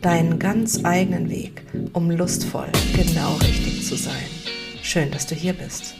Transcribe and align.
deinen 0.00 0.38
ganz 0.38 0.84
eigenen 0.84 1.28
Weg, 1.28 1.62
um 1.92 2.10
lustvoll 2.10 2.70
genau 2.94 3.34
richtig 3.36 3.86
zu 3.86 3.96
sein. 3.96 4.24
Schön, 4.82 5.10
dass 5.10 5.26
du 5.26 5.34
hier 5.34 5.52
bist. 5.52 5.94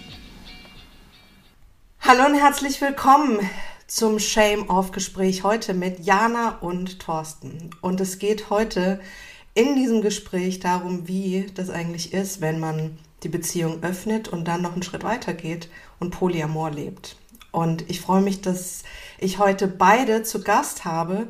Hallo 2.00 2.24
und 2.26 2.34
herzlich 2.34 2.80
willkommen 2.80 3.40
zum 3.86 4.18
Shame-Off-Gespräch 4.18 5.44
heute 5.44 5.74
mit 5.74 6.00
Jana 6.00 6.58
und 6.60 6.98
Thorsten. 7.00 7.70
Und 7.82 8.00
es 8.00 8.18
geht 8.18 8.48
heute 8.48 9.00
in 9.52 9.74
diesem 9.74 10.00
Gespräch 10.00 10.60
darum, 10.60 11.06
wie 11.06 11.46
das 11.54 11.68
eigentlich 11.68 12.14
ist, 12.14 12.40
wenn 12.40 12.58
man 12.58 12.98
die 13.22 13.28
Beziehung 13.28 13.82
öffnet 13.82 14.28
und 14.28 14.48
dann 14.48 14.62
noch 14.62 14.72
einen 14.72 14.82
Schritt 14.82 15.04
weiter 15.04 15.34
geht 15.34 15.68
und 15.98 16.10
Polyamor 16.10 16.70
lebt. 16.70 17.16
Und 17.52 17.90
ich 17.90 18.00
freue 18.00 18.22
mich, 18.22 18.40
dass 18.40 18.84
ich 19.18 19.38
heute 19.38 19.66
beide 19.66 20.22
zu 20.22 20.42
Gast 20.42 20.84
habe 20.86 21.26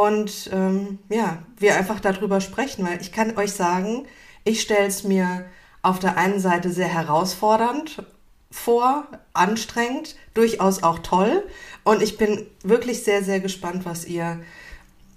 und 0.00 0.48
ähm, 0.52 0.98
ja, 1.08 1.42
wir 1.58 1.76
einfach 1.76 2.00
darüber 2.00 2.40
sprechen, 2.40 2.86
weil 2.86 3.00
ich 3.00 3.12
kann 3.12 3.36
euch 3.36 3.52
sagen, 3.52 4.06
ich 4.44 4.62
stelle 4.62 4.86
es 4.86 5.04
mir 5.04 5.44
auf 5.82 5.98
der 5.98 6.16
einen 6.16 6.40
Seite 6.40 6.70
sehr 6.70 6.88
herausfordernd 6.88 8.02
vor, 8.50 9.06
anstrengend, 9.32 10.16
durchaus 10.34 10.82
auch 10.82 10.98
toll. 11.00 11.46
Und 11.84 12.02
ich 12.02 12.16
bin 12.16 12.46
wirklich 12.62 13.04
sehr, 13.04 13.22
sehr 13.22 13.40
gespannt, 13.40 13.84
was 13.84 14.06
ihr 14.06 14.40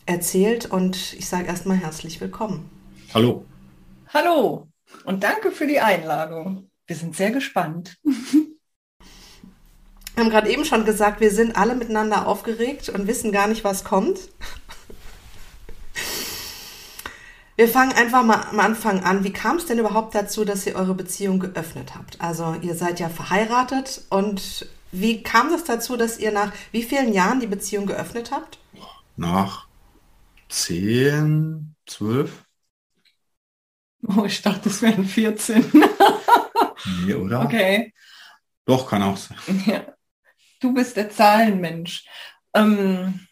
erzählt. 0.06 0.66
Und 0.66 1.14
ich 1.14 1.28
sage 1.28 1.48
erstmal 1.48 1.78
herzlich 1.78 2.22
willkommen. 2.22 2.70
Hallo. 3.14 3.46
Hallo 4.14 4.68
und 5.06 5.24
danke 5.24 5.52
für 5.52 5.66
die 5.66 5.80
Einladung. 5.80 6.70
Wir 6.86 6.96
sind 6.96 7.16
sehr 7.16 7.32
gespannt. 7.32 7.98
Wir 10.16 10.24
haben 10.24 10.30
gerade 10.30 10.52
eben 10.52 10.64
schon 10.64 10.86
gesagt, 10.86 11.22
wir 11.22 11.32
sind 11.32 11.56
alle 11.56 11.74
miteinander 11.74 12.28
aufgeregt 12.28 12.90
und 12.90 13.08
wissen 13.08 13.32
gar 13.32 13.48
nicht, 13.48 13.64
was 13.64 13.84
kommt. 13.84 14.30
Wir 17.56 17.68
fangen 17.68 17.94
einfach 17.94 18.24
mal 18.24 18.42
am 18.50 18.60
Anfang 18.60 19.04
an. 19.04 19.24
Wie 19.24 19.32
kam 19.32 19.58
es 19.58 19.68
denn 19.68 19.78
überhaupt 19.78 20.16
dazu, 20.16 20.44
dass 20.44 20.66
ihr 20.66 20.76
eure 20.76 20.96
Beziehung 20.96 21.40
geöffnet 21.40 21.94
habt? 21.96 22.20
Also 22.20 22.56
ihr 22.62 22.74
seid 22.74 23.00
ja 23.00 23.10
verheiratet 23.10 24.04
und 24.10 24.68
wie 24.92 25.22
kam 25.22 25.54
es 25.54 25.64
dazu, 25.64 25.96
dass 25.96 26.20
ihr 26.20 26.32
nach 26.32 26.52
wie 26.72 26.84
vielen 26.84 27.14
Jahren 27.14 27.40
die 27.40 27.48
Beziehung 27.48 27.86
geöffnet 27.86 28.32
habt? 28.32 28.58
Nach 29.18 29.68
zehn, 30.50 31.76
zwölf. 31.86 32.44
Oh, 34.08 34.26
ich 34.26 34.42
dachte, 34.42 34.70
es 34.70 34.82
wären 34.82 35.06
14. 35.06 35.72
nee, 37.06 37.14
oder? 37.14 37.42
Okay. 37.42 37.94
Doch, 38.66 38.90
kann 38.90 39.04
auch 39.04 39.18
sein. 39.18 39.38
Ja. 39.66 39.86
Du 40.60 40.74
bist 40.74 40.96
der 40.96 41.10
Zahlenmensch. 41.10 42.06
Ähm, 42.54 43.28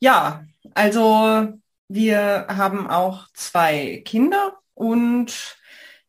ja, 0.00 0.44
also 0.74 1.52
wir 1.88 2.46
haben 2.48 2.88
auch 2.88 3.26
zwei 3.34 4.02
Kinder 4.04 4.58
und 4.74 5.56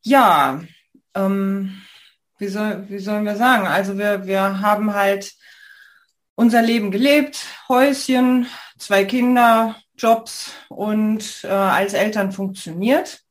ja, 0.02 0.61
ähm, 1.16 1.81
wie, 2.38 2.47
soll, 2.47 2.89
wie 2.89 2.99
sollen 2.99 3.25
wir 3.25 3.36
sagen? 3.36 3.67
Also 3.67 3.97
wir, 3.97 4.27
wir 4.27 4.61
haben 4.61 4.94
halt 4.94 5.33
unser 6.36 6.61
Leben 6.61 6.92
gelebt, 6.92 7.45
Häuschen, 7.67 8.48
zwei 8.77 9.05
Kinder, 9.05 9.76
Jobs 9.98 10.52
und 10.70 11.43
äh, 11.43 11.48
als 11.48 11.93
Eltern 11.93 12.32
funktioniert. 12.32 13.21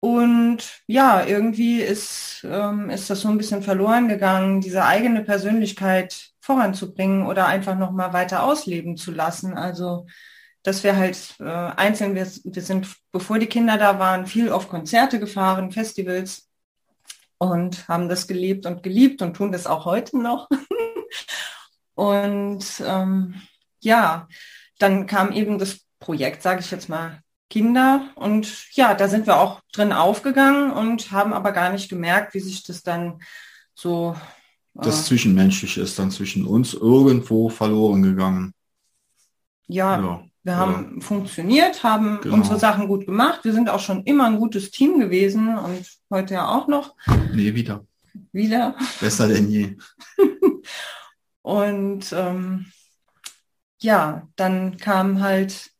Und 0.00 0.82
ja, 0.86 1.24
irgendwie 1.24 1.80
ist, 1.80 2.46
ähm, 2.48 2.90
ist 2.90 3.08
das 3.08 3.22
so 3.22 3.28
ein 3.28 3.38
bisschen 3.38 3.62
verloren 3.62 4.08
gegangen, 4.08 4.60
diese 4.60 4.84
eigene 4.84 5.24
Persönlichkeit 5.24 6.32
voranzubringen 6.40 7.26
oder 7.26 7.46
einfach 7.46 7.76
nochmal 7.76 8.12
weiter 8.12 8.42
ausleben 8.42 8.96
zu 8.96 9.10
lassen. 9.10 9.54
Also 9.54 10.06
dass 10.66 10.82
wir 10.82 10.96
halt 10.96 11.36
äh, 11.38 11.44
einzeln, 11.44 12.16
wir, 12.16 12.26
wir 12.42 12.62
sind, 12.62 12.88
bevor 13.12 13.38
die 13.38 13.46
Kinder 13.46 13.78
da 13.78 14.00
waren, 14.00 14.26
viel 14.26 14.50
auf 14.50 14.68
Konzerte 14.68 15.20
gefahren, 15.20 15.70
Festivals 15.70 16.48
und 17.38 17.86
haben 17.86 18.08
das 18.08 18.26
gelebt 18.26 18.66
und 18.66 18.82
geliebt 18.82 19.22
und 19.22 19.34
tun 19.34 19.52
das 19.52 19.68
auch 19.68 19.84
heute 19.84 20.18
noch. 20.18 20.48
und 21.94 22.64
ähm, 22.84 23.40
ja, 23.78 24.26
dann 24.80 25.06
kam 25.06 25.30
eben 25.30 25.60
das 25.60 25.80
Projekt, 26.00 26.42
sage 26.42 26.60
ich 26.60 26.70
jetzt 26.72 26.88
mal, 26.88 27.20
Kinder. 27.48 28.10
Und 28.16 28.66
ja, 28.72 28.94
da 28.94 29.06
sind 29.06 29.28
wir 29.28 29.38
auch 29.38 29.60
drin 29.72 29.92
aufgegangen 29.92 30.72
und 30.72 31.12
haben 31.12 31.32
aber 31.32 31.52
gar 31.52 31.70
nicht 31.70 31.88
gemerkt, 31.88 32.34
wie 32.34 32.40
sich 32.40 32.64
das 32.64 32.82
dann 32.82 33.22
so. 33.72 34.16
Äh, 34.74 34.82
das 34.82 35.06
Zwischenmenschliche 35.06 35.80
ist 35.80 35.96
dann 35.96 36.10
zwischen 36.10 36.44
uns 36.44 36.74
irgendwo 36.74 37.50
verloren 37.50 38.02
gegangen. 38.02 38.52
Ja, 39.68 40.00
ja. 40.00 40.24
Wir 40.46 40.56
haben 40.58 41.00
funktioniert, 41.00 41.82
haben 41.82 42.20
genau. 42.20 42.36
unsere 42.36 42.56
Sachen 42.56 42.86
gut 42.86 43.04
gemacht. 43.04 43.40
Wir 43.42 43.52
sind 43.52 43.68
auch 43.68 43.80
schon 43.80 44.04
immer 44.04 44.26
ein 44.26 44.38
gutes 44.38 44.70
Team 44.70 45.00
gewesen 45.00 45.58
und 45.58 45.84
heute 46.08 46.34
ja 46.34 46.46
auch 46.46 46.68
noch. 46.68 46.94
Nee, 47.34 47.52
wieder. 47.56 47.84
Wieder. 48.30 48.76
Besser 49.00 49.26
denn 49.26 49.50
je. 49.50 49.76
und 51.42 52.12
ähm, 52.12 52.66
ja, 53.80 54.28
dann 54.36 54.76
kam 54.76 55.20
halt, 55.20 55.72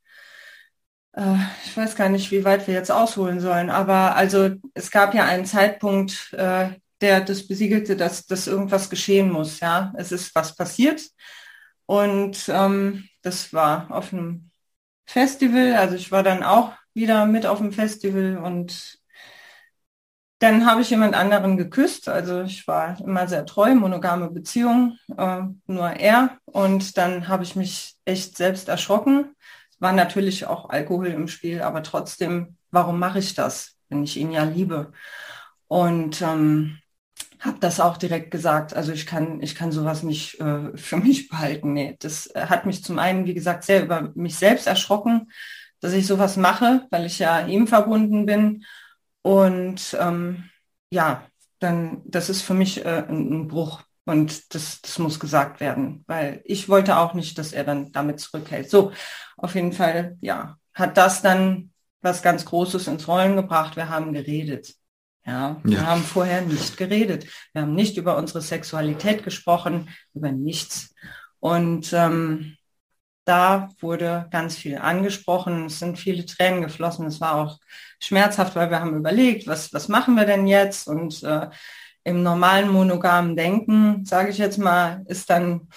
äh, 1.13 1.37
ich 1.65 1.77
weiß 1.77 1.95
gar 1.95 2.09
nicht, 2.09 2.33
wie 2.33 2.45
weit 2.45 2.67
wir 2.67 2.75
jetzt 2.75 2.91
ausholen 2.91 3.39
sollen, 3.39 3.71
aber 3.71 4.17
also 4.17 4.51
es 4.75 4.91
gab 4.91 5.15
ja 5.15 5.27
einen 5.27 5.47
Zeitpunkt, 5.47 6.33
äh, 6.33 6.71
der 7.01 7.21
das 7.21 7.47
besiegelte, 7.47 7.95
dass, 7.95 8.27
dass 8.27 8.49
irgendwas 8.49 8.91
geschehen 8.91 9.31
muss. 9.31 9.61
Ja, 9.61 9.93
es 9.97 10.11
ist 10.11 10.35
was 10.35 10.57
passiert. 10.57 11.09
Und 11.89 12.49
ähm, 12.49 13.09
das 13.23 13.53
war 13.53 13.93
auf 13.93 14.13
einem 14.13 14.51
Festival. 15.07 15.75
Also 15.75 15.97
ich 15.97 16.13
war 16.13 16.23
dann 16.23 16.43
auch 16.43 16.73
wieder 16.95 17.27
mit 17.27 17.47
auf 17.47 17.59
dem 17.59 17.73
Festival 17.73 18.39
und 18.39 18.99
dann 20.39 20.67
habe 20.67 20.83
ich 20.83 20.91
jemand 20.91 21.15
anderen 21.15 21.57
geküsst. 21.57 22.09
Also 22.09 22.43
ich 22.43 22.67
war 22.69 23.01
immer 23.01 23.27
sehr 23.27 23.47
treu, 23.47 23.75
monogame 23.75 24.31
Beziehung, 24.31 24.99
äh, 25.17 25.43
nur 25.67 25.91
er. 25.91 26.39
Und 26.45 26.97
dann 26.99 27.29
habe 27.29 27.43
ich 27.45 27.57
mich 27.57 27.97
echt 28.05 28.37
selbst 28.37 28.69
erschrocken. 28.69 29.35
War 29.79 29.93
natürlich 29.93 30.47
auch 30.47 30.69
Alkohol 30.71 31.09
im 31.09 31.29
Spiel, 31.29 31.63
aber 31.63 31.83
trotzdem, 31.83 32.57
warum 32.71 32.99
mache 32.99 33.19
ich 33.19 33.35
das, 33.35 33.77
wenn 33.89 34.03
ich 34.05 34.17
ihn 34.17 34.31
ja 34.31 34.45
liebe? 34.45 34.93
Und 35.69 36.23
ähm, 36.23 36.79
habe 37.41 37.59
das 37.61 37.81
auch 37.81 37.97
direkt 37.97 38.31
gesagt. 38.31 38.75
Also 38.75 38.93
ich 38.93 39.07
kann, 39.07 39.41
ich 39.43 39.55
kann 39.55 39.73
sowas 39.73 40.03
nicht 40.03 40.41
äh, 40.41 40.77
für 40.77 40.97
mich 40.99 41.29
behalten. 41.29 41.73
Nee, 41.73 41.97
das 41.99 42.33
hat 42.35 42.67
mich 42.67 42.85
zum 42.85 42.99
einen, 42.99 43.27
wie 43.27 43.35
gesagt, 43.35 43.65
sehr 43.65 43.83
über 43.83 44.13
mich 44.15 44.37
selbst 44.37 44.67
erschrocken, 44.67 45.31
dass 45.81 45.93
ich 45.93 46.07
sowas 46.07 46.37
mache, 46.37 46.87
weil 46.91 47.07
ich 47.07 47.19
ja 47.19 47.47
ihm 47.47 47.67
verbunden 47.67 48.27
bin. 48.27 48.65
Und 49.23 49.97
ähm, 50.01 50.45
ja, 50.91 51.27
dann, 51.59 52.03
das 52.05 52.29
ist 52.29 52.43
für 52.43 52.55
mich 52.55 52.85
äh, 52.85 53.05
ein, 53.09 53.33
ein 53.33 53.49
Bruch. 53.49 53.83
Und 54.05 54.55
das, 54.55 54.81
das 54.83 54.99
muss 55.01 55.19
gesagt 55.19 55.59
werden, 55.59 56.05
weil 56.07 56.41
ich 56.45 56.69
wollte 56.69 56.97
auch 56.97 57.15
nicht, 57.15 57.39
dass 57.39 57.53
er 57.53 57.65
dann 57.65 57.91
damit 57.91 58.21
zurückhält. 58.21 58.71
So, 58.71 58.93
auf 59.37 59.57
jeden 59.57 59.73
Fall, 59.73 60.17
ja, 60.21 60.59
hat 60.75 60.97
das 60.97 61.23
dann 61.23 61.73
was 62.03 62.23
ganz 62.23 62.45
Großes 62.45 62.87
ins 62.87 63.09
Rollen 63.09 63.35
gebracht. 63.35 63.75
Wir 63.77 63.89
haben 63.89 64.13
geredet. 64.13 64.77
Ja, 65.27 65.61
wir 65.65 65.79
ja. 65.79 65.87
haben 65.87 66.03
vorher 66.03 66.43
nicht 66.43 66.77
geredet. 66.77 67.27
Wir 67.53 67.63
haben 67.63 67.75
nicht 67.75 67.97
über 67.97 68.17
unsere 68.17 68.41
Sexualität 68.41 69.25
gesprochen, 69.25 69.89
über 70.15 70.31
nichts. 70.31 70.95
Und 71.41 71.93
ähm, 71.93 72.57
da 73.25 73.71
wurde 73.81 74.29
ganz 74.31 74.57
viel 74.57 74.79
angesprochen. 74.79 75.67
Es 75.67 75.81
sind 75.81 75.99
viele 75.99 76.25
Tränen 76.27 76.63
geflossen. 76.63 77.07
Es 77.07 77.21
war 77.21 77.35
auch 77.35 77.59
schmerzhaft, 77.99 78.55
weil 78.55 78.71
wir 78.71 78.79
haben 78.79 78.97
überlegt, 78.97 79.49
was, 79.49 79.73
was 79.73 79.89
machen 79.89 80.15
wir 80.15 80.27
denn 80.27 80.47
jetzt? 80.47 80.87
Und 80.87 81.25
äh, 81.25 81.49
im 82.05 82.23
normalen 82.23 82.69
monogamen 82.71 83.35
Denken, 83.35 84.05
sage 84.05 84.31
ich 84.31 84.39
jetzt 84.39 84.59
mal, 84.59 85.03
ist 85.09 85.29
dann 85.29 85.69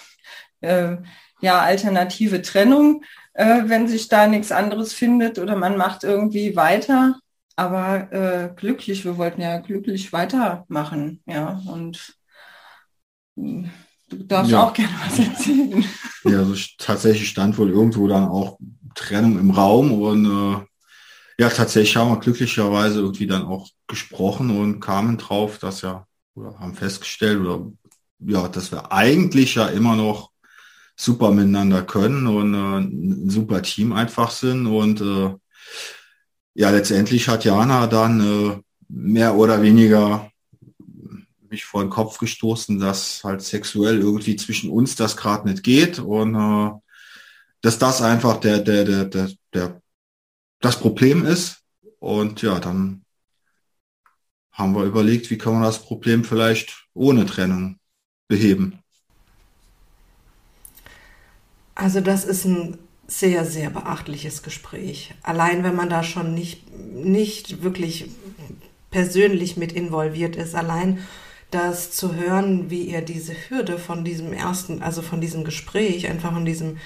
äh, 0.60 0.96
ja 1.40 1.60
alternative 1.60 2.40
Trennung, 2.42 3.02
äh, 3.34 3.62
wenn 3.64 3.88
sich 3.88 4.06
da 4.06 4.28
nichts 4.28 4.52
anderes 4.52 4.92
findet 4.92 5.40
oder 5.40 5.56
man 5.56 5.76
macht 5.76 6.04
irgendwie 6.04 6.54
weiter 6.54 7.19
aber 7.60 8.10
äh, 8.10 8.54
glücklich, 8.56 9.04
wir 9.04 9.18
wollten 9.18 9.42
ja 9.42 9.58
glücklich 9.58 10.14
weitermachen, 10.14 11.22
ja, 11.26 11.60
und 11.66 12.16
äh, 13.36 13.64
du 14.08 14.16
darfst 14.24 14.50
ja. 14.50 14.62
auch 14.64 14.72
gerne 14.72 14.94
was 15.04 15.18
erzählen. 15.18 15.84
Ja, 16.24 16.38
also 16.38 16.54
tatsächlich 16.78 17.28
stand 17.28 17.58
wohl 17.58 17.68
irgendwo 17.68 18.08
dann 18.08 18.28
auch 18.28 18.58
Trennung 18.94 19.38
im 19.38 19.50
Raum 19.50 19.92
und 19.92 20.24
äh, 20.24 20.64
ja, 21.38 21.50
tatsächlich 21.50 21.96
haben 21.96 22.10
wir 22.10 22.20
glücklicherweise 22.20 23.00
irgendwie 23.00 23.26
dann 23.26 23.44
auch 23.44 23.68
gesprochen 23.86 24.56
und 24.58 24.80
kamen 24.80 25.18
drauf, 25.18 25.58
dass 25.58 25.82
ja, 25.82 26.06
oder 26.34 26.58
haben 26.58 26.74
festgestellt, 26.74 27.40
oder 27.40 27.70
ja, 28.20 28.48
dass 28.48 28.72
wir 28.72 28.90
eigentlich 28.90 29.54
ja 29.56 29.66
immer 29.66 29.96
noch 29.96 30.30
super 30.96 31.30
miteinander 31.30 31.82
können 31.82 32.26
und 32.26 32.54
äh, 32.54 32.78
ein 32.78 33.28
super 33.28 33.60
Team 33.62 33.92
einfach 33.92 34.30
sind. 34.30 34.66
Und 34.66 35.00
äh, 35.02 35.34
ja, 36.54 36.70
letztendlich 36.70 37.28
hat 37.28 37.44
Jana 37.44 37.86
dann 37.86 38.20
äh, 38.20 38.62
mehr 38.88 39.34
oder 39.36 39.62
weniger 39.62 40.30
mich 41.48 41.64
vor 41.64 41.82
den 41.82 41.90
Kopf 41.90 42.18
gestoßen, 42.18 42.78
dass 42.78 43.24
halt 43.24 43.42
sexuell 43.42 43.98
irgendwie 43.98 44.36
zwischen 44.36 44.70
uns 44.70 44.94
das 44.94 45.16
gerade 45.16 45.48
nicht 45.48 45.62
geht 45.62 45.98
und 45.98 46.34
äh, 46.34 46.70
dass 47.60 47.78
das 47.78 48.02
einfach 48.02 48.38
der, 48.38 48.58
der, 48.58 48.84
der, 48.84 49.04
der, 49.04 49.30
der, 49.52 49.82
das 50.60 50.78
Problem 50.78 51.26
ist. 51.26 51.62
Und 51.98 52.40
ja, 52.42 52.58
dann 52.60 53.04
haben 54.52 54.74
wir 54.74 54.84
überlegt, 54.84 55.30
wie 55.30 55.38
kann 55.38 55.54
man 55.54 55.62
das 55.62 55.82
Problem 55.82 56.24
vielleicht 56.24 56.86
ohne 56.94 57.26
Trennung 57.26 57.78
beheben. 58.28 58.78
Also 61.74 62.00
das 62.00 62.24
ist 62.24 62.44
ein 62.44 62.78
sehr, 63.10 63.44
sehr 63.44 63.70
beachtliches 63.70 64.42
Gespräch. 64.42 65.14
Allein 65.22 65.64
wenn 65.64 65.74
man 65.74 65.90
da 65.90 66.04
schon 66.04 66.32
nicht, 66.32 66.70
nicht 66.94 67.62
wirklich 67.62 68.06
persönlich 68.90 69.56
mit 69.56 69.72
involviert 69.72 70.36
ist, 70.36 70.54
allein 70.54 70.98
das 71.50 71.90
zu 71.90 72.14
hören, 72.14 72.70
wie 72.70 72.82
ihr 72.82 73.02
diese 73.02 73.34
Hürde 73.34 73.78
von 73.78 74.04
diesem 74.04 74.32
ersten, 74.32 74.80
also 74.82 75.02
von 75.02 75.20
diesem 75.20 75.42
Gespräch, 75.42 76.08
einfach 76.08 76.32
von 76.32 76.44
diesem 76.44 76.78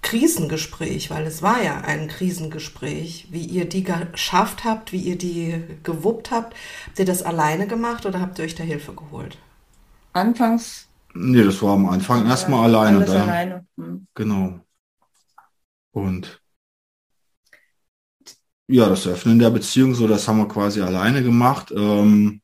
Krisengespräch, 0.00 1.10
weil 1.10 1.26
es 1.26 1.42
war 1.42 1.62
ja 1.62 1.82
ein 1.82 2.08
Krisengespräch, 2.08 3.28
wie 3.30 3.44
ihr 3.44 3.66
die 3.66 3.84
geschafft 3.84 4.64
habt, 4.64 4.92
wie 4.92 5.00
ihr 5.00 5.16
die 5.16 5.62
gewuppt 5.82 6.30
habt. 6.30 6.56
Habt 6.86 6.98
ihr 6.98 7.04
das 7.04 7.22
alleine 7.22 7.66
gemacht 7.66 8.06
oder 8.06 8.20
habt 8.20 8.38
ihr 8.38 8.46
euch 8.46 8.54
da 8.54 8.64
Hilfe 8.64 8.94
geholt? 8.94 9.36
Anfangs 10.14 10.86
Nee, 11.14 11.44
das 11.44 11.62
war 11.62 11.74
am 11.74 11.88
Anfang 11.88 12.26
erstmal 12.26 12.64
alleine. 12.64 12.98
Alles 12.98 13.10
da. 13.10 13.22
alleine. 13.22 13.66
Hm. 13.76 14.06
Genau. 14.14 14.60
Und 15.92 16.42
ja, 18.68 18.88
das 18.88 19.06
Öffnen 19.06 19.38
der 19.38 19.50
Beziehung, 19.50 19.94
so 19.94 20.06
das 20.06 20.26
haben 20.26 20.38
wir 20.38 20.48
quasi 20.48 20.80
alleine 20.80 21.22
gemacht. 21.22 21.72
Ähm, 21.76 22.40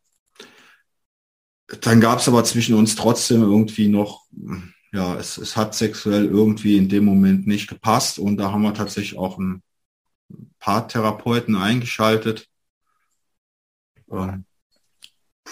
dann 1.81 2.01
gab 2.01 2.19
es 2.19 2.29
aber 2.29 2.45
zwischen 2.45 2.75
uns 2.75 2.97
trotzdem 2.97 3.43
irgendwie 3.43 3.89
noch, 3.89 4.27
ja, 4.93 5.17
es, 5.17 5.39
es 5.39 5.57
hat 5.57 5.75
sexuell 5.75 6.27
irgendwie 6.27 6.77
in 6.77 6.89
dem 6.89 7.05
Moment 7.05 7.47
nicht 7.47 7.69
gepasst 7.69 8.19
und 8.19 8.37
da 8.37 8.53
haben 8.53 8.63
wir 8.63 8.75
tatsächlich 8.75 9.19
auch 9.19 9.39
einen 9.39 9.63
Paartherapeuten 10.59 11.57
eingeschaltet. 11.57 12.49
Ähm, 14.11 14.45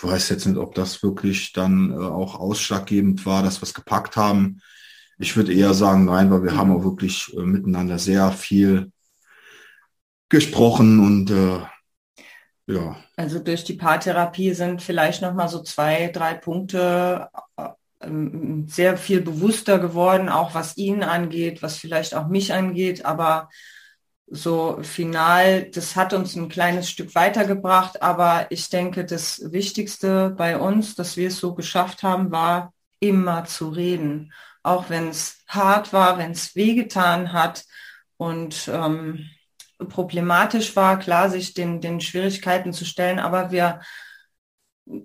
weiß 0.03 0.29
jetzt 0.31 0.47
nicht, 0.47 0.59
ob 0.59 0.75
das 0.75 1.03
wirklich 1.03 1.53
dann 1.53 1.91
äh, 1.91 1.97
auch 1.97 2.39
ausschlaggebend 2.39 3.27
war, 3.27 3.43
dass 3.43 3.61
wir 3.61 3.65
es 3.65 3.75
gepackt 3.75 4.17
haben. 4.17 4.61
Ich 5.19 5.37
würde 5.37 5.53
eher 5.53 5.75
sagen, 5.75 6.07
nein, 6.07 6.31
weil 6.31 6.43
wir 6.43 6.57
haben 6.57 6.73
auch 6.73 6.85
wirklich 6.85 7.33
äh, 7.37 7.41
miteinander 7.41 7.99
sehr 7.99 8.33
viel 8.33 8.93
gesprochen 10.29 11.01
und 11.01 11.31
äh, 11.31 11.61
ja. 12.69 12.97
Also 13.17 13.39
durch 13.39 13.65
die 13.65 13.75
Paartherapie 13.75 14.53
sind 14.53 14.83
vielleicht 14.83 15.23
noch 15.23 15.35
mal 15.35 15.49
so 15.49 15.63
zwei, 15.63 16.09
drei 16.09 16.35
Punkte 16.35 17.29
äh, 17.57 17.69
ähm, 18.01 18.67
sehr 18.69 18.97
viel 18.97 19.21
bewusster 19.21 19.79
geworden, 19.79 20.29
auch 20.29 20.55
was 20.55 20.77
ihn 20.77 21.03
angeht, 21.03 21.63
was 21.63 21.77
vielleicht 21.77 22.15
auch 22.15 22.27
mich 22.27 22.53
angeht, 22.53 23.05
aber 23.05 23.49
so 24.29 24.83
final, 24.83 25.71
das 25.71 25.95
hat 25.95 26.13
uns 26.13 26.35
ein 26.35 26.49
kleines 26.49 26.91
Stück 26.91 27.15
weitergebracht, 27.15 28.03
aber 28.03 28.47
ich 28.51 28.69
denke, 28.71 29.05
das 29.05 29.53
Wichtigste 29.53 30.31
bei 30.31 30.59
uns, 30.59 30.97
dass 30.97 31.17
wir 31.17 31.29
es 31.29 31.39
so 31.39 31.55
geschafft 31.55 32.03
haben, 32.03 32.33
war 32.33 32.73
immer 32.99 33.45
zu 33.45 33.69
reden, 33.69 34.33
auch 34.63 34.91
wenn 34.91 35.09
es 35.09 35.45
hart 35.47 35.93
war, 35.93 36.19
wenn 36.19 36.33
es 36.33 36.57
wehgetan 36.57 37.33
hat 37.33 37.65
und 38.17 38.69
ähm, 38.73 39.31
problematisch 39.89 40.75
war, 40.75 40.99
klar, 40.99 41.31
sich 41.31 41.55
den, 41.55 41.81
den 41.81 42.01
Schwierigkeiten 42.01 42.73
zu 42.73 42.85
stellen, 42.85 43.21
aber 43.21 43.53
wir 43.53 43.81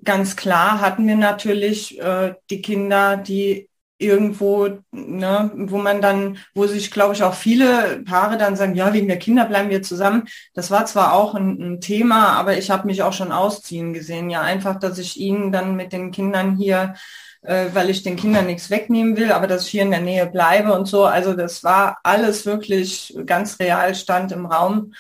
ganz 0.03 0.35
klar 0.35 0.79
hatten 0.79 1.07
wir 1.07 1.15
natürlich 1.15 2.00
äh, 2.00 2.35
die 2.50 2.62
Kinder, 2.62 3.18
die 3.18 3.69
irgendwo, 4.01 4.80
ne, 4.92 5.51
wo 5.56 5.77
man 5.77 6.01
dann, 6.01 6.38
wo 6.53 6.68
sich, 6.68 6.92
glaube 6.92 7.13
ich, 7.13 7.24
auch 7.24 7.33
viele 7.33 8.01
Paare 8.06 8.38
dann 8.38 8.56
sagen, 8.56 8.75
ja, 8.75 8.94
wegen 8.94 9.07
der 9.07 9.19
Kinder 9.19 9.45
bleiben 9.45 9.69
wir 9.69 9.83
zusammen. 9.83 10.27
Das 10.53 10.71
war 10.71 10.86
zwar 10.86 11.13
auch 11.13 11.36
ein, 11.36 11.62
ein 11.62 11.81
Thema, 11.81 12.33
aber 12.33 12.57
ich 12.57 12.71
habe 12.71 12.88
mich 12.88 13.03
auch 13.03 13.13
schon 13.13 13.31
ausziehen 13.31 13.94
gesehen. 13.94 14.30
Ja, 14.30 14.42
einfach, 14.42 14.80
dass 14.80 14.98
ich 14.98 15.19
ihnen 15.19 15.51
dann 15.51 15.75
mit 15.75 15.94
den 15.94 16.12
Kindern 16.12 16.57
hier, 16.57 16.95
äh, 17.44 17.68
weil 17.74 17.89
ich 17.89 18.03
den 18.03 18.15
Kindern 18.15 18.48
nichts 18.48 18.69
wegnehmen 18.69 19.18
will, 19.18 19.31
aber 19.31 19.48
dass 19.48 19.65
ich 19.65 19.71
hier 19.71 19.83
in 19.83 19.92
der 19.92 20.01
Nähe 20.01 20.27
bleibe 20.27 20.74
und 20.74 20.86
so. 20.86 21.06
Also 21.06 21.33
das 21.33 21.63
war 21.63 22.00
alles 22.04 22.45
wirklich 22.45 23.15
ganz 23.25 23.59
real, 23.59 23.95
stand 23.95 24.31
im 24.31 24.45
Raum. 24.45 24.94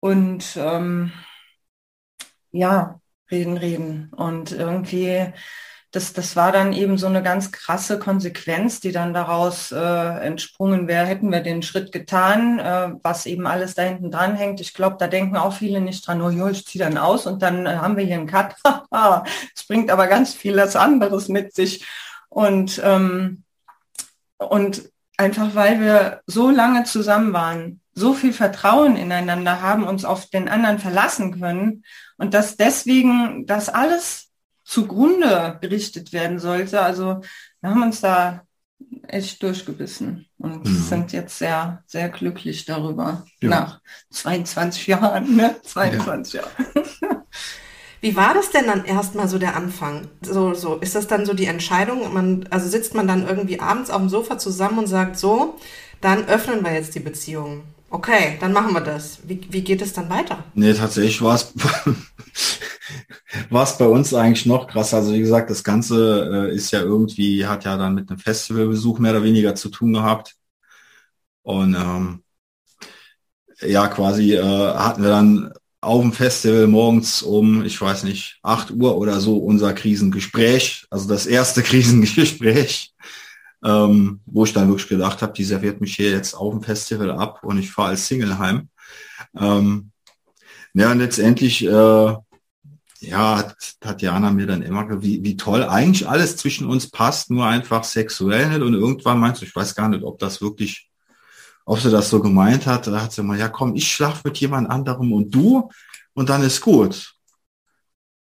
Und 0.00 0.56
ähm, 0.56 1.12
ja, 2.52 3.00
reden, 3.30 3.56
reden. 3.56 4.10
Und 4.14 4.52
irgendwie 4.52 5.32
das, 5.94 6.12
das 6.12 6.34
war 6.34 6.50
dann 6.50 6.72
eben 6.72 6.98
so 6.98 7.06
eine 7.06 7.22
ganz 7.22 7.52
krasse 7.52 8.00
Konsequenz, 8.00 8.80
die 8.80 8.90
dann 8.90 9.14
daraus 9.14 9.70
äh, 9.70 9.76
entsprungen 9.78 10.88
wäre, 10.88 11.06
hätten 11.06 11.30
wir 11.30 11.40
den 11.40 11.62
Schritt 11.62 11.92
getan, 11.92 12.58
äh, 12.58 12.90
was 13.04 13.26
eben 13.26 13.46
alles 13.46 13.76
da 13.76 13.82
hinten 13.82 14.10
dran 14.10 14.34
hängt. 14.34 14.60
Ich 14.60 14.74
glaube, 14.74 14.96
da 14.98 15.06
denken 15.06 15.36
auch 15.36 15.52
viele 15.52 15.80
nicht 15.80 16.04
dran, 16.04 16.20
oh 16.20 16.30
jo, 16.30 16.48
ich 16.48 16.66
ziehe 16.66 16.84
dann 16.84 16.98
aus 16.98 17.28
und 17.28 17.42
dann 17.42 17.66
äh, 17.66 17.76
haben 17.76 17.96
wir 17.96 18.04
hier 18.04 18.16
einen 18.16 18.26
Cut. 18.26 18.56
Es 19.54 19.66
bringt 19.68 19.90
aber 19.90 20.08
ganz 20.08 20.34
vieles 20.34 20.74
anderes 20.74 21.28
mit 21.28 21.54
sich. 21.54 21.86
Und, 22.28 22.80
ähm, 22.84 23.44
und 24.38 24.90
einfach 25.16 25.54
weil 25.54 25.80
wir 25.80 26.22
so 26.26 26.50
lange 26.50 26.82
zusammen 26.84 27.32
waren, 27.32 27.80
so 27.92 28.14
viel 28.14 28.32
Vertrauen 28.32 28.96
ineinander 28.96 29.62
haben, 29.62 29.84
uns 29.84 30.04
auf 30.04 30.26
den 30.26 30.48
anderen 30.48 30.80
verlassen 30.80 31.40
können 31.40 31.84
und 32.16 32.34
dass 32.34 32.56
deswegen 32.56 33.46
das 33.46 33.68
alles 33.68 34.32
zugrunde 34.64 35.58
gerichtet 35.60 36.12
werden 36.12 36.38
sollte. 36.38 36.80
Also 36.80 37.20
wir 37.60 37.70
haben 37.70 37.82
uns 37.82 38.00
da 38.00 38.42
echt 39.06 39.42
durchgebissen 39.42 40.26
und 40.38 40.64
mhm. 40.64 40.82
sind 40.82 41.12
jetzt 41.12 41.38
sehr, 41.38 41.82
sehr 41.86 42.08
glücklich 42.08 42.64
darüber. 42.64 43.24
Ja. 43.40 43.48
Nach 43.48 43.80
22 44.10 44.86
Jahren, 44.86 45.36
ne? 45.36 45.56
22 45.62 46.34
ja. 46.34 46.40
Jahre. 46.42 46.84
Wie 48.00 48.16
war 48.16 48.34
das 48.34 48.50
denn 48.50 48.66
dann 48.66 48.84
erstmal 48.84 49.28
so 49.28 49.38
der 49.38 49.56
Anfang? 49.56 50.08
So, 50.20 50.52
so, 50.52 50.76
ist 50.76 50.94
das 50.94 51.06
dann 51.06 51.24
so 51.24 51.32
die 51.32 51.46
Entscheidung? 51.46 52.12
Man, 52.12 52.46
also 52.50 52.68
sitzt 52.68 52.94
man 52.94 53.08
dann 53.08 53.26
irgendwie 53.26 53.60
abends 53.60 53.88
auf 53.88 53.98
dem 53.98 54.10
Sofa 54.10 54.36
zusammen 54.36 54.80
und 54.80 54.86
sagt 54.88 55.18
so, 55.18 55.58
dann 56.02 56.26
öffnen 56.26 56.62
wir 56.62 56.74
jetzt 56.74 56.94
die 56.94 57.00
Beziehung. 57.00 57.62
Okay, 57.88 58.36
dann 58.40 58.52
machen 58.52 58.74
wir 58.74 58.82
das. 58.82 59.20
Wie, 59.22 59.40
wie 59.48 59.62
geht 59.62 59.80
es 59.80 59.94
dann 59.94 60.10
weiter? 60.10 60.44
Nee, 60.52 60.74
tatsächlich 60.74 61.22
war 61.22 61.36
es 61.36 61.54
war 63.50 63.64
es 63.64 63.78
bei 63.78 63.86
uns 63.86 64.14
eigentlich 64.14 64.46
noch 64.46 64.66
krass. 64.66 64.94
Also 64.94 65.12
wie 65.12 65.20
gesagt, 65.20 65.50
das 65.50 65.64
Ganze 65.64 66.48
äh, 66.50 66.54
ist 66.54 66.70
ja 66.70 66.80
irgendwie, 66.80 67.46
hat 67.46 67.64
ja 67.64 67.76
dann 67.76 67.94
mit 67.94 68.10
einem 68.10 68.18
Festivalbesuch 68.18 68.98
mehr 68.98 69.12
oder 69.12 69.24
weniger 69.24 69.54
zu 69.54 69.68
tun 69.68 69.92
gehabt. 69.92 70.36
Und 71.42 71.74
ähm, 71.74 72.22
ja, 73.60 73.88
quasi 73.88 74.34
äh, 74.34 74.42
hatten 74.42 75.02
wir 75.02 75.10
dann 75.10 75.52
auf 75.80 76.00
dem 76.00 76.12
Festival 76.12 76.66
morgens 76.66 77.22
um, 77.22 77.64
ich 77.64 77.80
weiß 77.80 78.04
nicht, 78.04 78.38
8 78.42 78.70
Uhr 78.70 78.96
oder 78.96 79.20
so 79.20 79.36
unser 79.38 79.74
Krisengespräch, 79.74 80.86
also 80.90 81.08
das 81.08 81.26
erste 81.26 81.62
Krisengespräch 81.64 82.94
ähm, 83.64 84.20
wo 84.26 84.44
ich 84.44 84.52
dann 84.52 84.68
wirklich 84.68 84.88
gedacht 84.88 85.22
habe, 85.22 85.32
die 85.32 85.44
serviert 85.44 85.80
mich 85.80 85.96
hier 85.96 86.10
jetzt 86.10 86.34
auf 86.34 86.52
dem 86.52 86.62
Festival 86.62 87.10
ab 87.10 87.42
und 87.42 87.58
ich 87.58 87.70
fahre 87.70 87.90
als 87.90 88.06
Single 88.06 88.38
heim. 88.38 88.68
Ähm, 89.36 89.90
ja, 90.74 90.92
und 90.92 90.98
letztendlich, 90.98 91.64
äh, 91.64 92.14
ja, 93.08 93.38
hat 93.38 93.56
Tatjana 93.80 94.30
mir 94.30 94.46
dann 94.46 94.62
immer, 94.62 95.02
wie, 95.02 95.22
wie 95.22 95.36
toll 95.36 95.64
eigentlich 95.64 96.08
alles 96.08 96.36
zwischen 96.36 96.66
uns 96.66 96.90
passt, 96.90 97.30
nur 97.30 97.46
einfach 97.46 97.84
sexuell 97.84 98.48
nicht. 98.48 98.62
Und 98.62 98.74
irgendwann 98.74 99.18
meinst 99.20 99.40
du, 99.42 99.46
ich 99.46 99.54
weiß 99.54 99.74
gar 99.74 99.88
nicht, 99.88 100.04
ob 100.04 100.18
das 100.18 100.40
wirklich, 100.40 100.90
ob 101.64 101.80
sie 101.80 101.90
das 101.90 102.10
so 102.10 102.20
gemeint 102.20 102.66
hat, 102.66 102.86
da 102.86 103.02
hat 103.02 103.12
sie 103.12 103.22
mal, 103.22 103.38
ja 103.38 103.48
komm, 103.48 103.74
ich 103.74 103.92
schlafe 103.92 104.22
mit 104.24 104.38
jemand 104.38 104.70
anderem 104.70 105.12
und 105.12 105.34
du 105.34 105.70
und 106.14 106.28
dann 106.28 106.42
ist 106.42 106.60
gut. 106.60 107.14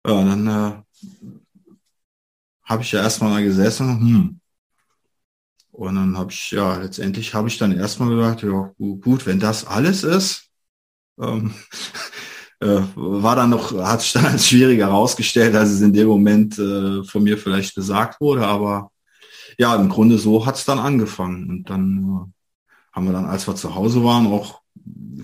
Ja, 0.06 0.24
dann 0.24 0.46
äh, 0.46 1.00
habe 2.64 2.82
ich 2.82 2.92
ja 2.92 3.02
erstmal 3.02 3.34
da 3.34 3.40
gesessen, 3.40 4.00
hm, 4.00 4.40
und 5.80 5.94
dann 5.94 6.18
habe 6.18 6.30
ich, 6.30 6.50
ja, 6.50 6.76
letztendlich 6.76 7.32
habe 7.32 7.48
ich 7.48 7.56
dann 7.56 7.72
erstmal 7.72 8.10
gedacht, 8.10 8.42
ja, 8.42 8.72
gut, 8.78 9.24
wenn 9.24 9.40
das 9.40 9.66
alles 9.66 10.04
ist, 10.04 10.50
ähm, 11.18 11.54
äh, 12.60 12.82
war 12.94 13.36
dann 13.36 13.50
noch, 13.50 13.72
hat 13.72 14.02
sich 14.02 14.12
dann 14.12 14.26
als 14.26 14.46
schwieriger 14.46 14.86
herausgestellt, 14.86 15.54
als 15.54 15.70
es 15.70 15.80
in 15.80 15.92
dem 15.92 16.08
Moment 16.08 16.58
äh, 16.58 17.02
von 17.04 17.22
mir 17.22 17.38
vielleicht 17.38 17.74
gesagt 17.74 18.20
wurde. 18.20 18.46
Aber 18.46 18.90
ja, 19.58 19.74
im 19.76 19.88
Grunde 19.88 20.18
so 20.18 20.44
hat 20.46 20.56
es 20.56 20.64
dann 20.64 20.78
angefangen. 20.78 21.48
Und 21.48 21.70
dann 21.70 21.98
äh, 21.98 22.92
haben 22.92 23.06
wir 23.06 23.12
dann, 23.12 23.26
als 23.26 23.46
wir 23.46 23.56
zu 23.56 23.74
Hause 23.74 24.04
waren, 24.04 24.26
auch 24.26 24.60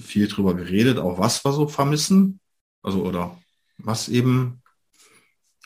viel 0.01 0.29
drüber 0.29 0.55
geredet, 0.55 0.99
auch 0.99 1.19
was 1.19 1.45
wir 1.45 1.53
so 1.53 1.69
vermissen. 1.69 2.41
Also, 2.83 3.03
oder 3.03 3.37
was 3.79 4.09
eben, 4.09 4.63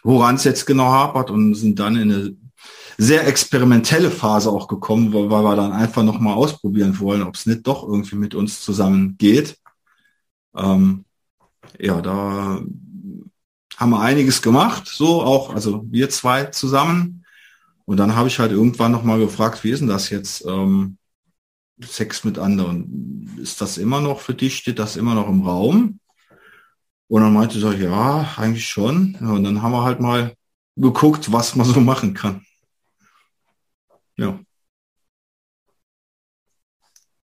woran 0.03 0.37
es 0.37 0.45
jetzt 0.45 0.67
genau 0.67 0.87
hapert 0.87 1.31
und 1.31 1.55
sind 1.55 1.79
dann 1.79 1.97
in 1.97 2.13
eine 2.13 2.37
sehr 2.99 3.27
experimentelle 3.27 4.11
Phase 4.11 4.51
auch 4.51 4.69
gekommen, 4.69 5.13
weil, 5.13 5.31
wir 5.31 5.57
dann 5.57 5.73
einfach 5.73 6.03
nochmal 6.03 6.35
ausprobieren 6.35 6.99
wollen, 6.99 7.23
ob 7.23 7.35
es 7.35 7.47
nicht 7.47 7.67
doch 7.67 7.83
irgendwie 7.83 8.17
mit 8.17 8.35
uns 8.35 8.61
zusammen 8.61 9.17
geht. 9.19 9.57
Ähm, 10.55 11.05
ja, 11.79 12.01
da 12.01 12.61
haben 13.77 13.91
wir 13.91 14.01
einiges 14.01 14.43
gemacht, 14.43 14.87
so 14.89 15.23
auch, 15.23 15.55
also 15.55 15.85
wir 15.91 16.11
zwei 16.11 16.45
zusammen. 16.47 17.25
Und 17.87 17.97
dann 17.97 18.15
habe 18.15 18.29
ich 18.29 18.39
halt 18.39 18.53
irgendwann 18.53 18.93
nochmal 18.93 19.19
gefragt, 19.19 19.65
wie 19.65 19.71
ist 19.71 19.81
denn 19.81 19.89
das 19.89 20.11
jetzt? 20.11 20.45
Ähm, 20.47 20.99
Sex 21.83 22.25
mit 22.25 22.39
anderen. 22.39 23.39
Ist 23.41 23.61
das 23.61 23.79
immer 23.79 24.01
noch 24.01 24.21
für 24.21 24.35
dich, 24.35 24.57
steht 24.57 24.79
das 24.79 24.97
immer 24.97 25.15
noch 25.15 25.29
im 25.29 25.43
Raum? 25.43 25.99
Und 27.09 27.23
dann 27.23 27.33
meinte 27.33 27.59
ich, 27.59 27.81
ja, 27.81 28.35
eigentlich 28.37 28.69
schon. 28.69 29.17
Ja, 29.21 29.31
und 29.33 29.45
dann 29.45 29.63
haben 29.63 29.73
wir 29.73 29.83
halt 29.83 29.99
mal 29.99 30.35
geguckt, 30.77 31.33
was 31.33 31.57
man 31.57 31.67
so 31.67 31.81
machen 31.81 32.15
kann. 32.15 32.45
Ja. 34.17 34.39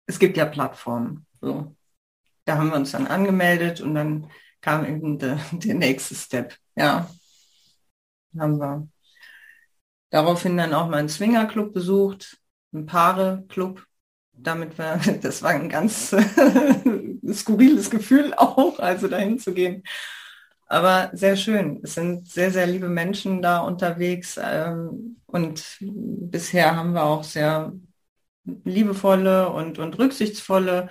Es 0.06 0.18
gibt 0.18 0.36
ja 0.36 0.44
Plattformen. 0.44 1.26
So. 1.40 1.73
Da 2.44 2.58
haben 2.58 2.70
wir 2.70 2.76
uns 2.76 2.92
dann 2.92 3.06
angemeldet 3.06 3.80
und 3.80 3.94
dann 3.94 4.30
kam 4.60 4.84
eben 4.84 5.18
der, 5.18 5.38
der 5.52 5.74
nächste 5.74 6.14
Step. 6.14 6.56
Ja. 6.76 7.10
Haben 8.38 8.58
wir 8.58 8.88
daraufhin 10.10 10.56
dann 10.56 10.74
auch 10.74 10.88
mal 10.88 10.98
einen 10.98 11.08
Swingerclub 11.08 11.72
besucht, 11.72 12.38
einen 12.72 12.86
Paare-Club. 12.86 13.84
Damit 14.32 14.78
war, 14.78 14.98
das 15.22 15.42
war 15.42 15.50
ein 15.50 15.68
ganz 15.68 16.14
skurriles 17.32 17.90
Gefühl 17.90 18.34
auch, 18.34 18.78
also 18.78 19.08
dahin 19.08 19.38
zu 19.38 19.52
gehen. 19.54 19.82
Aber 20.66 21.10
sehr 21.12 21.36
schön. 21.36 21.80
Es 21.82 21.94
sind 21.94 22.28
sehr, 22.28 22.50
sehr 22.50 22.66
liebe 22.66 22.88
Menschen 22.88 23.42
da 23.42 23.60
unterwegs. 23.60 24.40
Ähm, 24.42 25.20
und 25.26 25.76
bisher 25.80 26.74
haben 26.74 26.94
wir 26.94 27.04
auch 27.04 27.22
sehr 27.22 27.72
liebevolle 28.44 29.50
und, 29.50 29.78
und 29.78 29.98
rücksichtsvolle 29.98 30.88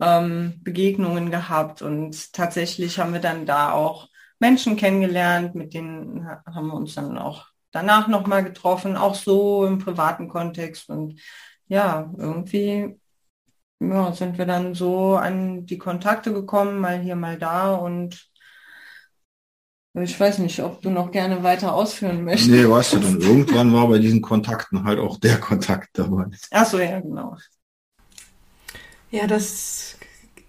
ähm, 0.00 0.60
Begegnungen 0.62 1.30
gehabt. 1.30 1.82
Und 1.82 2.32
tatsächlich 2.32 2.98
haben 2.98 3.12
wir 3.12 3.20
dann 3.20 3.46
da 3.46 3.72
auch 3.72 4.08
Menschen 4.38 4.76
kennengelernt, 4.76 5.54
mit 5.54 5.74
denen 5.74 6.26
haben 6.26 6.66
wir 6.68 6.74
uns 6.74 6.94
dann 6.94 7.18
auch 7.18 7.46
danach 7.72 8.08
nochmal 8.08 8.42
getroffen, 8.42 8.96
auch 8.96 9.14
so 9.14 9.66
im 9.66 9.78
privaten 9.78 10.28
Kontext. 10.28 10.88
Und 10.88 11.20
ja, 11.68 12.12
irgendwie 12.16 12.98
ja, 13.80 14.12
sind 14.12 14.38
wir 14.38 14.46
dann 14.46 14.74
so 14.74 15.16
an 15.16 15.66
die 15.66 15.78
Kontakte 15.78 16.32
gekommen, 16.32 16.78
mal 16.78 17.00
hier, 17.00 17.16
mal 17.16 17.38
da 17.38 17.74
und 17.74 18.30
ich 19.94 20.18
weiß 20.20 20.38
nicht, 20.38 20.62
ob 20.62 20.82
du 20.82 20.90
noch 20.90 21.10
gerne 21.10 21.42
weiter 21.42 21.74
ausführen 21.74 22.22
möchtest. 22.22 22.50
Nee, 22.50 22.68
weißt 22.68 22.92
du, 22.92 22.98
dann 23.00 23.20
irgendwann 23.20 23.72
war 23.72 23.88
bei 23.88 23.98
diesen 23.98 24.22
Kontakten 24.22 24.84
halt 24.84 25.00
auch 25.00 25.18
der 25.18 25.40
Kontakt 25.40 25.88
dabei. 25.94 26.26
Ach 26.52 26.64
so, 26.64 26.78
ja, 26.78 27.00
genau. 27.00 27.36
Ja, 29.10 29.26
das, 29.26 29.96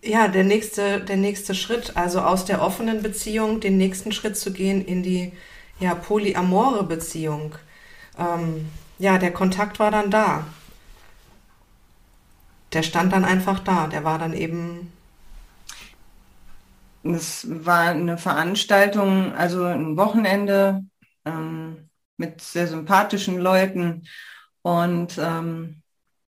ja, 0.04 0.28
der 0.28 0.44
nächste, 0.44 1.02
der 1.02 1.18
nächste 1.18 1.56
Schritt, 1.56 1.98
also 1.98 2.22
aus 2.22 2.46
der 2.46 2.62
offenen 2.62 3.02
Beziehung 3.04 3.60
den 3.60 3.78
nächsten 3.78 4.12
Schritt 4.12 4.38
zu 4.38 4.54
gehen 4.54 4.84
in 4.86 5.04
die, 5.04 5.34
ja, 5.80 5.96
polyamore 5.96 6.84
Beziehung. 6.84 7.56
Ähm, 8.18 8.68
ja, 9.00 9.18
der 9.18 9.34
Kontakt 9.34 9.80
war 9.80 9.92
dann 9.92 10.12
da. 10.12 10.46
Der 12.74 12.82
stand 12.82 13.14
dann 13.14 13.24
einfach 13.24 13.60
da. 13.60 13.86
Der 13.86 14.04
war 14.04 14.18
dann 14.18 14.34
eben 14.34 14.92
es 17.04 17.48
war 17.66 17.90
eine 17.90 18.18
Veranstaltung, 18.18 19.34
also 19.34 19.64
ein 19.66 19.98
Wochenende 19.98 20.84
ähm, 21.26 21.90
mit 22.18 22.42
sehr 22.42 22.68
sympathischen 22.68 23.40
Leuten. 23.40 24.08
Und 24.62 25.18
ähm, 25.20 25.82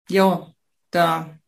ja, 0.09 0.53
da, 0.91 1.39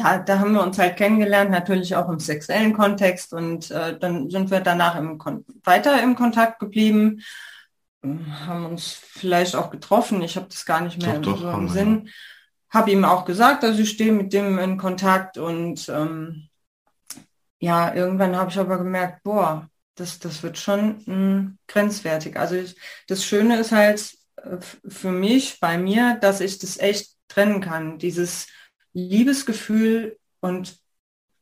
ja, 0.00 0.18
da 0.18 0.38
haben 0.38 0.54
wir 0.54 0.62
uns 0.62 0.78
halt 0.78 0.96
kennengelernt, 0.96 1.50
natürlich 1.50 1.94
auch 1.94 2.08
im 2.08 2.18
sexuellen 2.18 2.72
Kontext. 2.72 3.34
Und 3.34 3.70
äh, 3.70 3.98
dann 3.98 4.30
sind 4.30 4.50
wir 4.50 4.60
danach 4.60 4.96
im 4.96 5.18
weiter 5.64 6.02
im 6.02 6.16
Kontakt 6.16 6.58
geblieben, 6.58 7.20
haben 8.02 8.64
uns 8.64 8.92
vielleicht 8.92 9.54
auch 9.54 9.70
getroffen. 9.70 10.22
Ich 10.22 10.36
habe 10.36 10.46
das 10.48 10.64
gar 10.64 10.80
nicht 10.80 11.02
mehr 11.02 11.18
doch, 11.18 11.36
im, 11.36 11.42
doch, 11.42 11.58
im 11.58 11.68
Sinn. 11.68 12.02
Ja. 12.06 12.12
Habe 12.70 12.92
ihm 12.92 13.04
auch 13.04 13.26
gesagt, 13.26 13.62
dass 13.62 13.78
ich 13.78 13.90
stehe 13.90 14.12
mit 14.12 14.32
dem 14.32 14.58
in 14.58 14.78
Kontakt 14.78 15.36
und 15.36 15.88
ähm, 15.88 16.48
ja, 17.58 17.92
irgendwann 17.92 18.36
habe 18.36 18.50
ich 18.50 18.58
aber 18.58 18.78
gemerkt, 18.78 19.22
boah, 19.22 19.68
das, 19.96 20.18
das 20.18 20.42
wird 20.42 20.56
schon 20.56 21.02
mh, 21.04 21.04
hm, 21.04 21.58
grenzwertig. 21.66 22.38
Also 22.38 22.54
ich, 22.54 22.74
das 23.06 23.24
Schöne 23.24 23.58
ist 23.58 23.72
halt 23.72 24.14
äh, 24.36 24.56
für 24.88 25.12
mich, 25.12 25.60
bei 25.60 25.76
mir, 25.76 26.16
dass 26.22 26.40
ich 26.40 26.58
das 26.58 26.78
echt 26.78 27.10
trennen 27.28 27.60
kann. 27.60 27.98
Dieses 27.98 28.46
Liebesgefühl 28.92 30.18
und 30.40 30.78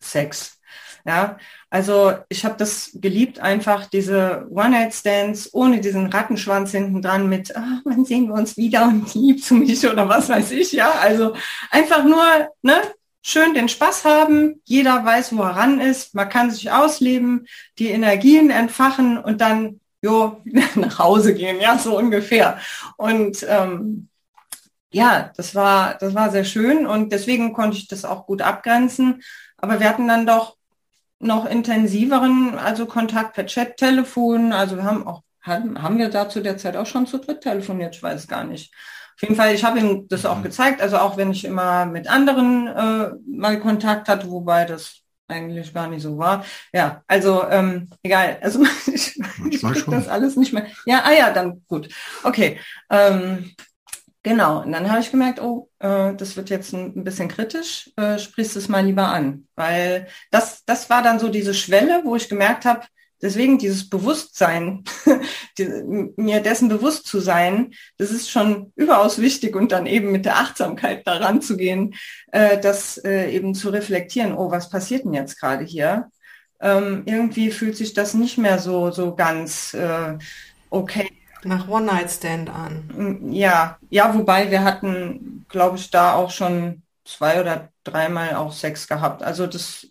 Sex. 0.00 0.58
Ja, 1.06 1.38
also 1.70 2.14
ich 2.28 2.44
habe 2.44 2.56
das 2.58 2.90
geliebt, 2.94 3.40
einfach 3.40 3.86
diese 3.86 4.46
One-Night-Stands 4.50 5.54
ohne 5.54 5.80
diesen 5.80 6.06
Rattenschwanz 6.08 6.72
hinten 6.72 7.00
dran 7.00 7.28
mit, 7.28 7.56
ah, 7.56 7.80
wann 7.84 8.04
sehen 8.04 8.26
wir 8.26 8.34
uns 8.34 8.56
wieder 8.56 8.84
und 8.84 9.14
lieb 9.14 9.42
zu 9.42 9.54
mich 9.54 9.86
oder 9.86 10.08
was 10.08 10.28
weiß 10.28 10.50
ich, 10.50 10.72
ja. 10.72 10.90
Also 10.92 11.34
einfach 11.70 12.04
nur, 12.04 12.22
ne, 12.62 12.82
schön 13.22 13.54
den 13.54 13.68
Spaß 13.68 14.04
haben, 14.04 14.60
jeder 14.64 15.04
weiß, 15.04 15.36
wo 15.36 15.42
er 15.42 15.56
ran 15.56 15.80
ist, 15.80 16.14
man 16.14 16.28
kann 16.28 16.50
sich 16.50 16.70
ausleben, 16.70 17.46
die 17.78 17.88
Energien 17.88 18.50
entfachen 18.50 19.18
und 19.18 19.40
dann 19.40 19.80
jo, 20.02 20.42
nach 20.74 20.98
Hause 20.98 21.34
gehen, 21.34 21.60
ja, 21.60 21.78
so 21.78 21.96
ungefähr. 21.96 22.58
Und 22.96 23.44
ähm, 23.48 24.08
ja, 24.90 25.32
das 25.36 25.54
war, 25.54 25.94
das 25.98 26.14
war 26.14 26.30
sehr 26.30 26.44
schön 26.44 26.86
und 26.86 27.12
deswegen 27.12 27.52
konnte 27.52 27.76
ich 27.76 27.88
das 27.88 28.04
auch 28.04 28.26
gut 28.26 28.42
abgrenzen. 28.42 29.22
Aber 29.56 29.80
wir 29.80 29.88
hatten 29.88 30.08
dann 30.08 30.26
doch 30.26 30.56
noch 31.20 31.46
intensiveren, 31.46 32.58
also 32.58 32.86
Kontakt 32.86 33.34
per 33.34 33.46
Chat, 33.46 33.76
Telefon, 33.76 34.52
also 34.52 34.76
wir 34.76 34.84
haben 34.84 35.06
auch, 35.06 35.22
haben, 35.42 35.82
haben 35.82 35.98
wir 35.98 36.10
da 36.10 36.28
zu 36.28 36.40
der 36.40 36.58
Zeit 36.58 36.76
auch 36.76 36.86
schon 36.86 37.06
zu 37.06 37.18
dritt 37.18 37.40
telefoniert, 37.40 37.96
ich 37.96 38.02
weiß 38.02 38.28
gar 38.28 38.44
nicht. 38.44 38.72
Auf 39.16 39.22
jeden 39.22 39.34
Fall, 39.34 39.52
ich 39.52 39.64
habe 39.64 39.80
ihm 39.80 40.06
das 40.08 40.24
auch 40.24 40.38
mhm. 40.38 40.44
gezeigt, 40.44 40.80
also 40.80 40.98
auch 40.98 41.16
wenn 41.16 41.32
ich 41.32 41.44
immer 41.44 41.86
mit 41.86 42.08
anderen 42.08 42.68
äh, 42.68 43.10
mal 43.26 43.58
Kontakt 43.58 44.08
hatte, 44.08 44.30
wobei 44.30 44.64
das 44.64 45.02
eigentlich 45.26 45.74
gar 45.74 45.88
nicht 45.88 46.02
so 46.02 46.18
war. 46.18 46.44
Ja, 46.72 47.02
also 47.08 47.44
ähm, 47.50 47.90
egal, 48.02 48.38
also 48.40 48.64
ich, 48.86 49.18
ich 49.50 49.84
das 49.86 50.08
alles 50.08 50.36
nicht 50.36 50.52
mehr. 50.52 50.66
Ja, 50.86 51.02
ah 51.04 51.12
ja, 51.12 51.32
dann 51.32 51.62
gut. 51.66 51.88
Okay. 52.22 52.60
Ähm, 52.90 53.50
Genau, 54.24 54.62
und 54.62 54.72
dann 54.72 54.90
habe 54.90 55.00
ich 55.00 55.10
gemerkt, 55.10 55.40
oh, 55.40 55.70
äh, 55.78 56.14
das 56.14 56.36
wird 56.36 56.50
jetzt 56.50 56.72
ein, 56.74 56.92
ein 56.96 57.04
bisschen 57.04 57.28
kritisch, 57.28 57.90
äh, 57.96 58.18
sprichst 58.18 58.56
es 58.56 58.68
mal 58.68 58.84
lieber 58.84 59.06
an. 59.08 59.46
Weil 59.54 60.08
das, 60.30 60.64
das 60.64 60.90
war 60.90 61.02
dann 61.02 61.18
so 61.18 61.28
diese 61.28 61.54
Schwelle, 61.54 62.02
wo 62.04 62.16
ich 62.16 62.28
gemerkt 62.28 62.64
habe, 62.64 62.82
Deswegen 63.20 63.58
dieses 63.58 63.88
Bewusstsein, 63.90 64.84
die, 65.58 65.64
mir 66.16 66.40
dessen 66.40 66.68
bewusst 66.68 67.06
zu 67.06 67.18
sein, 67.18 67.74
das 67.96 68.12
ist 68.12 68.30
schon 68.30 68.72
überaus 68.76 69.20
wichtig 69.20 69.56
und 69.56 69.72
dann 69.72 69.86
eben 69.86 70.12
mit 70.12 70.24
der 70.24 70.36
Achtsamkeit 70.36 71.06
daran 71.06 71.42
zu 71.42 71.56
gehen, 71.56 71.94
äh, 72.30 72.60
das 72.60 72.96
äh, 72.98 73.30
eben 73.32 73.54
zu 73.54 73.70
reflektieren, 73.70 74.34
oh, 74.34 74.50
was 74.50 74.70
passiert 74.70 75.04
denn 75.04 75.14
jetzt 75.14 75.40
gerade 75.40 75.64
hier? 75.64 76.10
Ähm, 76.60 77.02
irgendwie 77.06 77.50
fühlt 77.50 77.76
sich 77.76 77.92
das 77.92 78.14
nicht 78.14 78.38
mehr 78.38 78.58
so, 78.60 78.90
so 78.92 79.14
ganz 79.16 79.74
äh, 79.74 80.16
okay. 80.70 81.08
Nach 81.44 81.68
One-Night-Stand 81.68 82.50
an. 82.50 82.90
Mm, 82.94 83.32
ja, 83.32 83.78
ja, 83.90 84.14
wobei 84.14 84.50
wir 84.50 84.64
hatten, 84.64 85.46
glaube 85.48 85.76
ich, 85.76 85.90
da 85.90 86.14
auch 86.14 86.30
schon 86.30 86.82
zwei 87.04 87.40
oder 87.40 87.68
dreimal 87.84 88.34
auch 88.34 88.52
Sex 88.52 88.86
gehabt. 88.86 89.22
Also 89.22 89.46
das 89.46 89.86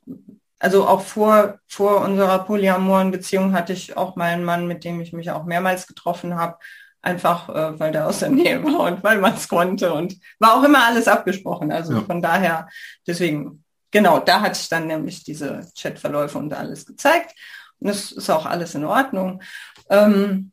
also 0.60 0.88
auch 0.88 1.02
vor, 1.02 1.60
vor 1.68 2.02
unserer 2.02 2.40
polyamoren 2.40 3.12
Beziehung 3.12 3.54
hatte 3.54 3.74
ich 3.74 3.96
auch 3.96 4.16
mal 4.16 4.32
einen 4.32 4.44
Mann, 4.44 4.68
mit 4.68 4.84
dem 4.84 5.00
ich 5.02 5.14
mich 5.14 5.30
auch 5.30 5.46
mehrmals 5.46 5.86
getroffen 5.86 6.36
habe, 6.36 6.58
einfach 7.02 7.50
äh, 7.50 7.80
weil 7.80 7.92
der 7.92 8.08
aus 8.08 8.20
der 8.20 8.30
Nähe 8.30 8.64
war 8.64 8.80
und 8.92 9.04
weil 9.04 9.20
man 9.20 9.36
es 9.36 9.48
konnte 9.48 9.94
und 9.94 10.16
war 10.40 10.56
auch 10.56 10.64
immer 10.64 10.86
alles 10.86 11.08
abgesprochen. 11.08 11.72
Also 11.72 11.94
ja. 11.94 12.02
von 12.02 12.22
daher, 12.22 12.68
deswegen, 13.06 13.64
genau, 13.92 14.20
da 14.20 14.42
hatte 14.42 14.60
ich 14.60 14.70
dann 14.70 14.88
nämlich 14.88 15.24
diese 15.24 15.68
Chatverläufe 15.78 16.38
und 16.38 16.54
alles 16.54 16.86
gezeigt. 16.86 17.36
Und 17.80 17.90
es 17.90 18.12
ist 18.12 18.30
auch 18.32 18.48
alles 18.48 18.74
in 18.74 18.86
Ordnung. 18.86 19.44
Ähm, 19.90 20.52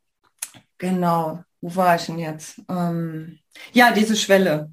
genau, 0.78 1.42
wo 1.60 1.74
war 1.76 1.96
ich 1.96 2.06
denn 2.06 2.18
jetzt? 2.18 2.60
Ähm, 2.68 3.38
ja, 3.72 3.92
diese 3.92 4.16
Schwelle. 4.16 4.72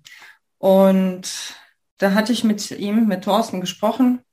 Und 0.57 1.55
da 1.97 2.13
hatte 2.13 2.33
ich 2.33 2.43
mit 2.43 2.71
ihm, 2.71 3.07
mit 3.07 3.23
Thorsten 3.23 3.61
gesprochen 3.61 4.23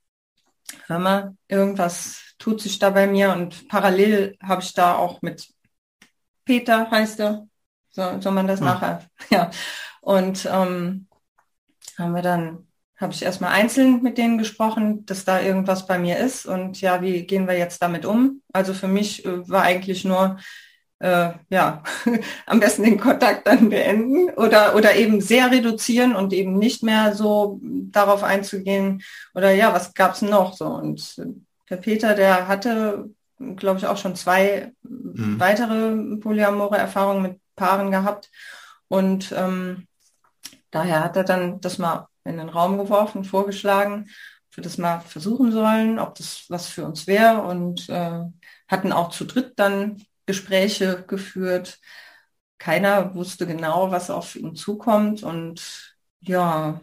hör 0.87 0.99
mal, 0.99 1.37
irgendwas 1.49 2.35
tut 2.39 2.61
sich 2.61 2.79
da 2.79 2.91
bei 2.91 3.07
mir 3.07 3.33
und 3.33 3.69
parallel 3.69 4.37
habe 4.43 4.63
ich 4.63 4.75
da 4.75 4.97
auch 4.97 5.23
mit 5.23 5.49
Peter, 6.45 6.91
heißt 6.91 7.21
er, 7.21 7.47
so, 7.91 8.21
soll 8.21 8.33
man 8.33 8.47
das 8.47 8.61
ja. 8.61 8.67
nachher, 8.67 9.03
ja. 9.31 9.51
Und 10.01 10.47
ähm, 10.51 11.09
haben 11.99 12.15
wir 12.15 12.23
dann 12.23 12.65
habe 12.97 13.13
ich 13.13 13.23
erstmal 13.23 13.53
einzeln 13.53 14.03
mit 14.03 14.19
denen 14.19 14.39
gesprochen, 14.39 15.07
dass 15.07 15.25
da 15.25 15.41
irgendwas 15.41 15.87
bei 15.87 16.01
mir 16.01 16.19
ist 16.19 16.47
und 16.47 16.81
ja, 16.81 17.01
wie 17.01 17.27
gehen 17.27 17.47
wir 17.47 17.57
jetzt 17.57 17.81
damit 17.81 18.05
um? 18.05 18.43
Also 18.53 18.75
für 18.75 18.89
mich 18.89 19.25
äh, 19.25 19.49
war 19.49 19.63
eigentlich 19.63 20.05
nur, 20.05 20.39
äh, 21.00 21.31
ja, 21.49 21.83
am 22.47 22.61
besten 22.61 22.83
den 22.83 22.99
Kontakt 22.99 23.47
dann 23.47 23.69
beenden 23.69 24.31
oder, 24.31 24.75
oder 24.75 24.97
eben 24.97 25.21
sehr 25.21 25.50
reduzieren 25.50 26.17
und 26.17 26.33
eben 26.33 26.59
nicht 26.59 26.83
mehr 26.83 27.14
so 27.14 27.61
darauf 27.62 28.23
einzugehen 28.23 29.02
oder 29.35 29.52
ja, 29.52 29.73
was 29.73 29.95
gab's 29.95 30.23
noch 30.23 30.55
so? 30.55 30.67
Und 30.67 31.17
der 31.71 31.76
Peter, 31.76 32.14
der 32.14 32.49
hatte, 32.49 33.11
glaube 33.57 33.78
ich, 33.78 33.87
auch 33.87 33.97
schon 33.97 34.17
zwei 34.17 34.73
mhm. 34.83 35.38
weitere 35.38 36.17
polyamore 36.17 36.78
Erfahrungen 36.78 37.23
mit 37.23 37.40
Paaren 37.55 37.90
gehabt 37.90 38.31
und 38.88 39.33
ähm, 39.37 39.87
daher 40.71 41.05
hat 41.05 41.17
er 41.17 41.25
dann 41.25 41.61
das 41.61 41.78
mal 41.78 42.09
in 42.25 42.38
den 42.38 42.49
Raum 42.49 42.78
geworfen, 42.78 43.25
vorgeschlagen, 43.25 44.09
ob 44.50 44.57
wir 44.57 44.64
das 44.64 44.78
mal 44.78 45.00
versuchen 45.00 45.52
sollen, 45.52 45.99
ob 45.99 46.14
das 46.17 46.45
was 46.49 46.67
für 46.67 46.85
uns 46.85 47.07
wäre 47.07 47.43
und 47.43 47.88
äh, 47.88 48.21
hatten 48.67 48.93
auch 48.93 49.11
zu 49.11 49.25
dritt 49.25 49.52
dann 49.57 50.02
Gespräche 50.29 51.05
geführt. 51.09 51.81
Keiner 52.59 53.15
wusste 53.15 53.47
genau, 53.47 53.91
was 53.91 54.11
auf 54.11 54.37
ihn 54.37 54.55
zukommt 54.55 55.23
und 55.23 55.97
ja, 56.21 56.83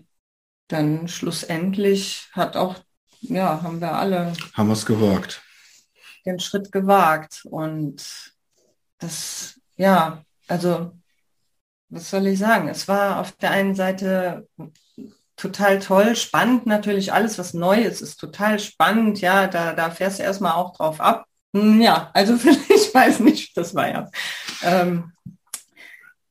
dann 0.68 1.08
schlussendlich 1.08 2.28
hat 2.32 2.58
auch, 2.58 2.75
ja, 3.22 3.62
haben 3.62 3.80
wir 3.82 3.92
alle. 3.92 4.34
Haben 4.56 4.70
wir 4.70 4.74
es 4.74 4.88
gewagt. 4.88 5.44
Den 6.25 6.40
Schritt 6.40 6.72
gewagt 6.72 7.46
und 7.46 8.34
das, 8.98 9.60
ja, 9.78 10.24
also 10.48 10.92
was 11.90 12.10
soll 12.10 12.25
ich 12.25 12.40
sagen? 12.40 12.68
Es 12.68 12.88
war 12.88 13.20
auf 13.20 13.34
der 13.34 13.52
einen 13.52 13.75
Seite 13.75 14.48
total 15.36 15.80
toll, 15.80 16.16
spannend 16.16 16.66
natürlich, 16.66 17.14
alles 17.14 17.38
was 17.38 17.54
neu 17.54 17.80
ist, 17.80 18.02
ist 18.02 18.18
total 18.18 18.58
spannend, 18.58 19.22
ja, 19.22 19.46
da, 19.46 19.74
da 19.74 19.92
fährst 19.92 20.18
du 20.18 20.24
erstmal 20.24 20.54
auch 20.54 20.75
drauf 20.75 21.00
ab. 21.00 21.28
Hm, 21.56 21.80
ja, 21.82 22.12
also 22.14 22.34
ich 22.44 22.64
weiß 22.96 23.20
nicht, 23.20 23.56
das 23.58 23.75
war 23.75 23.90
ja. 23.90 24.10
Ähm, 24.64 25.12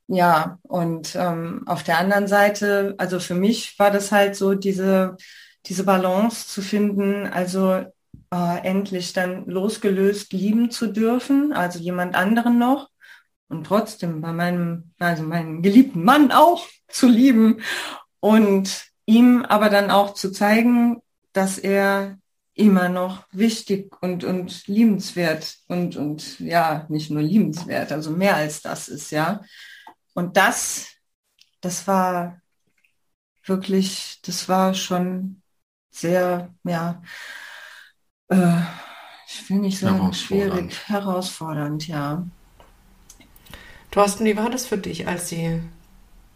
ja, 0.07 0.59
und 0.63 1.15
ähm, 1.17 1.63
auf 1.67 1.83
der 1.83 1.99
anderen 1.99 2.27
Seite, 2.27 2.95
also 2.99 3.21
für 3.21 3.35
mich 3.35 3.79
war 3.79 3.91
das 3.91 4.13
halt 4.13 4.37
so 4.37 4.55
diese, 4.55 5.17
diese 5.67 5.85
Balance 5.85 6.49
zu 6.49 6.61
finden, 6.61 7.27
also 7.27 7.85
äh, 8.31 8.59
endlich 8.63 9.13
dann 9.13 9.47
losgelöst 9.47 10.33
lieben 10.33 10.71
zu 10.71 10.89
dürfen, 10.89 11.53
also 11.53 11.79
jemand 11.79 12.17
anderen 12.17 12.59
noch 12.59 12.91
und 13.49 13.67
trotzdem 13.67 14.21
bei 14.21 14.33
meinem, 14.33 14.93
also 14.99 15.23
meinen 15.23 15.63
geliebten 15.63 16.05
Mann 16.05 16.33
auch 16.33 16.67
zu 16.89 17.09
lieben 17.09 17.61
und 18.21 18.87
ihm 19.07 19.45
aber 19.45 19.71
dann 19.71 19.91
auch 19.91 20.15
zu 20.15 20.33
zeigen, 20.33 21.01
dass 21.33 21.59
er 21.59 22.19
immer 22.55 22.89
noch 22.89 23.25
wichtig 23.33 23.95
und, 24.01 24.25
und 24.25 24.67
liebenswert 24.67 25.59
und, 25.67 25.97
und 25.97 26.39
ja, 26.39 26.87
nicht 26.89 27.11
nur 27.11 27.23
liebenswert, 27.23 27.91
also 27.91 28.11
mehr 28.11 28.37
als 28.37 28.63
das 28.63 28.89
ist, 28.89 29.11
ja. 29.11 29.43
Und 30.15 30.37
das, 30.37 30.87
das 31.61 31.87
war 31.89 32.41
wirklich, 33.45 34.21
das 34.23 34.49
war 34.49 34.75
schon 34.75 35.43
sehr, 35.91 36.55
ja, 36.63 37.03
äh, 38.29 38.61
ich 39.27 39.51
will 39.51 39.59
nicht 39.59 39.81
sagen 39.81 40.13
schwierig, 40.13 40.77
herausfordernd, 40.87 41.89
ja. 41.89 42.25
Thorsten, 43.91 44.25
wie 44.25 44.37
war 44.37 44.51
das 44.51 44.67
für 44.67 44.79
dich, 44.79 45.09
als 45.09 45.29
sie 45.29 45.61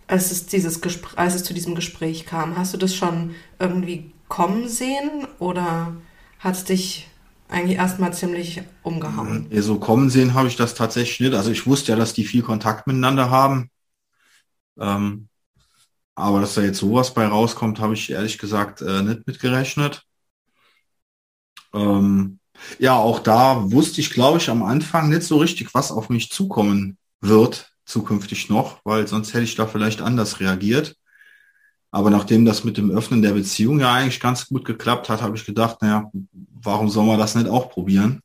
als 0.09 0.31
es, 0.31 0.47
dieses 0.47 0.81
Gespr 0.81 1.19
als 1.19 1.35
es 1.35 1.45
zu 1.45 1.55
diesem 1.55 1.75
Gespräch 1.75 2.27
kam? 2.27 2.57
Hast 2.57 2.75
du 2.75 2.79
das 2.79 2.95
schon 2.95 3.35
irgendwie 3.59 4.13
kommen 4.29 4.69
sehen 4.69 5.27
oder 5.39 5.95
hat 6.39 6.55
es 6.55 6.65
dich 6.65 7.09
eigentlich 7.49 7.79
erstmal 7.79 8.13
ziemlich 8.13 8.63
umgehauen? 8.83 9.47
Ja, 9.51 9.63
so 9.63 9.79
kommen 9.79 10.11
sehen 10.11 10.35
habe 10.35 10.49
ich 10.49 10.57
das 10.57 10.75
tatsächlich 10.75 11.21
nicht. 11.21 11.35
Also 11.35 11.51
ich 11.51 11.67
wusste 11.67 11.93
ja, 11.93 11.99
dass 11.99 12.13
die 12.13 12.25
viel 12.25 12.43
Kontakt 12.43 12.87
miteinander 12.87 13.31
haben. 13.31 13.71
Ähm, 14.79 15.29
aber 16.15 16.41
dass 16.41 16.55
da 16.55 16.63
jetzt 16.63 16.79
sowas 16.79 17.15
bei 17.15 17.27
rauskommt, 17.27 17.81
habe 17.81 17.95
ich 17.95 18.11
ehrlich 18.11 18.39
gesagt 18.39 18.83
äh, 18.83 19.03
nicht 19.03 19.27
mitgerechnet. 19.27 20.03
Ähm, 21.73 22.39
ja, 22.79 22.97
auch 22.97 23.21
da 23.21 23.71
wusste 23.71 24.01
ich, 24.01 24.11
glaube 24.11 24.39
ich, 24.39 24.51
am 24.51 24.63
Anfang 24.63 25.09
nicht 25.09 25.23
so 25.23 25.39
richtig, 25.39 25.75
was 25.75 25.93
auf 25.93 26.09
mich 26.09 26.31
zukommen 26.31 26.99
wird 27.21 27.73
zukünftig 27.85 28.51
noch, 28.51 28.81
weil 28.85 29.09
sonst 29.09 29.33
hätte 29.33 29.45
ich 29.45 29.55
da 29.55 29.67
vielleicht 29.67 30.03
anders 30.03 30.41
reagiert. 30.41 30.97
Aber 31.91 32.11
nachdem 32.11 32.45
das 32.45 32.65
mit 32.65 32.77
dem 32.77 32.91
Öffnen 32.91 33.23
der 33.23 33.33
Beziehung 33.33 33.81
ja 33.81 33.95
eigentlich 33.95 34.21
ganz 34.21 34.47
gut 34.47 34.65
geklappt 34.65 35.09
hat, 35.09 35.23
habe 35.23 35.37
ich 35.37 35.47
gedacht, 35.47 35.81
naja, 35.81 36.11
warum 36.61 36.91
soll 36.91 37.07
man 37.07 37.19
das 37.19 37.35
nicht 37.35 37.49
auch 37.49 37.71
probieren? 37.71 38.21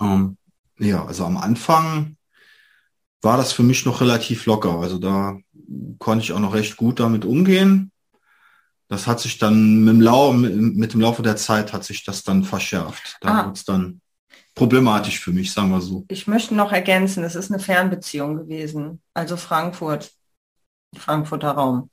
Ähm, 0.00 0.36
ja, 0.78 1.04
also 1.04 1.24
am 1.24 1.36
Anfang 1.36 2.16
war 3.22 3.36
das 3.36 3.52
für 3.52 3.62
mich 3.62 3.84
noch 3.86 4.00
relativ 4.00 4.46
locker. 4.46 4.78
Also 4.80 4.98
da 4.98 5.38
konnte 5.98 6.24
ich 6.24 6.32
auch 6.32 6.40
noch 6.40 6.54
recht 6.54 6.76
gut 6.76 7.00
damit 7.00 7.24
umgehen. 7.24 7.90
Das 8.88 9.06
hat 9.06 9.18
sich 9.18 9.38
dann 9.38 9.82
mit 9.82 9.94
dem, 9.94 10.00
Lau 10.00 10.32
mit 10.32 10.92
dem 10.92 11.00
Laufe 11.00 11.22
der 11.22 11.36
Zeit 11.36 11.72
hat 11.72 11.84
sich 11.84 12.04
das 12.04 12.22
dann 12.22 12.44
verschärft. 12.44 13.16
Da 13.20 13.28
ah. 13.28 13.52
es 13.52 13.64
dann 13.64 14.00
problematisch 14.54 15.20
für 15.20 15.32
mich, 15.32 15.52
sagen 15.52 15.70
wir 15.70 15.80
so. 15.80 16.04
Ich 16.08 16.26
möchte 16.26 16.54
noch 16.54 16.70
ergänzen, 16.70 17.24
es 17.24 17.34
ist 17.34 17.50
eine 17.50 17.60
Fernbeziehung 17.60 18.36
gewesen, 18.36 19.02
also 19.14 19.36
Frankfurt, 19.36 20.12
Frankfurter 20.98 21.52
Raum. 21.52 21.90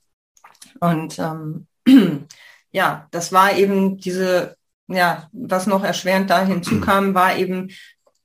Und 0.79 1.19
ähm, 1.19 1.67
ja, 2.71 3.07
das 3.11 3.31
war 3.31 3.55
eben 3.55 3.97
diese, 3.97 4.57
ja, 4.87 5.29
was 5.31 5.67
noch 5.67 5.83
erschwerend 5.83 6.29
da 6.29 6.43
hinzukam, 6.45 7.13
war 7.13 7.35
eben, 7.35 7.69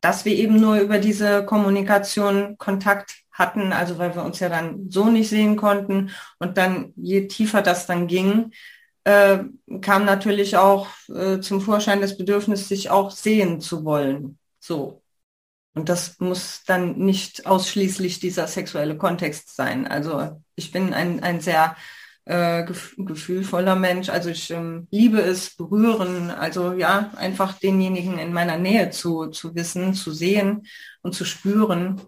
dass 0.01 0.25
wir 0.25 0.35
eben 0.35 0.61
nur 0.61 0.79
über 0.79 0.99
diese 0.99 1.45
Kommunikation 1.45 2.59
Kontakt 2.59 3.17
hatten, 3.33 3.73
also 3.73 3.99
weil 3.99 4.15
wir 4.15 4.25
uns 4.25 4.41
ja 4.41 4.49
dann 4.49 4.91
so 4.91 5.07
nicht 5.07 5.29
sehen 5.29 5.57
konnten. 5.57 6.11
Und 6.39 6.57
dann, 6.59 6.93
je 6.97 7.27
tiefer 7.29 7.62
das 7.62 7.87
dann 7.87 8.07
ging, 8.07 8.53
äh, 9.05 9.45
kam 9.83 10.05
natürlich 10.05 10.57
auch 10.57 10.89
äh, 11.09 11.41
zum 11.41 11.61
Vorschein 11.61 12.01
das 12.01 12.17
Bedürfnis, 12.17 12.69
sich 12.69 12.91
auch 12.91 13.11
sehen 13.11 13.61
zu 13.61 13.85
wollen. 13.85 14.39
So. 14.59 15.03
Und 15.75 15.89
das 15.91 16.19
muss 16.21 16.65
dann 16.67 16.97
nicht 16.97 17.47
ausschließlich 17.47 18.19
dieser 18.19 18.47
sexuelle 18.49 18.97
Kontext 18.97 19.55
sein. 19.55 19.87
Also 19.87 20.43
ich 20.57 20.73
bin 20.73 20.92
ein, 20.92 21.23
ein 21.23 21.40
sehr 21.40 21.77
äh, 22.25 22.64
gefühlvoller 22.64 23.77
Mensch. 23.77 24.09
Also 24.09 24.31
ich 24.31 24.51
ähm, 24.51 24.88
liebe 24.90 25.21
es, 25.21 25.57
berühren. 25.57 26.31
Also 26.31 26.73
ja, 26.73 27.12
einfach 27.16 27.59
denjenigen 27.59 28.19
in 28.19 28.33
meiner 28.33 28.59
Nähe 28.59 28.90
zu, 28.90 29.27
zu 29.27 29.55
wissen, 29.55 29.95
zu 29.95 30.12
sehen 30.12 30.66
und 31.03 31.14
zu 31.14 31.25
spüren. 31.25 32.01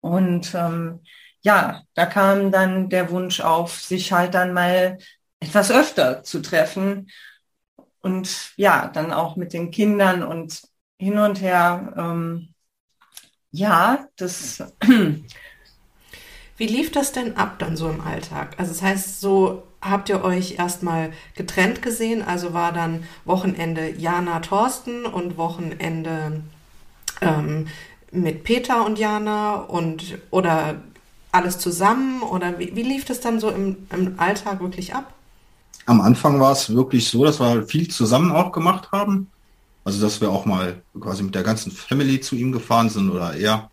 Und 0.00 0.54
ähm, 0.54 1.00
ja, 1.42 1.82
da 1.94 2.06
kam 2.06 2.50
dann 2.50 2.88
der 2.88 3.10
Wunsch 3.10 3.40
auf, 3.40 3.80
sich 3.80 4.12
halt 4.12 4.34
dann 4.34 4.52
mal 4.52 4.98
etwas 5.40 5.70
öfter 5.70 6.22
zu 6.24 6.40
treffen 6.40 7.10
und 8.00 8.52
ja, 8.56 8.88
dann 8.88 9.12
auch 9.12 9.36
mit 9.36 9.52
den 9.52 9.70
Kindern 9.70 10.22
und 10.22 10.62
hin 10.98 11.18
und 11.18 11.40
her. 11.40 11.94
Ähm, 11.96 12.54
ja, 13.50 14.08
das. 14.16 14.62
Wie 16.58 16.66
lief 16.66 16.92
das 16.92 17.12
denn 17.12 17.36
ab 17.36 17.58
dann 17.58 17.76
so 17.76 17.88
im 17.88 18.00
Alltag? 18.00 18.54
Also 18.58 18.72
das 18.72 18.82
heißt, 18.82 19.20
so 19.20 19.62
habt 19.80 20.08
ihr 20.08 20.22
euch 20.22 20.58
erstmal 20.58 21.12
getrennt 21.34 21.80
gesehen, 21.82 22.22
also 22.22 22.52
war 22.52 22.72
dann 22.72 23.04
Wochenende 23.24 23.94
Jana 23.96 24.40
Thorsten 24.40 25.06
und 25.06 25.36
Wochenende 25.36 26.42
ähm, 27.22 27.68
mit 28.10 28.44
Peter 28.44 28.84
und 28.84 28.98
Jana 28.98 29.54
und 29.54 30.18
oder 30.30 30.82
alles 31.30 31.58
zusammen 31.58 32.22
oder 32.22 32.58
wie, 32.58 32.74
wie 32.74 32.82
lief 32.82 33.04
das 33.04 33.20
dann 33.20 33.38
so 33.38 33.50
im, 33.50 33.86
im 33.90 34.18
Alltag 34.18 34.60
wirklich 34.60 34.94
ab? 34.94 35.14
am 35.88 36.02
Anfang 36.02 36.38
war 36.38 36.52
es 36.52 36.74
wirklich 36.74 37.08
so, 37.08 37.24
dass 37.24 37.40
wir 37.40 37.66
viel 37.66 37.88
zusammen 37.88 38.30
auch 38.30 38.52
gemacht 38.52 38.92
haben. 38.92 39.30
Also, 39.84 40.02
dass 40.02 40.20
wir 40.20 40.30
auch 40.30 40.44
mal 40.44 40.82
quasi 41.00 41.22
mit 41.22 41.34
der 41.34 41.42
ganzen 41.42 41.72
Family 41.72 42.20
zu 42.20 42.36
ihm 42.36 42.52
gefahren 42.52 42.90
sind 42.90 43.08
oder 43.08 43.34
er 43.34 43.70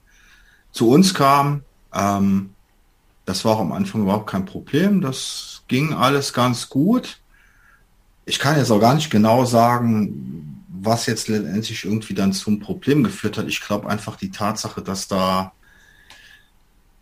zu 0.71 0.89
uns 0.89 1.13
kam. 1.13 1.63
Ähm, 1.93 2.52
das 3.26 3.44
war 3.44 3.56
auch 3.56 3.62
am 3.62 3.72
Anfang 3.72 4.02
überhaupt 4.02 4.30
kein 4.30 4.46
Problem. 4.46 5.02
Das 5.02 5.64
ging 5.68 5.94
alles 5.94 6.34
ganz 6.34 6.70
gut. 6.70 7.20
Ich 8.26 8.40
kann 8.40 8.58
jetzt 8.58 8.72
auch 8.72 8.80
gar 8.80 8.96
nicht 8.96 9.10
genau 9.10 9.46
sagen, 9.46 10.64
was 10.70 11.06
jetzt 11.08 11.28
letztendlich 11.28 11.84
irgendwie 11.86 12.14
dann 12.14 12.34
zum 12.34 12.60
Problem 12.60 13.04
geführt 13.04 13.38
hat. 13.38 13.48
Ich 13.48 13.62
glaube 13.62 13.90
einfach 13.90 14.16
die 14.16 14.32
Tatsache, 14.32 14.82
dass 14.82 15.08
da 15.08 15.54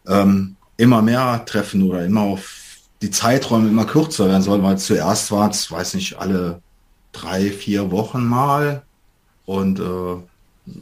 ähm, 0.08 0.56
immer 0.78 1.02
mehr 1.02 1.44
Treffen 1.46 1.84
oder 1.84 2.06
immer 2.06 2.22
auf 2.22 2.64
die 3.02 3.12
Zeiträume 3.12 3.68
immer 3.68 3.86
kürzer 3.86 4.28
werden 4.28 4.42
sollen, 4.42 4.64
weil 4.64 4.78
zuerst 4.78 5.32
war 5.32 5.50
es, 5.50 5.70
weiß 5.70 5.96
nicht, 5.96 6.18
alle 6.18 6.62
drei, 7.12 7.52
vier 7.52 7.92
Wochen 7.92 8.26
mal. 8.26 8.84
Und 9.46 9.80
äh, 9.80 10.74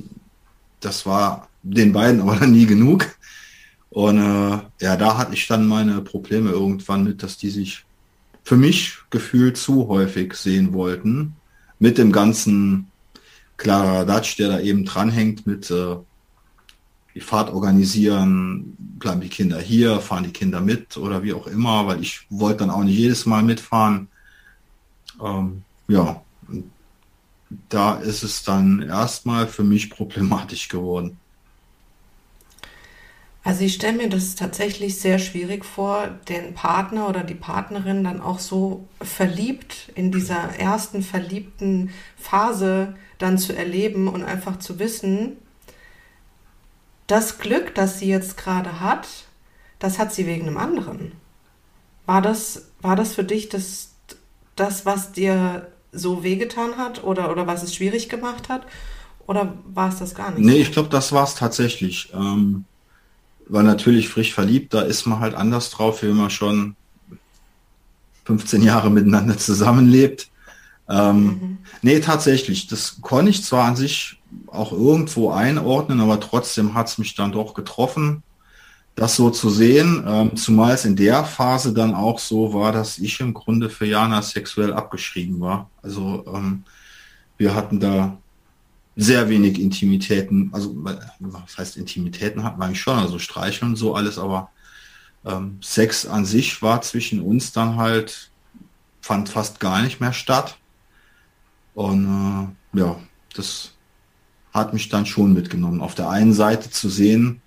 das 0.79 1.05
war 1.05 1.47
den 1.63 1.93
beiden 1.93 2.21
aber 2.21 2.45
nie 2.45 2.65
genug. 2.65 3.07
Und 3.91 4.17
äh, 4.17 4.59
ja, 4.79 4.95
da 4.95 5.17
hatte 5.17 5.33
ich 5.33 5.47
dann 5.47 5.67
meine 5.67 6.01
Probleme 6.01 6.49
irgendwann 6.49 7.03
mit, 7.03 7.23
dass 7.23 7.37
die 7.37 7.49
sich 7.49 7.85
für 8.43 8.57
mich 8.57 8.97
gefühlt 9.09 9.57
zu 9.57 9.87
häufig 9.87 10.33
sehen 10.33 10.73
wollten. 10.73 11.35
Mit 11.77 11.97
dem 11.97 12.11
ganzen 12.11 12.87
Kladderadatsch, 13.57 14.37
der 14.39 14.47
da 14.47 14.59
eben 14.59 14.85
dranhängt 14.85 15.45
mit 15.45 15.69
äh, 15.69 15.97
die 17.13 17.19
Fahrt 17.19 17.51
organisieren, 17.51 18.75
bleiben 18.77 19.19
die 19.19 19.29
Kinder 19.29 19.59
hier, 19.59 19.99
fahren 19.99 20.23
die 20.23 20.31
Kinder 20.31 20.61
mit 20.61 20.95
oder 20.95 21.21
wie 21.23 21.33
auch 21.33 21.47
immer, 21.47 21.85
weil 21.85 22.01
ich 22.01 22.25
wollte 22.29 22.59
dann 22.59 22.69
auch 22.69 22.83
nicht 22.83 22.97
jedes 22.97 23.25
Mal 23.25 23.43
mitfahren. 23.43 24.07
Ähm, 25.21 25.63
ja, 25.89 26.21
da 27.67 27.95
ist 27.95 28.23
es 28.23 28.43
dann 28.43 28.81
erstmal 28.81 29.47
für 29.47 29.63
mich 29.63 29.89
problematisch 29.89 30.69
geworden. 30.69 31.17
Also 33.43 33.63
ich 33.63 33.73
stelle 33.73 33.97
mir 33.97 34.09
das 34.09 34.35
tatsächlich 34.35 34.99
sehr 34.99 35.17
schwierig 35.17 35.65
vor, 35.65 36.09
den 36.29 36.53
Partner 36.53 37.09
oder 37.09 37.23
die 37.23 37.35
Partnerin 37.35 38.03
dann 38.03 38.21
auch 38.21 38.37
so 38.37 38.87
verliebt 39.01 39.91
in 39.95 40.11
dieser 40.11 40.59
ersten 40.59 41.01
verliebten 41.01 41.89
Phase 42.17 42.95
dann 43.17 43.39
zu 43.39 43.55
erleben 43.55 44.07
und 44.07 44.23
einfach 44.23 44.59
zu 44.59 44.77
wissen, 44.77 45.37
das 47.07 47.39
Glück, 47.39 47.73
das 47.73 47.99
sie 47.99 48.07
jetzt 48.07 48.37
gerade 48.37 48.79
hat, 48.79 49.07
das 49.79 49.97
hat 49.97 50.13
sie 50.13 50.27
wegen 50.27 50.47
einem 50.47 50.57
anderen. 50.57 51.11
War 52.05 52.21
das, 52.21 52.69
war 52.79 52.95
das 52.95 53.13
für 53.13 53.23
dich 53.23 53.49
das, 53.49 53.89
das, 54.55 54.85
was 54.85 55.11
dir 55.11 55.67
so 55.91 56.23
wehgetan 56.23 56.77
hat 56.77 57.03
oder, 57.03 57.31
oder 57.31 57.47
was 57.47 57.63
es 57.63 57.75
schwierig 57.75 58.07
gemacht 58.07 58.49
hat? 58.49 58.65
Oder 59.27 59.57
war 59.65 59.89
es 59.89 59.99
das 59.99 60.15
gar 60.15 60.31
nicht? 60.31 60.45
Nee, 60.45 60.61
ich 60.61 60.71
glaube, 60.71 60.89
das 60.89 61.11
war 61.11 61.23
es 61.23 61.35
tatsächlich. 61.35 62.11
Ähm, 62.13 62.65
war 63.51 63.63
natürlich 63.63 64.07
frisch 64.07 64.33
verliebt, 64.33 64.73
da 64.73 64.81
ist 64.81 65.05
man 65.05 65.19
halt 65.19 65.35
anders 65.35 65.69
drauf, 65.69 66.03
wie 66.03 66.07
man 66.07 66.29
schon 66.29 66.75
15 68.25 68.63
Jahre 68.63 68.89
miteinander 68.89 69.37
zusammenlebt. 69.37 70.29
Ähm, 70.89 71.23
mhm. 71.23 71.57
Nee, 71.81 71.99
tatsächlich, 71.99 72.67
das 72.67 73.01
konnte 73.01 73.31
ich 73.31 73.43
zwar 73.43 73.65
an 73.65 73.75
sich 73.75 74.21
auch 74.47 74.71
irgendwo 74.71 75.31
einordnen, 75.31 75.99
aber 75.99 76.19
trotzdem 76.19 76.73
hat 76.73 76.87
es 76.87 76.97
mich 76.97 77.15
dann 77.15 77.33
doch 77.33 77.53
getroffen, 77.53 78.23
das 78.95 79.15
so 79.15 79.29
zu 79.29 79.49
sehen, 79.49 80.03
ähm, 80.07 80.35
zumal 80.37 80.73
es 80.73 80.85
in 80.85 80.95
der 80.95 81.25
Phase 81.25 81.73
dann 81.73 81.93
auch 81.93 82.19
so 82.19 82.53
war, 82.53 82.71
dass 82.71 82.99
ich 82.99 83.19
im 83.19 83.33
Grunde 83.33 83.69
für 83.69 83.85
Jana 83.85 84.21
sexuell 84.21 84.73
abgeschrieben 84.73 85.41
war. 85.41 85.69
Also 85.81 86.23
ähm, 86.33 86.63
wir 87.37 87.53
hatten 87.53 87.81
da 87.81 88.17
sehr 88.95 89.29
wenig 89.29 89.59
Intimitäten, 89.59 90.49
also 90.53 90.75
was 91.19 91.57
heißt 91.57 91.77
Intimitäten 91.77 92.43
hatten 92.43 92.59
wir 92.59 92.65
eigentlich 92.65 92.81
schon, 92.81 92.99
also 92.99 93.19
Streicheln 93.19 93.71
und 93.71 93.77
so 93.77 93.95
alles, 93.95 94.17
aber 94.17 94.51
ähm, 95.25 95.57
Sex 95.61 96.05
an 96.05 96.25
sich 96.25 96.61
war 96.61 96.81
zwischen 96.81 97.21
uns 97.21 97.51
dann 97.51 97.77
halt, 97.77 98.31
fand 99.01 99.29
fast 99.29 99.59
gar 99.59 99.81
nicht 99.81 100.01
mehr 100.01 100.13
statt. 100.13 100.57
Und 101.73 102.53
äh, 102.73 102.79
ja, 102.79 102.99
das 103.33 103.71
hat 104.53 104.73
mich 104.73 104.89
dann 104.89 105.05
schon 105.05 105.33
mitgenommen. 105.33 105.81
Auf 105.81 105.95
der 105.95 106.09
einen 106.09 106.33
Seite 106.33 106.69
zu 106.69 106.89
sehen, 106.89 107.41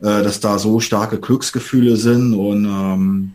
äh, 0.00 0.22
dass 0.22 0.40
da 0.40 0.58
so 0.58 0.80
starke 0.80 1.18
Glücksgefühle 1.18 1.96
sind 1.96 2.34
und 2.34 2.64
ähm, 2.64 3.34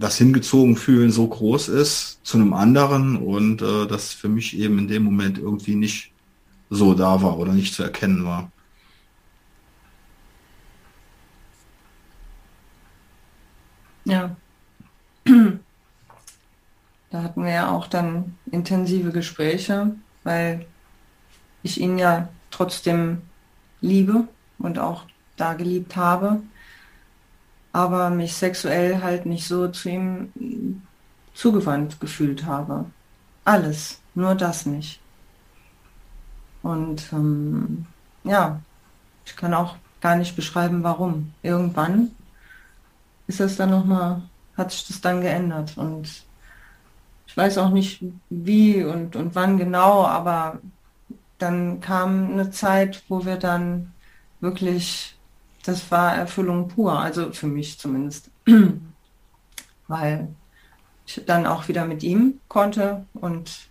das 0.00 0.16
hingezogen 0.16 0.76
fühlen 0.76 1.12
so 1.12 1.28
groß 1.28 1.68
ist 1.68 2.20
zu 2.24 2.38
einem 2.38 2.54
anderen 2.54 3.16
und 3.18 3.60
äh, 3.60 3.86
das 3.86 4.14
für 4.14 4.30
mich 4.30 4.58
eben 4.58 4.78
in 4.78 4.88
dem 4.88 5.02
Moment 5.04 5.38
irgendwie 5.38 5.74
nicht 5.74 6.12
so 6.70 6.94
da 6.94 7.20
war 7.22 7.38
oder 7.38 7.52
nicht 7.52 7.74
zu 7.74 7.82
erkennen 7.82 8.24
war. 8.24 8.50
Ja. 14.04 14.34
Da 17.12 17.22
hatten 17.24 17.42
wir 17.42 17.50
ja 17.50 17.70
auch 17.70 17.88
dann 17.88 18.36
intensive 18.52 19.10
Gespräche, 19.10 19.96
weil 20.22 20.64
ich 21.62 21.80
ihn 21.80 21.98
ja 21.98 22.28
trotzdem 22.52 23.22
liebe 23.80 24.28
und 24.58 24.78
auch 24.78 25.04
da 25.36 25.54
geliebt 25.54 25.96
habe 25.96 26.40
aber 27.72 28.10
mich 28.10 28.34
sexuell 28.34 29.02
halt 29.02 29.26
nicht 29.26 29.46
so 29.46 29.68
zu 29.68 29.88
ihm 29.88 30.82
zugewandt 31.34 32.00
gefühlt 32.00 32.44
habe. 32.44 32.86
Alles, 33.44 34.00
nur 34.14 34.34
das 34.34 34.66
nicht. 34.66 35.00
Und 36.62 37.12
ähm, 37.12 37.86
ja, 38.24 38.60
ich 39.24 39.36
kann 39.36 39.54
auch 39.54 39.76
gar 40.00 40.16
nicht 40.16 40.36
beschreiben, 40.36 40.82
warum. 40.82 41.32
Irgendwann 41.42 42.10
ist 43.26 43.40
das 43.40 43.56
dann 43.56 43.70
nochmal, 43.70 44.22
hat 44.56 44.72
sich 44.72 44.86
das 44.86 45.00
dann 45.00 45.20
geändert. 45.20 45.76
Und 45.78 46.24
ich 47.26 47.36
weiß 47.36 47.58
auch 47.58 47.70
nicht 47.70 48.02
wie 48.28 48.82
und, 48.82 49.16
und 49.16 49.34
wann 49.34 49.56
genau, 49.56 50.04
aber 50.04 50.58
dann 51.38 51.80
kam 51.80 52.32
eine 52.32 52.50
Zeit, 52.50 53.02
wo 53.08 53.24
wir 53.24 53.36
dann 53.36 53.92
wirklich 54.40 55.16
das 55.64 55.90
war 55.90 56.14
Erfüllung 56.16 56.68
pur, 56.68 56.98
also 56.98 57.32
für 57.32 57.46
mich 57.46 57.78
zumindest. 57.78 58.30
Weil 59.88 60.28
ich 61.06 61.22
dann 61.26 61.46
auch 61.46 61.68
wieder 61.68 61.84
mit 61.84 62.02
ihm 62.02 62.40
konnte 62.48 63.04
und 63.14 63.68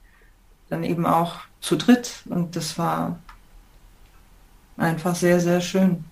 dann 0.69 0.83
eben 0.83 1.05
auch 1.05 1.39
zu 1.61 1.75
dritt 1.75 2.21
und 2.25 2.55
das 2.55 2.77
war 2.77 3.19
einfach 4.77 5.15
sehr, 5.15 5.39
sehr 5.39 5.61
schön. 5.61 6.03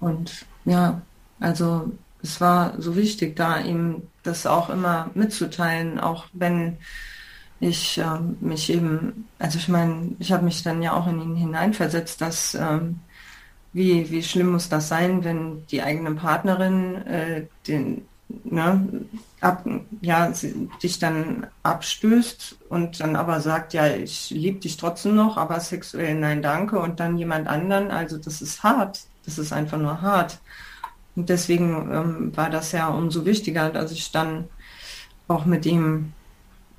Und 0.00 0.46
ja, 0.64 1.02
also 1.40 1.92
es 2.22 2.40
war 2.40 2.80
so 2.80 2.96
wichtig, 2.96 3.36
da 3.36 3.58
ihm 3.58 4.02
das 4.22 4.46
auch 4.46 4.70
immer 4.70 5.10
mitzuteilen, 5.14 5.98
auch 5.98 6.26
wenn 6.32 6.78
ich 7.60 7.98
ähm, 7.98 8.36
mich 8.40 8.70
eben, 8.70 9.28
also 9.38 9.58
ich 9.58 9.68
meine, 9.68 10.14
ich 10.18 10.32
habe 10.32 10.44
mich 10.44 10.62
dann 10.62 10.82
ja 10.82 10.92
auch 10.92 11.06
in 11.06 11.20
ihn 11.20 11.36
hineinversetzt, 11.36 12.20
dass 12.20 12.54
ähm, 12.54 13.00
wie, 13.76 14.10
wie 14.10 14.22
schlimm 14.22 14.52
muss 14.52 14.70
das 14.70 14.88
sein, 14.88 15.22
wenn 15.22 15.66
die 15.66 15.82
eigene 15.82 16.12
Partnerin 16.12 17.06
äh, 17.06 17.42
den, 17.68 18.06
ne, 18.44 19.04
ab, 19.42 19.66
ja, 20.00 20.32
dich 20.82 20.98
dann 20.98 21.46
abstößt 21.62 22.56
und 22.70 23.00
dann 23.00 23.16
aber 23.16 23.40
sagt, 23.40 23.74
ja, 23.74 23.86
ich 23.88 24.30
liebe 24.30 24.60
dich 24.60 24.78
trotzdem 24.78 25.14
noch, 25.14 25.36
aber 25.36 25.60
sexuell 25.60 26.14
nein, 26.14 26.40
danke 26.40 26.78
und 26.78 27.00
dann 27.00 27.18
jemand 27.18 27.48
anderen, 27.48 27.90
also 27.90 28.16
das 28.16 28.40
ist 28.40 28.62
hart, 28.62 29.00
das 29.26 29.36
ist 29.36 29.52
einfach 29.52 29.78
nur 29.78 30.00
hart. 30.00 30.38
Und 31.14 31.28
deswegen 31.28 31.90
ähm, 31.92 32.36
war 32.36 32.48
das 32.48 32.72
ja 32.72 32.88
umso 32.88 33.26
wichtiger, 33.26 33.68
dass 33.68 33.92
ich 33.92 34.10
dann 34.10 34.48
auch 35.28 35.44
mit 35.44 35.66
ihm 35.66 36.14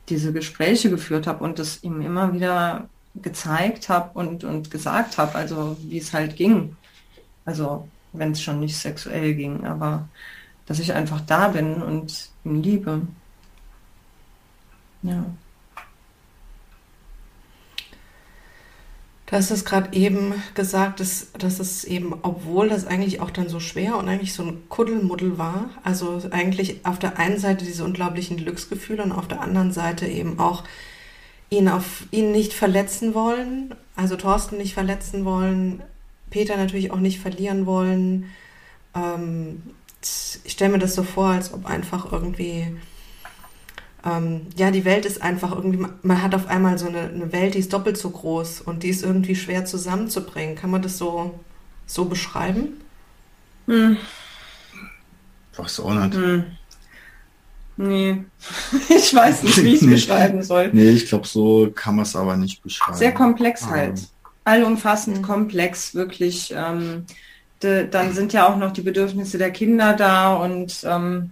diese 0.09 0.33
Gespräche 0.33 0.89
geführt 0.89 1.27
habe 1.27 1.43
und 1.43 1.59
das 1.59 1.83
ihm 1.83 2.01
immer 2.01 2.33
wieder 2.33 2.89
gezeigt 3.21 3.87
habe 3.87 4.17
und, 4.17 4.43
und 4.43 4.71
gesagt 4.71 5.19
habe, 5.19 5.35
also 5.35 5.77
wie 5.81 5.99
es 5.99 6.13
halt 6.13 6.35
ging. 6.35 6.75
Also 7.47 7.87
wenn 8.11 8.33
es 8.33 8.41
schon 8.41 8.59
nicht 8.59 8.77
sexuell 8.77 9.33
ging, 9.33 9.65
aber 9.65 10.09
dass 10.65 10.79
ich 10.79 10.93
einfach 10.93 11.21
da 11.21 11.47
bin 11.47 11.81
und 11.81 12.29
ihn 12.43 12.61
liebe. 12.61 13.01
Ja. 15.01 15.25
Du 19.25 19.35
hast 19.35 19.51
es 19.51 19.63
gerade 19.65 19.93
eben 19.93 20.33
gesagt, 20.55 20.99
dass, 20.99 21.31
dass 21.33 21.59
es 21.59 21.85
eben, 21.85 22.15
obwohl 22.21 22.69
das 22.69 22.85
eigentlich 22.85 23.21
auch 23.21 23.31
dann 23.31 23.49
so 23.49 23.59
schwer 23.61 23.97
und 23.97 24.09
eigentlich 24.09 24.33
so 24.33 24.43
ein 24.43 24.67
Kuddelmuddel 24.67 25.37
war, 25.37 25.69
also 25.83 26.21
eigentlich 26.31 26.85
auf 26.85 26.99
der 26.99 27.17
einen 27.17 27.39
Seite 27.39 27.63
diese 27.63 27.85
unglaublichen 27.85 28.37
Glücksgefühle 28.37 29.03
und 29.03 29.11
auf 29.13 29.27
der 29.27 29.41
anderen 29.41 29.71
Seite 29.71 30.05
eben 30.05 30.39
auch 30.39 30.63
ihn 31.49 31.69
auf 31.69 32.07
ihn 32.11 32.33
nicht 32.33 32.51
verletzen 32.51 33.13
wollen, 33.13 33.73
also 33.95 34.17
Thorsten 34.17 34.57
nicht 34.57 34.73
verletzen 34.73 35.23
wollen, 35.23 35.81
Peter 36.29 36.57
natürlich 36.57 36.91
auch 36.91 36.99
nicht 36.99 37.19
verlieren 37.19 37.65
wollen. 37.65 38.31
Ähm, 38.95 39.63
ich 40.01 40.53
stelle 40.53 40.73
mir 40.73 40.79
das 40.79 40.95
so 40.95 41.03
vor, 41.03 41.29
als 41.29 41.53
ob 41.53 41.65
einfach 41.65 42.11
irgendwie, 42.11 42.67
ähm, 44.05 44.41
ja, 44.55 44.71
die 44.71 44.85
Welt 44.85 45.05
ist 45.05 45.21
einfach 45.21 45.55
irgendwie, 45.55 45.85
man 46.01 46.21
hat 46.21 46.35
auf 46.35 46.47
einmal 46.47 46.77
so 46.77 46.87
eine, 46.87 47.01
eine, 47.01 47.31
Welt, 47.31 47.55
die 47.55 47.59
ist 47.59 47.73
doppelt 47.73 47.97
so 47.97 48.09
groß 48.09 48.61
und 48.61 48.83
die 48.83 48.89
ist 48.89 49.03
irgendwie 49.03 49.35
schwer 49.35 49.65
zusammenzubringen. 49.65 50.55
Kann 50.55 50.71
man 50.71 50.81
das 50.81 50.97
so, 50.97 51.39
so 51.85 52.05
beschreiben? 52.05 52.81
Hm. 53.65 53.97
Weiß 55.55 55.79
auch 55.79 55.93
nicht. 55.93 56.15
Hm. 56.15 56.45
Nee, 57.79 58.23
ich 58.89 59.13
weiß 59.13 59.43
nicht, 59.43 59.63
wie 59.63 59.73
ich 59.73 59.75
es 59.75 59.81
nee. 59.83 59.93
beschreiben 59.93 60.41
soll. 60.41 60.71
Nee, 60.73 60.89
ich 60.89 61.07
glaube, 61.07 61.27
so 61.27 61.71
kann 61.73 61.95
man 61.95 62.03
es 62.03 62.15
aber 62.15 62.35
nicht 62.35 62.63
beschreiben. 62.63 62.97
Sehr 62.97 63.13
komplex 63.13 63.67
halt. 63.67 63.99
Ähm 63.99 64.07
allumfassend, 64.47 65.23
komplex, 65.23 65.93
wirklich. 65.93 66.53
Ähm, 66.55 67.05
de, 67.61 67.87
dann 67.89 68.13
sind 68.13 68.33
ja 68.33 68.47
auch 68.47 68.57
noch 68.57 68.71
die 68.71 68.81
Bedürfnisse 68.81 69.37
der 69.37 69.51
Kinder 69.51 69.93
da 69.93 70.35
und 70.35 70.83
ähm, 70.83 71.31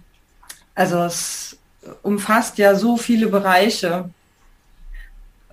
also 0.74 0.98
es 1.04 1.58
umfasst 2.02 2.58
ja 2.58 2.74
so 2.74 2.96
viele 2.96 3.28
Bereiche. 3.28 4.10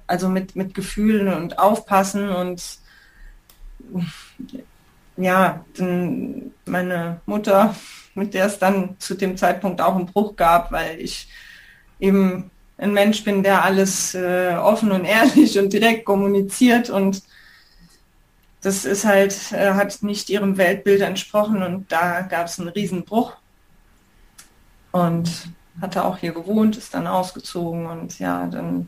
Also 0.05 0.27
mit, 0.27 0.55
mit 0.55 0.73
Gefühlen 0.73 1.33
und 1.33 1.57
Aufpassen 1.57 2.29
und 2.29 2.61
ja, 5.15 5.63
meine 6.65 7.21
Mutter 7.25 7.73
mit 8.15 8.33
der 8.33 8.45
es 8.45 8.59
dann 8.59 8.95
zu 8.99 9.15
dem 9.15 9.37
Zeitpunkt 9.37 9.81
auch 9.81 9.95
einen 9.95 10.05
Bruch 10.05 10.35
gab, 10.35 10.71
weil 10.71 10.99
ich 10.99 11.27
eben 11.99 12.51
ein 12.77 12.93
Mensch 12.93 13.23
bin, 13.23 13.43
der 13.43 13.63
alles 13.63 14.13
äh, 14.13 14.55
offen 14.55 14.91
und 14.91 15.05
ehrlich 15.05 15.57
und 15.57 15.71
direkt 15.73 16.05
kommuniziert 16.05 16.89
und 16.89 17.21
das 18.63 18.85
ist 18.85 19.05
halt, 19.05 19.51
äh, 19.51 19.73
hat 19.73 20.01
nicht 20.01 20.29
ihrem 20.29 20.57
Weltbild 20.57 21.01
entsprochen 21.01 21.61
und 21.61 21.91
da 21.91 22.21
gab 22.21 22.47
es 22.47 22.59
einen 22.59 22.69
Riesenbruch. 22.69 23.33
Und 24.91 25.29
hatte 25.81 26.05
auch 26.05 26.17
hier 26.17 26.33
gewohnt, 26.33 26.77
ist 26.77 26.93
dann 26.93 27.07
ausgezogen 27.07 27.87
und 27.87 28.19
ja, 28.19 28.45
dann 28.45 28.87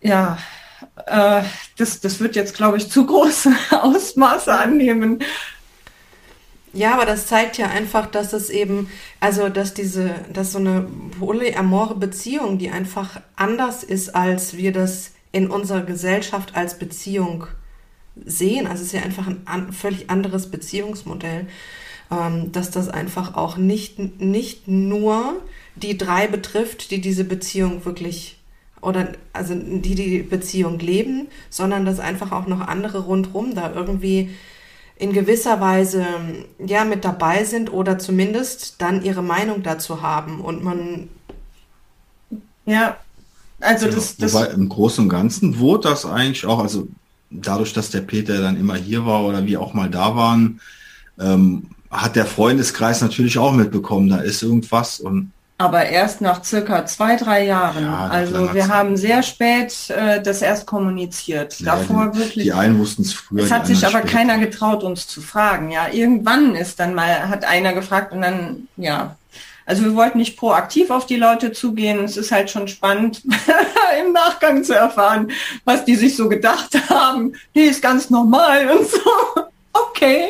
ja, 0.00 0.38
äh, 1.06 1.42
das, 1.76 2.00
das 2.00 2.20
wird 2.20 2.36
jetzt, 2.36 2.56
glaube 2.56 2.76
ich, 2.76 2.90
zu 2.90 3.06
große 3.06 3.52
Ausmaße 3.70 4.52
annehmen. 4.52 5.20
Ja, 6.72 6.94
aber 6.94 7.06
das 7.06 7.26
zeigt 7.26 7.56
ja 7.56 7.66
einfach, 7.66 8.06
dass 8.06 8.32
es 8.32 8.50
eben, 8.50 8.90
also 9.20 9.48
dass 9.48 9.74
diese, 9.74 10.10
dass 10.32 10.52
so 10.52 10.58
eine 10.58 10.86
polyamore 11.18 11.94
Beziehung, 11.94 12.58
die 12.58 12.70
einfach 12.70 13.20
anders 13.36 13.82
ist, 13.82 14.14
als 14.14 14.56
wir 14.56 14.72
das 14.72 15.12
in 15.32 15.50
unserer 15.50 15.82
Gesellschaft 15.82 16.56
als 16.56 16.78
Beziehung 16.78 17.46
sehen. 18.24 18.66
Also 18.66 18.82
es 18.82 18.88
ist 18.88 18.92
ja 18.92 19.02
einfach 19.02 19.26
ein 19.26 19.42
an, 19.44 19.72
völlig 19.72 20.10
anderes 20.10 20.50
Beziehungsmodell, 20.50 21.46
ähm, 22.10 22.52
dass 22.52 22.70
das 22.70 22.88
einfach 22.88 23.34
auch 23.34 23.56
nicht, 23.56 23.98
nicht 24.20 24.68
nur 24.68 25.42
die 25.76 25.98
drei 25.98 26.26
betrifft, 26.26 26.90
die 26.90 27.00
diese 27.00 27.24
Beziehung 27.24 27.84
wirklich 27.84 28.38
oder 28.80 29.12
also 29.32 29.54
die 29.54 29.94
die 29.94 30.18
Beziehung 30.22 30.78
leben, 30.78 31.28
sondern 31.50 31.84
dass 31.84 31.98
einfach 31.98 32.30
auch 32.32 32.46
noch 32.46 32.60
andere 32.60 33.00
rundherum 33.00 33.54
da 33.54 33.72
irgendwie 33.74 34.30
in 34.96 35.12
gewisser 35.12 35.60
Weise 35.60 36.04
ja 36.64 36.84
mit 36.84 37.04
dabei 37.04 37.44
sind 37.44 37.72
oder 37.72 37.98
zumindest 37.98 38.80
dann 38.80 39.04
ihre 39.04 39.22
Meinung 39.22 39.62
dazu 39.62 40.02
haben 40.02 40.40
und 40.40 40.62
man 40.62 41.08
ja 42.66 42.96
also 43.60 43.86
ja, 43.86 43.92
das, 43.92 44.16
das 44.16 44.34
wobei 44.34 44.46
im 44.46 44.68
Großen 44.68 45.04
und 45.04 45.10
Ganzen 45.10 45.58
wurde 45.58 45.88
das 45.88 46.06
eigentlich 46.06 46.46
auch 46.46 46.60
also 46.60 46.88
dadurch 47.30 47.72
dass 47.72 47.90
der 47.90 48.00
Peter 48.00 48.40
dann 48.40 48.56
immer 48.56 48.76
hier 48.76 49.04
war 49.06 49.24
oder 49.24 49.44
wie 49.46 49.56
auch 49.56 49.74
mal 49.74 49.90
da 49.90 50.16
waren 50.16 50.60
ähm, 51.18 51.70
hat 51.90 52.16
der 52.16 52.26
Freundeskreis 52.26 53.00
natürlich 53.00 53.38
auch 53.38 53.52
mitbekommen 53.52 54.08
da 54.08 54.18
ist 54.18 54.42
irgendwas 54.42 55.00
und 55.00 55.32
aber 55.60 55.86
erst 55.86 56.20
nach 56.20 56.44
circa 56.44 56.86
zwei, 56.86 57.16
drei 57.16 57.44
Jahren. 57.44 57.82
Ja, 57.82 58.06
also 58.06 58.54
wir 58.54 58.68
haben 58.68 58.96
sehr 58.96 59.24
spät 59.24 59.90
äh, 59.90 60.22
das 60.22 60.40
erst 60.40 60.66
kommuniziert. 60.66 61.58
Ja, 61.58 61.74
Davor 61.74 62.12
die, 62.12 62.18
wirklich. 62.20 62.44
Die 62.44 62.52
einen 62.52 62.78
wussten 62.78 63.02
es 63.02 63.12
früher. 63.12 63.42
Es 63.42 63.50
hat 63.50 63.66
sich 63.66 63.84
aber 63.84 63.98
später. 63.98 64.18
keiner 64.18 64.38
getraut, 64.38 64.84
uns 64.84 65.08
zu 65.08 65.20
fragen. 65.20 65.72
Ja, 65.72 65.88
irgendwann 65.88 66.54
ist 66.54 66.78
dann 66.78 66.94
mal, 66.94 67.28
hat 67.28 67.44
einer 67.44 67.72
gefragt 67.72 68.12
und 68.12 68.22
dann, 68.22 68.68
ja. 68.76 69.16
Also 69.68 69.84
wir 69.84 69.94
wollten 69.94 70.16
nicht 70.16 70.38
proaktiv 70.38 70.90
auf 70.90 71.04
die 71.04 71.16
Leute 71.16 71.52
zugehen. 71.52 72.02
Es 72.02 72.16
ist 72.16 72.32
halt 72.32 72.48
schon 72.48 72.68
spannend, 72.68 73.22
im 74.00 74.12
Nachgang 74.12 74.64
zu 74.64 74.74
erfahren, 74.74 75.30
was 75.64 75.84
die 75.84 75.94
sich 75.94 76.16
so 76.16 76.28
gedacht 76.28 76.74
haben. 76.88 77.34
Nee, 77.54 77.66
ist 77.66 77.82
ganz 77.82 78.08
normal 78.08 78.70
und 78.70 78.88
so 78.88 78.98
okay, 79.72 80.28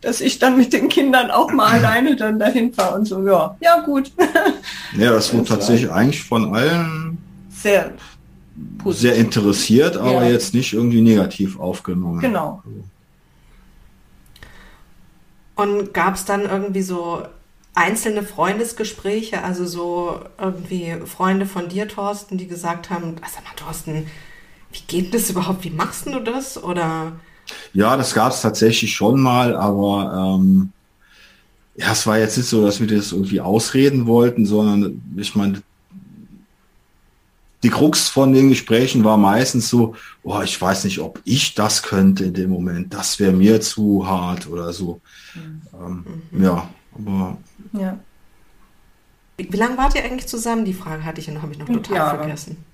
dass 0.00 0.20
ich 0.20 0.38
dann 0.38 0.56
mit 0.56 0.72
den 0.72 0.88
Kindern 0.88 1.30
auch 1.30 1.52
mal 1.52 1.72
alleine 1.72 2.16
dann 2.16 2.38
dahin 2.38 2.72
fahre 2.72 2.96
und 2.96 3.04
so, 3.04 3.24
ja, 3.26 3.56
ja 3.60 3.80
gut. 3.80 4.10
Ja, 4.96 5.12
das 5.12 5.32
wurde 5.34 5.44
tatsächlich 5.44 5.90
eigentlich 5.90 6.22
von 6.22 6.54
allen 6.54 7.18
sehr, 7.50 7.92
positiv. 8.78 9.00
sehr 9.00 9.14
interessiert, 9.16 9.96
aber 9.96 10.24
ja. 10.24 10.30
jetzt 10.30 10.54
nicht 10.54 10.72
irgendwie 10.72 11.02
negativ 11.02 11.58
aufgenommen. 11.60 12.20
Genau. 12.20 12.62
Und 15.56 15.92
gab 15.92 16.14
es 16.14 16.24
dann 16.24 16.42
irgendwie 16.42 16.82
so 16.82 17.22
einzelne 17.76 18.22
Freundesgespräche, 18.22 19.44
also 19.44 19.66
so 19.66 20.20
irgendwie 20.40 20.96
Freunde 21.04 21.46
von 21.46 21.68
dir, 21.68 21.86
Thorsten, 21.86 22.38
die 22.38 22.46
gesagt 22.46 22.90
haben, 22.90 23.16
sag 23.32 23.44
mal, 23.44 23.54
Thorsten, 23.54 24.06
wie 24.72 24.80
geht 24.86 25.14
das 25.14 25.30
überhaupt? 25.30 25.62
Wie 25.62 25.70
machst 25.70 26.06
du 26.06 26.18
das? 26.20 26.62
Oder 26.62 27.12
ja, 27.72 27.96
das 27.96 28.14
gab 28.14 28.32
es 28.32 28.40
tatsächlich 28.40 28.94
schon 28.94 29.20
mal, 29.20 29.54
aber 29.54 30.38
ähm, 30.40 30.72
ja, 31.76 31.92
es 31.92 32.06
war 32.06 32.18
jetzt 32.18 32.38
nicht 32.38 32.48
so, 32.48 32.64
dass 32.64 32.80
wir 32.80 32.86
das 32.86 33.12
irgendwie 33.12 33.40
ausreden 33.40 34.06
wollten, 34.06 34.46
sondern 34.46 35.02
ich 35.16 35.34
meine, 35.34 35.62
die 37.62 37.68
Krux 37.68 38.08
von 38.08 38.32
den 38.32 38.48
Gesprächen 38.48 39.04
war 39.04 39.18
meistens 39.18 39.68
so, 39.68 39.94
oh, 40.22 40.40
ich 40.40 40.60
weiß 40.60 40.84
nicht, 40.84 41.00
ob 41.00 41.20
ich 41.24 41.54
das 41.54 41.82
könnte 41.82 42.24
in 42.24 42.34
dem 42.34 42.50
Moment, 42.50 42.94
das 42.94 43.20
wäre 43.20 43.32
mir 43.32 43.60
zu 43.60 44.06
hart 44.06 44.48
oder 44.48 44.72
so. 44.72 45.00
Mhm. 45.34 45.62
Ähm, 45.74 46.04
mhm. 46.30 46.44
Ja, 46.44 46.68
aber. 46.94 47.38
Ja. 47.80 47.98
Wie, 49.36 49.52
wie 49.52 49.56
lange 49.56 49.76
wart 49.76 49.94
ihr 49.94 50.04
eigentlich 50.04 50.26
zusammen? 50.26 50.64
Die 50.64 50.74
Frage 50.74 51.04
hatte 51.04 51.20
ich 51.20 51.28
und 51.28 51.42
habe 51.42 51.52
ich 51.52 51.58
noch 51.58 51.66
total 51.66 51.96
Jahre. 51.96 52.18
vergessen. 52.18 52.64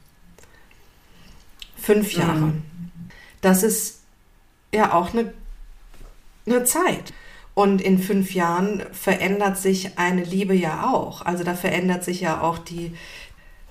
Fünf 1.77 2.12
Jahre. 2.12 2.38
Mhm. 2.38 2.62
Das 3.41 3.62
ist 3.62 4.01
ja 4.73 4.93
auch 4.93 5.12
eine, 5.12 5.33
eine 6.47 6.65
Zeit. 6.65 7.12
Und 7.55 7.83
in 7.83 7.99
fünf 7.99 8.33
Jahren 8.33 8.83
verändert 8.93 9.59
sich 9.59 9.99
eine 9.99 10.25
Liebe 10.25 10.55
ja 10.55 10.91
auch. 10.91 11.27
Also 11.27 11.45
da 11.45 11.55
verändert 11.55 12.03
sich 12.03 12.21
ja 12.21 12.41
auch 12.41 12.59
die 12.59 12.97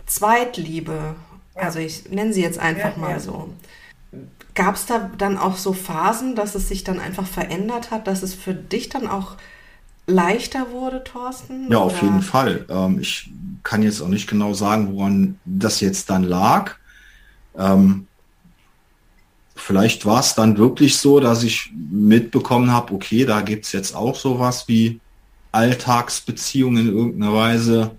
Zweitliebe. 0.05 1.15
Also 1.55 1.79
ich 1.79 2.09
nenne 2.09 2.33
sie 2.33 2.43
jetzt 2.43 2.59
einfach 2.59 2.95
ja, 2.95 3.01
mal 3.01 3.11
ja. 3.11 3.19
so. 3.19 3.49
Gab 4.53 4.75
es 4.75 4.85
da 4.85 5.09
dann 5.17 5.37
auch 5.37 5.57
so 5.57 5.73
Phasen, 5.73 6.35
dass 6.35 6.53
es 6.53 6.67
sich 6.67 6.83
dann 6.83 6.99
einfach 6.99 7.25
verändert 7.25 7.89
hat, 7.89 8.05
dass 8.07 8.21
es 8.21 8.35
für 8.35 8.53
dich 8.53 8.89
dann 8.89 9.07
auch 9.07 9.37
leichter 10.11 10.71
wurde, 10.71 11.03
Thorsten? 11.03 11.71
Ja, 11.71 11.79
auf 11.79 11.93
oder? 11.93 12.03
jeden 12.03 12.21
Fall. 12.21 12.65
Ähm, 12.69 12.99
ich 12.99 13.31
kann 13.63 13.83
jetzt 13.83 14.01
auch 14.01 14.07
nicht 14.07 14.27
genau 14.27 14.53
sagen, 14.53 14.93
woran 14.93 15.39
das 15.45 15.79
jetzt 15.79 16.09
dann 16.09 16.23
lag. 16.23 16.75
Ähm, 17.57 18.07
vielleicht 19.55 20.05
war 20.05 20.19
es 20.19 20.35
dann 20.35 20.57
wirklich 20.57 20.97
so, 20.97 21.19
dass 21.19 21.43
ich 21.43 21.71
mitbekommen 21.73 22.71
habe, 22.71 22.93
okay, 22.93 23.25
da 23.25 23.41
gibt 23.41 23.65
es 23.65 23.71
jetzt 23.71 23.95
auch 23.95 24.15
sowas 24.15 24.67
wie 24.67 24.99
Alltagsbeziehungen 25.51 26.87
in 26.87 26.95
irgendeiner 26.95 27.33
Weise. 27.33 27.91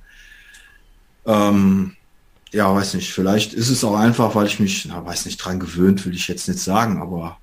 Ähm, 1.26 1.96
ja, 2.50 2.74
weiß 2.74 2.94
nicht, 2.94 3.12
vielleicht 3.12 3.54
ist 3.54 3.70
es 3.70 3.84
auch 3.84 3.96
einfach, 3.96 4.34
weil 4.34 4.46
ich 4.46 4.60
mich, 4.60 4.86
na, 4.86 5.04
weiß 5.04 5.26
nicht, 5.26 5.38
dran 5.38 5.60
gewöhnt, 5.60 6.04
will 6.04 6.14
ich 6.14 6.28
jetzt 6.28 6.48
nicht 6.48 6.60
sagen, 6.60 7.00
aber 7.00 7.38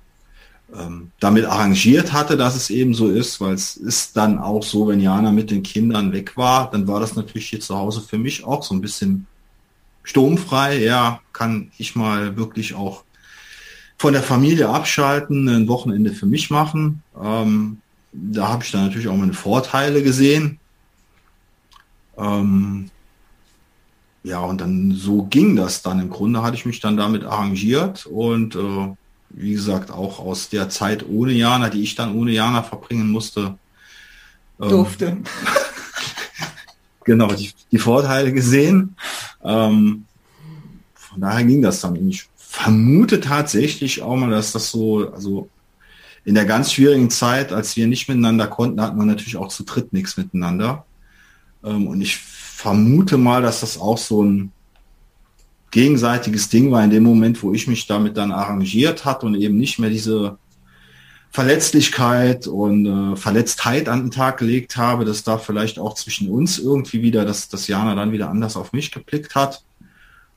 ähm, 0.76 1.10
damit 1.20 1.46
arrangiert 1.46 2.12
hatte, 2.12 2.36
dass 2.36 2.56
es 2.56 2.70
eben 2.70 2.94
so 2.94 3.08
ist, 3.08 3.40
weil 3.40 3.54
es 3.54 3.76
ist 3.76 4.16
dann 4.16 4.38
auch 4.38 4.62
so, 4.62 4.88
wenn 4.88 5.00
Jana 5.00 5.32
mit 5.32 5.50
den 5.50 5.62
Kindern 5.62 6.12
weg 6.12 6.36
war, 6.36 6.70
dann 6.70 6.86
war 6.86 7.00
das 7.00 7.16
natürlich 7.16 7.48
hier 7.48 7.60
zu 7.60 7.76
Hause 7.76 8.00
für 8.00 8.18
mich 8.18 8.44
auch 8.44 8.62
so 8.62 8.74
ein 8.74 8.80
bisschen 8.80 9.26
sturmfrei. 10.02 10.78
Ja, 10.82 11.20
kann 11.32 11.70
ich 11.78 11.96
mal 11.96 12.36
wirklich 12.36 12.74
auch 12.74 13.04
von 13.98 14.12
der 14.12 14.22
Familie 14.22 14.68
abschalten, 14.68 15.48
ein 15.48 15.68
Wochenende 15.68 16.12
für 16.12 16.26
mich 16.26 16.50
machen. 16.50 17.02
Ähm, 17.20 17.78
da 18.12 18.48
habe 18.48 18.64
ich 18.64 18.70
dann 18.70 18.86
natürlich 18.86 19.08
auch 19.08 19.16
meine 19.16 19.34
Vorteile 19.34 20.02
gesehen. 20.02 20.58
Ähm, 22.16 22.90
ja, 24.22 24.40
und 24.40 24.60
dann 24.60 24.92
so 24.92 25.24
ging 25.24 25.56
das 25.56 25.82
dann. 25.82 26.00
Im 26.00 26.10
Grunde 26.10 26.42
hatte 26.42 26.56
ich 26.56 26.66
mich 26.66 26.80
dann 26.80 26.96
damit 26.96 27.24
arrangiert 27.24 28.06
und 28.06 28.54
äh, 28.54 28.96
wie 29.30 29.52
gesagt, 29.52 29.90
auch 29.90 30.18
aus 30.18 30.48
der 30.48 30.68
Zeit 30.68 31.04
ohne 31.08 31.32
Jana, 31.32 31.70
die 31.70 31.82
ich 31.82 31.94
dann 31.94 32.14
ohne 32.14 32.32
Jana 32.32 32.62
verbringen 32.62 33.10
musste. 33.10 33.56
Ähm, 34.60 34.68
Durfte. 34.68 35.16
genau, 37.04 37.28
die, 37.32 37.52
die, 37.70 37.78
Vorteile 37.78 38.32
gesehen. 38.32 38.96
Ähm, 39.42 40.04
von 40.94 41.20
daher 41.20 41.44
ging 41.44 41.62
das 41.62 41.80
dann. 41.80 42.08
Ich 42.08 42.28
vermute 42.36 43.20
tatsächlich 43.20 44.02
auch 44.02 44.16
mal, 44.16 44.30
dass 44.30 44.52
das 44.52 44.70
so, 44.70 45.12
also 45.12 45.48
in 46.24 46.34
der 46.34 46.44
ganz 46.44 46.72
schwierigen 46.72 47.08
Zeit, 47.08 47.52
als 47.52 47.76
wir 47.76 47.86
nicht 47.86 48.08
miteinander 48.08 48.48
konnten, 48.48 48.80
hatten 48.80 48.98
wir 48.98 49.06
natürlich 49.06 49.36
auch 49.36 49.48
zu 49.48 49.64
dritt 49.64 49.92
nichts 49.92 50.16
miteinander. 50.16 50.84
Ähm, 51.64 51.86
und 51.86 52.00
ich 52.00 52.16
vermute 52.16 53.16
mal, 53.16 53.42
dass 53.42 53.60
das 53.60 53.78
auch 53.78 53.98
so 53.98 54.24
ein 54.24 54.52
gegenseitiges 55.70 56.48
Ding 56.48 56.70
war 56.70 56.82
in 56.82 56.90
dem 56.90 57.04
Moment, 57.04 57.42
wo 57.42 57.52
ich 57.52 57.66
mich 57.66 57.86
damit 57.86 58.16
dann 58.16 58.32
arrangiert 58.32 59.04
hat 59.04 59.24
und 59.24 59.34
eben 59.34 59.56
nicht 59.56 59.78
mehr 59.78 59.90
diese 59.90 60.38
Verletzlichkeit 61.30 62.48
und 62.48 62.86
äh, 62.86 63.16
Verletztheit 63.16 63.88
an 63.88 64.04
den 64.04 64.10
Tag 64.10 64.38
gelegt 64.38 64.76
habe, 64.76 65.04
dass 65.04 65.22
da 65.22 65.38
vielleicht 65.38 65.78
auch 65.78 65.94
zwischen 65.94 66.28
uns 66.28 66.58
irgendwie 66.58 67.02
wieder, 67.02 67.24
dass, 67.24 67.48
dass 67.48 67.68
Jana 67.68 67.94
dann 67.94 68.10
wieder 68.10 68.28
anders 68.28 68.56
auf 68.56 68.72
mich 68.72 68.90
geblickt 68.90 69.36
hat. 69.36 69.62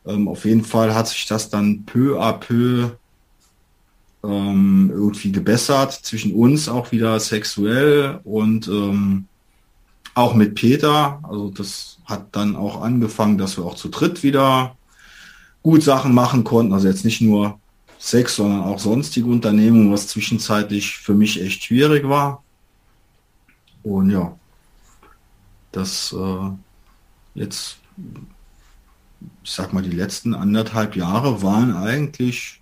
Ähm, 0.05 0.27
auf 0.27 0.45
jeden 0.45 0.63
Fall 0.63 0.93
hat 0.93 1.07
sich 1.07 1.25
das 1.25 1.49
dann 1.49 1.83
peu 1.85 2.19
à 2.21 2.33
peu 2.33 2.91
ähm, 4.23 4.91
irgendwie 4.93 5.31
gebessert, 5.31 5.93
zwischen 5.93 6.33
uns 6.33 6.69
auch 6.69 6.91
wieder 6.91 7.19
sexuell 7.19 8.19
und 8.23 8.67
ähm, 8.67 9.25
auch 10.13 10.35
mit 10.35 10.53
Peter. 10.53 11.19
Also 11.23 11.49
das 11.49 11.97
hat 12.05 12.27
dann 12.33 12.55
auch 12.55 12.81
angefangen, 12.81 13.39
dass 13.39 13.57
wir 13.57 13.65
auch 13.65 13.75
zu 13.75 13.89
dritt 13.89 14.21
wieder 14.21 14.75
gut 15.63 15.81
Sachen 15.81 16.13
machen 16.13 16.43
konnten. 16.43 16.73
Also 16.73 16.87
jetzt 16.87 17.05
nicht 17.05 17.21
nur 17.21 17.59
Sex, 17.97 18.35
sondern 18.35 18.63
auch 18.63 18.79
sonstige 18.79 19.27
Unternehmungen, 19.27 19.91
was 19.91 20.07
zwischenzeitlich 20.07 20.97
für 20.97 21.13
mich 21.13 21.41
echt 21.41 21.63
schwierig 21.63 22.07
war. 22.07 22.43
Und 23.81 24.11
ja, 24.11 24.37
das 25.71 26.13
äh, 26.13 26.49
jetzt, 27.33 27.77
ich 29.43 29.51
sag 29.51 29.73
mal, 29.73 29.81
die 29.83 29.89
letzten 29.89 30.35
anderthalb 30.35 30.95
Jahre 30.95 31.41
waren 31.41 31.75
eigentlich, 31.75 32.61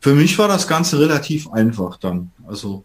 für 0.00 0.14
mich 0.14 0.38
war 0.38 0.48
das 0.48 0.66
Ganze 0.68 0.98
relativ 1.00 1.50
einfach 1.50 1.96
dann. 1.96 2.30
Also 2.46 2.84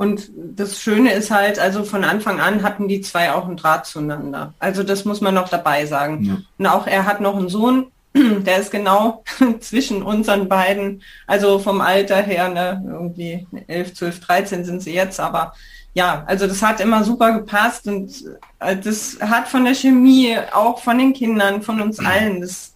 Und 0.00 0.30
das 0.34 0.80
Schöne 0.80 1.12
ist 1.12 1.30
halt, 1.30 1.58
also 1.58 1.84
von 1.84 2.04
Anfang 2.04 2.40
an 2.40 2.62
hatten 2.62 2.88
die 2.88 3.02
zwei 3.02 3.32
auch 3.32 3.44
einen 3.44 3.58
Draht 3.58 3.84
zueinander. 3.84 4.54
Also 4.58 4.82
das 4.82 5.04
muss 5.04 5.20
man 5.20 5.34
noch 5.34 5.50
dabei 5.50 5.84
sagen. 5.84 6.24
Ja. 6.24 6.38
Und 6.56 6.66
auch 6.66 6.86
er 6.86 7.04
hat 7.04 7.20
noch 7.20 7.36
einen 7.36 7.50
Sohn, 7.50 7.88
der 8.14 8.56
ist 8.56 8.70
genau 8.70 9.22
zwischen 9.60 10.02
unseren 10.02 10.48
beiden, 10.48 11.02
also 11.26 11.58
vom 11.58 11.82
Alter 11.82 12.16
her, 12.22 12.48
ne, 12.48 12.82
irgendwie 12.82 13.46
11, 13.66 13.92
12, 13.92 14.20
13 14.20 14.64
sind 14.64 14.80
sie 14.80 14.94
jetzt, 14.94 15.20
aber 15.20 15.52
ja, 15.92 16.24
also 16.26 16.46
das 16.46 16.62
hat 16.62 16.80
immer 16.80 17.04
super 17.04 17.32
gepasst 17.32 17.86
und 17.86 18.24
äh, 18.60 18.78
das 18.78 19.18
hat 19.20 19.48
von 19.48 19.66
der 19.66 19.74
Chemie, 19.74 20.34
auch 20.54 20.80
von 20.80 20.96
den 20.96 21.12
Kindern, 21.12 21.60
von 21.60 21.78
uns 21.78 21.98
allen, 21.98 22.40
das 22.40 22.74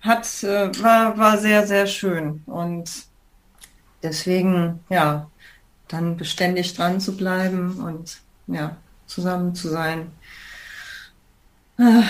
hat, 0.00 0.26
äh, 0.42 0.72
war, 0.82 1.16
war 1.16 1.38
sehr, 1.38 1.68
sehr 1.68 1.86
schön 1.86 2.42
und 2.46 2.90
deswegen, 4.02 4.80
ja, 4.88 5.28
dann 5.92 6.16
beständig 6.16 6.74
dran 6.74 7.00
zu 7.00 7.16
bleiben 7.16 7.82
und 7.82 8.18
ja, 8.46 8.76
zusammen 9.06 9.54
zu 9.54 9.68
sein. 9.68 10.10
Äh, 11.78 12.02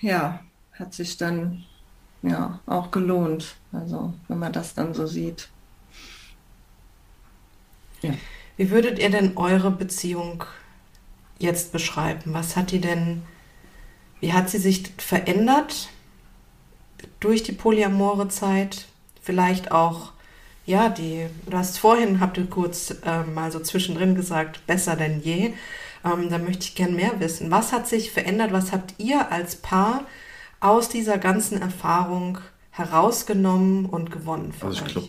ja, 0.00 0.40
hat 0.72 0.94
sich 0.94 1.16
dann 1.16 1.64
ja 2.22 2.60
auch 2.66 2.90
gelohnt. 2.90 3.54
Also 3.72 4.14
wenn 4.28 4.38
man 4.38 4.52
das 4.52 4.74
dann 4.74 4.94
so 4.94 5.06
sieht. 5.06 5.48
Ja. 8.02 8.14
Wie 8.56 8.70
würdet 8.70 8.98
ihr 8.98 9.10
denn 9.10 9.36
eure 9.36 9.70
Beziehung 9.70 10.44
jetzt 11.38 11.72
beschreiben? 11.72 12.34
Was 12.34 12.56
hat 12.56 12.72
die 12.72 12.80
denn, 12.80 13.22
wie 14.20 14.32
hat 14.32 14.50
sie 14.50 14.58
sich 14.58 14.92
verändert 14.98 15.88
durch 17.20 17.42
die 17.42 17.52
polyamore 17.52 18.28
Zeit? 18.28 18.86
Vielleicht 19.22 19.70
auch 19.70 20.12
ja, 20.70 20.88
die, 20.88 21.26
du 21.46 21.56
hast 21.56 21.78
vorhin, 21.78 22.20
habt 22.20 22.38
ihr 22.38 22.46
kurz 22.46 22.94
äh, 23.04 23.24
mal 23.24 23.50
so 23.50 23.58
zwischendrin 23.60 24.14
gesagt, 24.14 24.66
besser 24.66 24.96
denn 24.96 25.20
je. 25.20 25.52
Ähm, 26.04 26.30
da 26.30 26.38
möchte 26.38 26.64
ich 26.64 26.74
gern 26.76 26.94
mehr 26.94 27.18
wissen. 27.18 27.50
Was 27.50 27.72
hat 27.72 27.88
sich 27.88 28.12
verändert? 28.12 28.52
Was 28.52 28.72
habt 28.72 28.94
ihr 28.98 29.32
als 29.32 29.56
Paar 29.56 30.06
aus 30.60 30.88
dieser 30.88 31.18
ganzen 31.18 31.60
Erfahrung 31.60 32.38
herausgenommen 32.70 33.84
und 33.86 34.12
gewonnen 34.12 34.52
für 34.52 34.66
also 34.66 34.84
ich 34.86 34.92
glaube, 34.92 35.08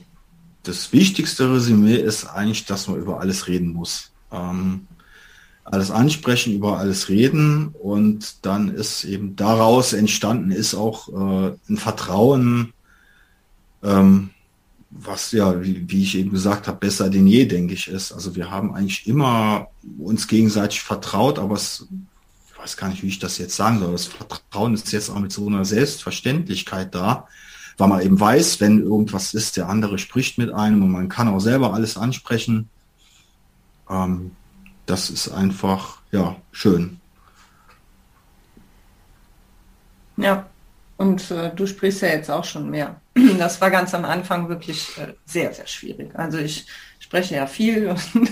das 0.64 0.92
wichtigste 0.92 1.54
Resümee 1.54 1.96
ist 1.96 2.26
eigentlich, 2.26 2.66
dass 2.66 2.88
man 2.88 3.00
über 3.00 3.20
alles 3.20 3.48
reden 3.48 3.72
muss. 3.72 4.12
Ähm, 4.32 4.88
alles 5.64 5.92
ansprechen, 5.92 6.56
über 6.56 6.80
alles 6.80 7.08
reden 7.08 7.74
und 7.80 8.46
dann 8.46 8.70
ist 8.70 9.04
eben 9.04 9.36
daraus 9.36 9.94
entstanden, 9.94 10.52
ist 10.52 10.74
auch 10.74 11.10
äh, 11.10 11.56
ein 11.70 11.78
Vertrauen, 11.78 12.74
ähm, 13.84 14.32
was 14.92 15.32
ja, 15.32 15.64
wie, 15.64 15.90
wie 15.90 16.04
ich 16.04 16.18
eben 16.18 16.32
gesagt 16.32 16.68
habe, 16.68 16.78
besser 16.78 17.10
denn 17.10 17.26
je, 17.26 17.46
denke 17.46 17.74
ich, 17.74 17.88
ist. 17.88 18.12
Also 18.12 18.36
wir 18.36 18.52
haben 18.52 18.76
eigentlich 18.76 19.08
immer 19.08 19.68
uns 19.98 20.28
gegenseitig 20.28 20.82
vertraut, 20.82 21.40
aber 21.40 21.56
es, 21.56 21.88
ich 22.52 22.60
weiß 22.60 22.78
gar 22.78 22.90
nicht, 22.90 23.02
wie 23.02 23.08
ich 23.08 23.20
das 23.20 23.38
jetzt 23.38 23.56
sagen 23.56 23.80
soll. 23.80 23.94
Das 23.94 24.08
Vertrauen 24.08 24.74
ist 24.74 24.92
jetzt 24.92 25.10
auch 25.10 25.20
mit 25.20 25.32
so 25.32 25.48
einer 25.48 25.64
Selbstverständlichkeit 25.64 26.94
da, 26.94 27.28
weil 27.78 27.88
man 27.88 28.02
eben 28.02 28.20
weiß, 28.20 28.60
wenn 28.60 28.84
irgendwas 28.84 29.34
ist, 29.34 29.56
der 29.56 29.70
andere 29.70 29.98
spricht 29.98 30.38
mit 30.38 30.52
einem 30.52 30.84
und 30.84 30.92
man 30.92 31.10
kann 31.10 31.30
auch 31.30 31.40
selber 31.40 31.74
alles 31.74 31.96
ansprechen. 31.98 32.70
Ähm, 33.90 34.32
das 34.86 35.10
ist 35.10 35.30
einfach, 35.30 36.02
ja, 36.12 36.36
schön. 36.52 37.00
Ja, 40.18 40.51
und 41.02 41.32
äh, 41.32 41.50
du 41.56 41.66
sprichst 41.66 42.04
ja 42.04 42.10
jetzt 42.10 42.30
auch 42.30 42.44
schon 42.46 42.70
mehr. 42.70 43.02
Das 43.40 43.60
war 43.60 43.72
ganz 43.72 43.94
am 43.96 44.06
Anfang 44.06 44.50
wirklich 44.50 44.98
äh, 45.00 45.14
sehr, 45.26 45.52
sehr 45.52 45.66
schwierig. 45.66 46.12
Also 46.14 46.38
ich 46.38 46.68
spreche 47.00 47.36
ja 47.36 47.48
viel 47.48 47.88
und, 48.16 48.32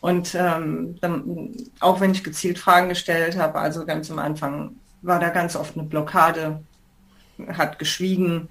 und 0.00 0.34
ähm, 0.34 0.98
dann, 1.00 1.54
auch 1.80 2.00
wenn 2.00 2.12
ich 2.12 2.22
gezielt 2.22 2.58
Fragen 2.58 2.90
gestellt 2.90 3.38
habe, 3.38 3.58
also 3.58 3.86
ganz 3.86 4.10
am 4.10 4.18
Anfang 4.18 4.76
war 5.00 5.18
da 5.18 5.30
ganz 5.30 5.56
oft 5.56 5.76
eine 5.76 5.86
Blockade, 5.86 6.60
hat 7.48 7.78
geschwiegen 7.78 8.48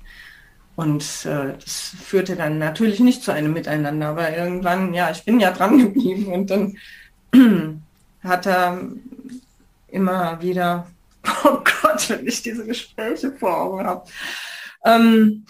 und 0.75 1.03
äh, 1.25 1.53
das 1.53 1.93
führte 2.03 2.36
dann 2.36 2.58
natürlich 2.58 2.99
nicht 2.99 3.23
zu 3.23 3.31
einem 3.31 3.53
Miteinander, 3.53 4.10
aber 4.10 4.36
irgendwann, 4.36 4.93
ja, 4.93 5.12
ich 5.12 5.23
bin 5.23 5.39
ja 5.39 5.51
dran 5.51 5.77
geblieben 5.93 6.34
und 6.34 6.49
dann 6.49 6.77
hat 8.23 8.47
er 8.47 8.81
immer 9.88 10.41
wieder 10.41 10.88
Gott, 11.95 12.10
wenn 12.10 12.27
ich 12.27 12.41
diese 12.41 12.65
Gespräche 12.65 13.31
vor 13.31 13.58
Augen 13.58 13.86
habe. 13.86 14.10
Ähm, 14.84 15.45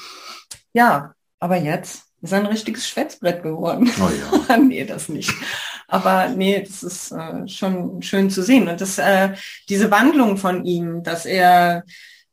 ja, 0.74 1.14
aber 1.40 1.58
jetzt 1.58 2.04
ist 2.22 2.34
ein 2.34 2.46
richtiges 2.46 2.88
Schwätzbrett 2.88 3.44
geworden. 3.44 3.90
Oh 4.00 4.10
ja. 4.50 4.58
nee, 4.62 4.86
das 4.86 5.10
nicht. 5.10 5.34
Aber 5.88 6.30
nee, 6.30 6.62
das 6.62 6.84
ist 6.84 7.12
äh, 7.12 7.48
schon 7.48 8.02
schön 8.02 8.30
zu 8.30 8.42
sehen. 8.42 8.68
Und 8.68 8.82
das, 8.82 8.98
äh, 8.98 9.34
diese 9.70 9.92
Wandlung 9.92 10.38
von 10.38 10.66
ihm, 10.66 11.04
dass 11.04 11.26
er, 11.26 11.84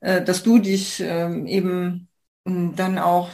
äh, 0.01 0.23
dass 0.23 0.43
du 0.43 0.59
dich 0.59 1.01
äh, 1.01 1.45
eben 1.47 2.09
hm, 2.47 2.75
dann 2.77 2.99
auch, 2.99 3.31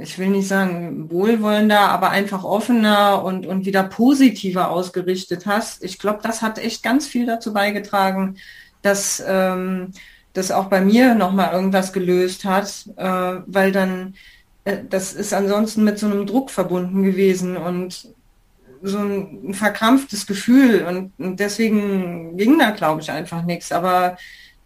ich 0.00 0.18
will 0.18 0.28
nicht 0.28 0.48
sagen 0.48 1.10
wohlwollender, 1.10 1.80
aber 1.80 2.10
einfach 2.10 2.44
offener 2.44 3.24
und, 3.24 3.46
und 3.46 3.64
wieder 3.64 3.84
positiver 3.84 4.70
ausgerichtet 4.70 5.46
hast. 5.46 5.82
Ich 5.82 5.98
glaube, 5.98 6.20
das 6.22 6.42
hat 6.42 6.58
echt 6.58 6.82
ganz 6.82 7.06
viel 7.06 7.24
dazu 7.24 7.54
beigetragen, 7.54 8.36
dass 8.82 9.22
ähm, 9.26 9.92
das 10.32 10.50
auch 10.50 10.66
bei 10.66 10.80
mir 10.80 11.14
nochmal 11.14 11.52
irgendwas 11.52 11.92
gelöst 11.92 12.44
hat, 12.44 12.86
äh, 12.96 13.40
weil 13.46 13.72
dann, 13.72 14.14
äh, 14.64 14.78
das 14.88 15.14
ist 15.14 15.34
ansonsten 15.34 15.84
mit 15.84 15.98
so 15.98 16.06
einem 16.06 16.26
Druck 16.26 16.50
verbunden 16.50 17.02
gewesen 17.02 17.56
und 17.56 18.08
so 18.82 18.98
ein 18.98 19.54
verkrampftes 19.54 20.26
Gefühl 20.26 20.84
und, 20.84 21.12
und 21.18 21.40
deswegen 21.40 22.36
ging 22.36 22.58
da, 22.58 22.70
glaube 22.70 23.00
ich, 23.00 23.10
einfach 23.10 23.44
nichts. 23.44 23.72
Aber 23.72 24.16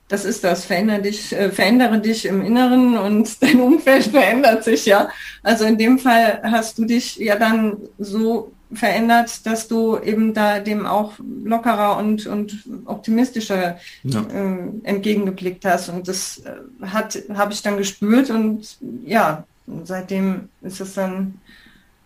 das 0.08 0.26
ist 0.26 0.44
das, 0.44 0.66
verändere 0.66 1.00
dich, 1.00 1.32
äh, 1.32 1.50
verändere 1.50 1.98
dich 1.98 2.26
im 2.26 2.44
Inneren 2.44 2.98
und 2.98 3.30
dein 3.42 3.60
Umfeld 3.60 4.04
verändert 4.04 4.64
sich 4.64 4.84
ja. 4.86 5.08
Also 5.42 5.64
in 5.64 5.78
dem 5.78 5.98
Fall 5.98 6.42
hast 6.44 6.78
du 6.78 6.84
dich 6.84 7.16
ja 7.16 7.36
dann 7.36 7.78
so 7.98 8.52
verändert, 8.74 9.46
dass 9.46 9.68
du 9.68 9.98
eben 9.98 10.34
da 10.34 10.60
dem 10.60 10.86
auch 10.86 11.12
lockerer 11.44 11.96
und, 11.98 12.26
und 12.26 12.64
optimistischer 12.86 13.78
ja. 14.02 14.20
äh, 14.22 14.70
entgegengeblickt 14.84 15.64
hast. 15.64 15.88
Und 15.88 16.08
das 16.08 16.38
äh, 16.38 16.86
hat 16.86 17.18
habe 17.34 17.52
ich 17.52 17.62
dann 17.62 17.76
gespürt 17.76 18.30
und 18.30 18.78
ja, 19.04 19.44
seitdem 19.84 20.48
ist 20.62 20.80
es 20.80 20.94
dann 20.94 21.40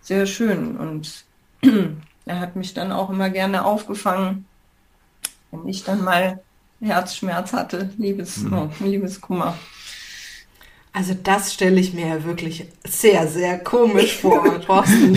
sehr 0.01 0.27
schön. 0.27 0.77
Und 0.77 1.25
er 2.27 2.41
hat 2.41 2.57
mich 2.57 2.75
dann 2.75 2.93
auch 2.93 3.11
immer 3.11 3.31
gerne 3.31 3.65
aufgefangen, 3.65 4.47
wenn 5.51 5.69
ich 5.69 5.85
dann 5.85 6.05
mal 6.05 6.41
Herzschmerz 6.81 7.53
hatte, 7.53 7.91
Liebes, 7.97 8.39
mhm. 8.39 8.53
oh, 8.53 8.71
Liebeskummer. 8.81 9.57
Also 10.97 11.13
das 11.13 11.53
stelle 11.53 11.79
ich 11.79 11.93
mir 11.93 12.07
ja 12.07 12.25
wirklich 12.25 12.65
sehr, 12.89 13.29
sehr 13.29 13.59
komisch 13.59 14.17
vor, 14.17 14.59
Thorsten. 14.67 15.15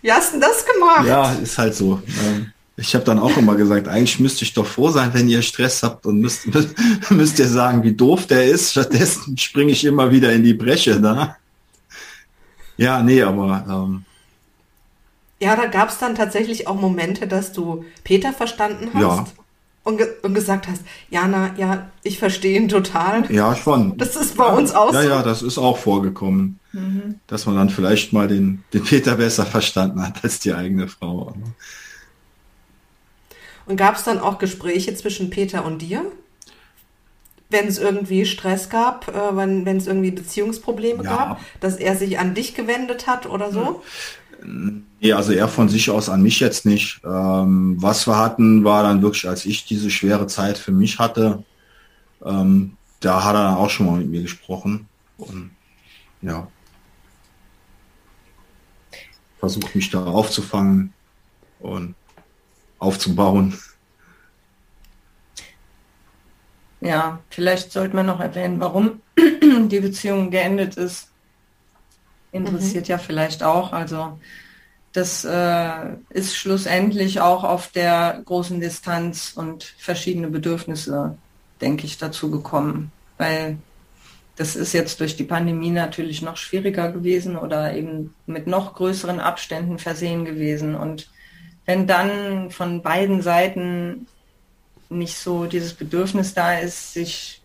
Wie 0.00 0.12
hast 0.12 0.32
du 0.32 0.38
das 0.38 0.64
gemacht? 0.64 1.04
Ja, 1.04 1.32
ist 1.32 1.58
halt 1.58 1.74
so. 1.74 2.00
Ähm, 2.24 2.52
ich 2.76 2.94
habe 2.94 3.04
dann 3.04 3.18
auch 3.18 3.36
immer 3.36 3.56
gesagt, 3.56 3.88
eigentlich 3.88 4.20
müsste 4.20 4.44
ich 4.44 4.54
doch 4.54 4.64
froh 4.64 4.90
sein, 4.90 5.12
wenn 5.12 5.28
ihr 5.28 5.42
Stress 5.42 5.82
habt 5.82 6.06
und 6.06 6.20
müsst, 6.20 6.46
müsst 7.10 7.40
ihr 7.40 7.48
sagen, 7.48 7.82
wie 7.82 7.94
doof 7.94 8.28
der 8.28 8.44
ist. 8.44 8.70
Stattdessen 8.70 9.36
springe 9.36 9.72
ich 9.72 9.84
immer 9.84 10.12
wieder 10.12 10.32
in 10.32 10.44
die 10.44 10.54
Bresche 10.54 11.00
da. 11.00 11.36
Ja, 12.76 13.02
nee, 13.02 13.22
aber 13.22 13.64
ähm, 13.68 14.04
ja, 15.40 15.56
da 15.56 15.66
gab 15.66 15.88
es 15.88 15.98
dann 15.98 16.14
tatsächlich 16.14 16.68
auch 16.68 16.76
Momente, 16.76 17.26
dass 17.26 17.52
du 17.52 17.84
Peter 18.04 18.32
verstanden 18.32 18.90
hast. 18.94 19.02
Ja 19.02 19.26
und, 19.84 19.98
ge 19.98 20.06
und 20.22 20.34
gesagt 20.34 20.68
hast, 20.68 20.82
Jana, 21.10 21.54
ja, 21.56 21.90
ich 22.02 22.18
verstehe 22.18 22.56
ihn 22.56 22.68
total. 22.68 23.30
Ja, 23.32 23.56
schon. 23.56 23.96
Das 23.98 24.16
ist 24.16 24.36
bei 24.36 24.46
uns 24.46 24.74
auch 24.74 24.92
Ja, 24.92 25.02
so. 25.02 25.08
ja, 25.08 25.22
das 25.22 25.42
ist 25.42 25.58
auch 25.58 25.78
vorgekommen. 25.78 26.60
Mhm. 26.72 27.16
Dass 27.26 27.46
man 27.46 27.56
dann 27.56 27.70
vielleicht 27.70 28.12
mal 28.12 28.28
den, 28.28 28.64
den 28.72 28.84
Peter 28.84 29.16
besser 29.16 29.44
verstanden 29.44 30.02
hat 30.02 30.22
als 30.22 30.38
die 30.38 30.54
eigene 30.54 30.88
Frau. 30.88 31.34
Und 33.66 33.76
gab 33.76 33.96
es 33.96 34.04
dann 34.04 34.18
auch 34.18 34.38
Gespräche 34.38 34.94
zwischen 34.94 35.30
Peter 35.30 35.64
und 35.64 35.82
dir? 35.82 36.04
Wenn 37.50 37.66
es 37.66 37.78
irgendwie 37.78 38.24
Stress 38.24 38.70
gab, 38.70 39.08
äh, 39.08 39.36
wenn 39.36 39.76
es 39.76 39.86
irgendwie 39.86 40.10
Beziehungsprobleme 40.10 41.04
ja. 41.04 41.16
gab, 41.16 41.40
dass 41.60 41.76
er 41.76 41.96
sich 41.96 42.18
an 42.18 42.34
dich 42.34 42.54
gewendet 42.54 43.06
hat 43.06 43.26
oder 43.26 43.52
so? 43.52 43.82
Nee, 44.44 45.12
also 45.12 45.32
er 45.32 45.48
von 45.48 45.68
sich 45.68 45.90
aus 45.90 46.08
an 46.08 46.22
mich 46.22 46.40
jetzt 46.40 46.66
nicht. 46.66 47.00
Ähm, 47.04 47.76
was 47.80 48.06
wir 48.06 48.18
hatten, 48.18 48.64
war 48.64 48.82
dann 48.82 49.02
wirklich, 49.02 49.28
als 49.28 49.46
ich 49.46 49.64
diese 49.64 49.90
schwere 49.90 50.26
Zeit 50.26 50.58
für 50.58 50.72
mich 50.72 50.98
hatte, 50.98 51.44
ähm, 52.24 52.76
da 53.00 53.24
hat 53.24 53.34
er 53.34 53.58
auch 53.58 53.70
schon 53.70 53.86
mal 53.86 53.98
mit 53.98 54.08
mir 54.08 54.22
gesprochen. 54.22 54.88
Und 55.18 55.50
ja. 56.22 56.48
Versucht 59.38 59.74
mich 59.74 59.90
da 59.90 60.04
aufzufangen. 60.04 60.92
und 61.60 61.94
aufzubauen. 62.78 63.56
Ja, 66.80 67.20
vielleicht 67.30 67.70
sollte 67.70 67.94
man 67.94 68.06
noch 68.06 68.18
erwähnen, 68.18 68.58
warum 68.58 69.00
die 69.16 69.80
Beziehung 69.80 70.32
geendet 70.32 70.76
ist. 70.76 71.11
Interessiert 72.32 72.88
mhm. 72.88 72.90
ja 72.90 72.98
vielleicht 72.98 73.42
auch. 73.42 73.72
Also 73.72 74.18
das 74.92 75.24
äh, 75.24 75.94
ist 76.10 76.36
schlussendlich 76.36 77.20
auch 77.20 77.44
auf 77.44 77.68
der 77.68 78.20
großen 78.24 78.60
Distanz 78.60 79.32
und 79.34 79.64
verschiedene 79.78 80.28
Bedürfnisse, 80.28 81.16
denke 81.60 81.86
ich, 81.86 81.98
dazu 81.98 82.30
gekommen. 82.30 82.90
Weil 83.18 83.58
das 84.36 84.56
ist 84.56 84.72
jetzt 84.72 85.00
durch 85.00 85.16
die 85.16 85.24
Pandemie 85.24 85.70
natürlich 85.70 86.22
noch 86.22 86.36
schwieriger 86.36 86.90
gewesen 86.90 87.36
oder 87.36 87.74
eben 87.74 88.14
mit 88.26 88.46
noch 88.46 88.74
größeren 88.74 89.20
Abständen 89.20 89.78
versehen 89.78 90.24
gewesen. 90.24 90.74
Und 90.74 91.10
wenn 91.66 91.86
dann 91.86 92.50
von 92.50 92.82
beiden 92.82 93.22
Seiten 93.22 94.06
nicht 94.88 95.16
so 95.16 95.44
dieses 95.44 95.74
Bedürfnis 95.74 96.34
da 96.34 96.58
ist, 96.58 96.94
sich 96.94 97.41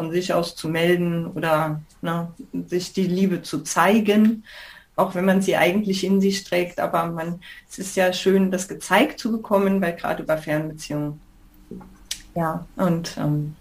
von 0.00 0.10
sich 0.10 0.32
aus 0.32 0.56
zu 0.56 0.70
melden 0.70 1.26
oder 1.26 1.82
ne, 2.00 2.32
sich 2.68 2.94
die 2.94 3.06
Liebe 3.06 3.42
zu 3.42 3.60
zeigen, 3.60 4.44
auch 4.96 5.14
wenn 5.14 5.26
man 5.26 5.42
sie 5.42 5.58
eigentlich 5.58 6.04
in 6.04 6.22
sich 6.22 6.42
trägt. 6.42 6.80
Aber 6.80 7.04
man, 7.04 7.40
es 7.68 7.78
ist 7.78 7.96
ja 7.96 8.10
schön, 8.14 8.50
das 8.50 8.66
gezeigt 8.66 9.20
zu 9.20 9.30
bekommen, 9.30 9.82
weil 9.82 9.94
gerade 9.94 10.22
über 10.22 10.38
Fernbeziehungen. 10.38 11.20
Ja, 12.34 12.64
und 12.76 13.14
ähm, 13.18 13.54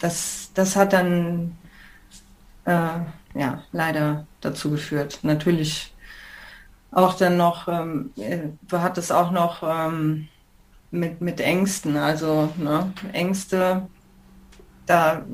das, 0.00 0.50
das 0.54 0.74
hat 0.74 0.94
dann 0.94 1.56
äh, 2.64 2.98
ja 3.38 3.62
leider 3.70 4.26
dazu 4.40 4.72
geführt. 4.72 5.20
Natürlich 5.22 5.94
auch 6.90 7.14
dann 7.14 7.36
noch, 7.36 7.68
ähm, 7.68 8.10
äh, 8.16 8.48
hattest 8.72 9.12
auch 9.12 9.30
noch 9.30 9.62
ähm, 9.62 10.26
mit, 10.90 11.20
mit 11.20 11.40
Ängsten. 11.40 11.96
Also 11.96 12.52
ne, 12.56 12.92
Ängste, 13.12 13.86
da 14.88 15.24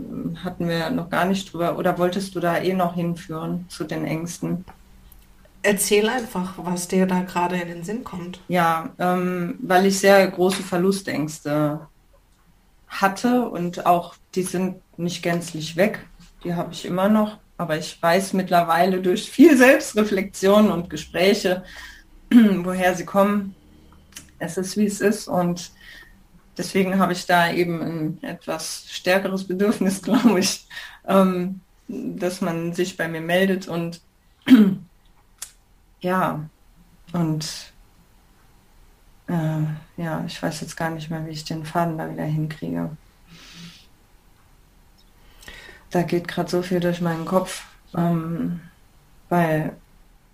hatten 0.43 0.69
wir 0.69 0.91
noch 0.91 1.11
gar 1.11 1.25
nicht 1.25 1.53
drüber. 1.53 1.79
Oder 1.79 1.99
wolltest 1.99 2.35
du 2.35 2.41
da 2.41 2.59
eh 2.59 2.75
noch 2.75 2.95
hinführen 2.95 3.67
zu 3.69 3.85
den 3.85 4.05
Ängsten? 4.05 4.65
Erzähl 5.63 6.09
einfach, 6.09 6.55
was 6.59 6.89
dir 6.89 7.07
da 7.07 7.23
gerade 7.23 7.57
in 7.57 7.69
den 7.69 7.85
Sinn 7.85 8.05
kommt. 8.05 8.41
Ja, 8.49 8.91
ähm, 8.99 9.59
weil 9.61 9.87
ich 9.87 9.99
sehr 9.99 10.27
große 10.27 10.63
Verlustängste 10.63 11.87
hatte 12.89 13.49
und 13.49 13.87
auch 13.87 14.15
die 14.35 14.43
sind 14.43 14.77
nicht 14.99 15.23
gänzlich 15.23 15.77
weg. 15.77 16.07
Die 16.43 16.55
habe 16.55 16.73
ich 16.73 16.85
immer 16.85 17.09
noch. 17.09 17.39
Aber 17.57 17.79
ich 17.79 18.03
weiß 18.03 18.33
mittlerweile 18.33 19.01
durch 19.01 19.31
viel 19.31 19.57
Selbstreflexion 19.57 20.71
und 20.71 20.91
Gespräche, 20.91 21.63
woher 22.31 22.95
sie 22.95 23.05
kommen 23.05 23.55
es 24.39 24.57
ist, 24.57 24.77
wie 24.77 24.87
es 24.87 25.01
ist. 25.01 25.29
Und 25.29 25.71
deswegen 26.57 26.99
habe 26.99 27.13
ich 27.13 27.27
da 27.27 27.53
eben 27.53 27.83
ein 27.83 28.23
etwas 28.23 28.87
stärkeres 28.89 29.47
Bedürfnis, 29.47 30.03
glaube 30.03 30.41
ich, 30.41 30.67
ähm, 31.07 31.61
dass 31.89 32.41
man 32.41 32.73
sich 32.73 32.97
bei 32.97 33.09
mir 33.09 33.21
meldet 33.21 33.69
und 33.69 34.01
ja, 36.01 36.49
und 37.13 37.73
äh, 39.29 40.03
ja, 40.03 40.25
ich 40.27 40.43
weiß 40.43 40.61
jetzt 40.61 40.77
gar 40.77 40.91
nicht 40.91 41.11
mehr, 41.11 41.25
wie 41.27 41.31
ich 41.31 41.45
den 41.45 41.65
Faden 41.65 41.99
da 41.99 42.11
wieder 42.11 42.25
hinkriege. 42.25 42.91
Da 45.91 46.03
geht 46.03 46.27
gerade 46.27 46.51
so 46.51 46.63
viel 46.63 46.81
durch 46.81 47.01
meinen 47.01 47.25
Kopf, 47.25 47.65
ähm, 47.97 48.61
weil 49.29 49.77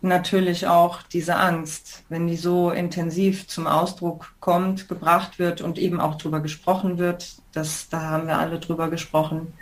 natürlich 0.02 0.66
auch 0.66 1.02
diese 1.02 1.36
Angst, 1.36 2.04
wenn 2.08 2.26
die 2.26 2.36
so 2.36 2.70
intensiv 2.70 3.46
zum 3.48 3.66
Ausdruck 3.66 4.34
kommt, 4.40 4.88
gebracht 4.88 5.38
wird 5.38 5.60
und 5.60 5.78
eben 5.78 6.00
auch 6.00 6.16
drüber 6.16 6.40
gesprochen 6.40 6.98
wird. 6.98 7.36
Das, 7.52 7.88
da 7.88 8.00
haben 8.02 8.26
wir 8.26 8.38
alle 8.38 8.58
drüber 8.58 8.88
gesprochen. 8.88 9.52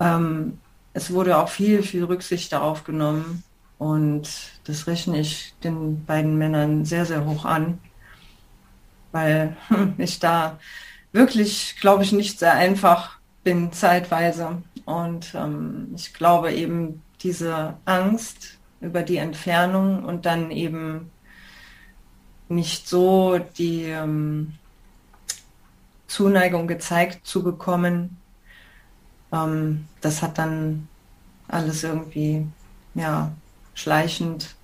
Ähm, 0.00 0.58
es 0.92 1.12
wurde 1.12 1.38
auch 1.38 1.48
viel, 1.48 1.82
viel 1.82 2.04
Rücksicht 2.04 2.52
darauf 2.52 2.84
genommen 2.84 3.44
und 3.78 4.28
das 4.64 4.86
rechne 4.86 5.20
ich 5.20 5.54
den 5.62 6.04
beiden 6.04 6.36
Männern 6.36 6.84
sehr, 6.84 7.06
sehr 7.06 7.24
hoch 7.24 7.44
an, 7.44 7.78
weil 9.12 9.56
ich 9.98 10.18
da 10.20 10.58
wirklich, 11.12 11.76
glaube 11.80 12.02
ich, 12.02 12.12
nicht 12.12 12.38
sehr 12.38 12.54
einfach 12.54 13.18
bin 13.42 13.72
zeitweise. 13.72 14.62
Und 14.84 15.34
ähm, 15.34 15.92
ich 15.94 16.12
glaube 16.14 16.52
eben, 16.52 17.02
diese 17.22 17.74
Angst, 17.84 18.59
über 18.80 19.02
die 19.02 19.18
Entfernung 19.18 20.04
und 20.04 20.26
dann 20.26 20.50
eben 20.50 21.10
nicht 22.48 22.88
so 22.88 23.38
die 23.38 23.84
ähm, 23.84 24.54
Zuneigung 26.06 26.66
gezeigt 26.66 27.26
zu 27.26 27.42
bekommen. 27.42 28.18
Ähm, 29.32 29.86
das 30.00 30.22
hat 30.22 30.38
dann 30.38 30.88
alles 31.48 31.84
irgendwie, 31.84 32.46
ja, 32.94 33.32
schleichend, 33.74 34.56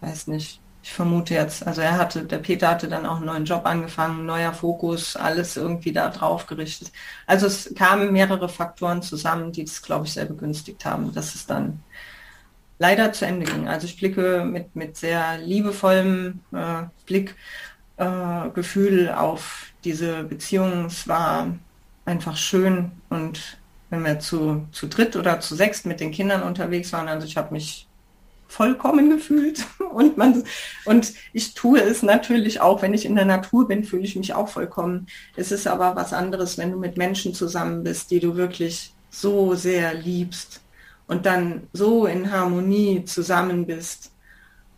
weiß 0.00 0.26
nicht. 0.28 0.60
Ich 0.82 0.92
vermute 0.92 1.34
jetzt, 1.34 1.66
also 1.66 1.82
er 1.82 1.98
hatte, 1.98 2.24
der 2.24 2.38
Peter 2.38 2.68
hatte 2.68 2.88
dann 2.88 3.04
auch 3.04 3.16
einen 3.16 3.26
neuen 3.26 3.44
Job 3.44 3.66
angefangen, 3.66 4.24
neuer 4.24 4.54
Fokus, 4.54 5.14
alles 5.14 5.56
irgendwie 5.56 5.92
da 5.92 6.08
drauf 6.08 6.46
gerichtet. 6.46 6.90
Also 7.26 7.46
es 7.46 7.74
kamen 7.74 8.12
mehrere 8.12 8.48
Faktoren 8.48 9.02
zusammen, 9.02 9.52
die 9.52 9.64
das, 9.64 9.82
glaube 9.82 10.06
ich, 10.06 10.14
sehr 10.14 10.24
begünstigt 10.24 10.84
haben, 10.86 11.12
dass 11.12 11.34
es 11.34 11.46
dann 11.46 11.82
leider 12.80 13.12
zu 13.12 13.26
Ende 13.26 13.46
ging. 13.46 13.68
Also 13.68 13.86
ich 13.86 13.96
blicke 13.96 14.42
mit, 14.44 14.74
mit 14.74 14.96
sehr 14.96 15.38
liebevollem 15.38 16.40
äh, 16.52 16.84
Blick, 17.06 17.36
äh, 17.98 19.08
auf 19.10 19.66
diese 19.84 20.24
Beziehung. 20.24 20.86
Es 20.86 21.06
war 21.06 21.54
einfach 22.06 22.36
schön 22.36 22.90
und 23.10 23.58
wenn 23.90 24.04
wir 24.04 24.18
zu, 24.18 24.66
zu 24.72 24.88
dritt 24.88 25.14
oder 25.14 25.40
zu 25.40 25.54
sechst 25.54 25.84
mit 25.84 26.00
den 26.00 26.10
Kindern 26.10 26.42
unterwegs 26.42 26.92
waren, 26.92 27.08
also 27.08 27.26
ich 27.26 27.36
habe 27.36 27.52
mich 27.52 27.86
vollkommen 28.48 29.10
gefühlt 29.10 29.66
und 29.92 30.16
man 30.16 30.42
und 30.86 31.12
ich 31.34 31.54
tue 31.54 31.82
es 31.82 32.02
natürlich 32.02 32.60
auch, 32.60 32.80
wenn 32.80 32.94
ich 32.94 33.04
in 33.04 33.14
der 33.14 33.26
Natur 33.26 33.68
bin, 33.68 33.84
fühle 33.84 34.04
ich 34.04 34.16
mich 34.16 34.32
auch 34.32 34.48
vollkommen. 34.48 35.06
Es 35.36 35.52
ist 35.52 35.66
aber 35.66 35.96
was 35.96 36.14
anderes, 36.14 36.56
wenn 36.56 36.72
du 36.72 36.78
mit 36.78 36.96
Menschen 36.96 37.34
zusammen 37.34 37.84
bist, 37.84 38.10
die 38.10 38.20
du 38.20 38.36
wirklich 38.36 38.94
so 39.10 39.54
sehr 39.54 39.92
liebst 39.92 40.62
und 41.10 41.26
dann 41.26 41.66
so 41.72 42.06
in 42.06 42.30
Harmonie 42.30 43.04
zusammen 43.04 43.66
bist. 43.66 44.12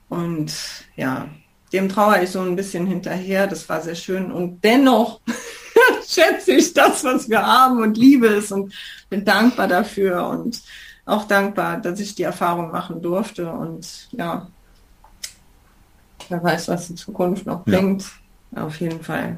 Und 0.09 0.55
ja, 0.97 1.28
dem 1.74 1.91
trauere 1.91 2.22
ich 2.22 2.30
so 2.30 2.41
ein 2.41 2.57
bisschen 2.57 2.87
hinterher. 2.87 3.47
Das 3.47 3.68
war 3.68 3.83
sehr 3.83 3.95
schön. 3.95 4.33
Und 4.33 4.64
dennoch 4.64 5.20
schätze 6.09 6.53
ich 6.53 6.72
das, 6.72 7.05
was 7.05 7.28
wir 7.28 7.47
haben 7.47 7.83
und 7.83 7.99
liebe 7.99 8.28
es 8.28 8.51
und 8.51 8.72
bin 9.11 9.26
dankbar 9.26 9.68
dafür 9.68 10.26
und 10.26 10.62
auch 11.05 11.24
dankbar, 11.24 11.78
dass 11.83 12.01
ich 12.01 12.14
die 12.14 12.22
Erfahrung 12.22 12.70
machen 12.70 13.03
durfte. 13.03 13.53
Und 13.53 14.09
ja, 14.12 14.49
wer 16.30 16.43
weiß, 16.43 16.68
was 16.68 16.89
die 16.89 16.95
Zukunft 16.95 17.45
noch 17.45 17.66
ja. 17.66 17.78
bringt. 17.78 18.07
Auf 18.57 18.80
jeden 18.80 19.03
Fall 19.03 19.37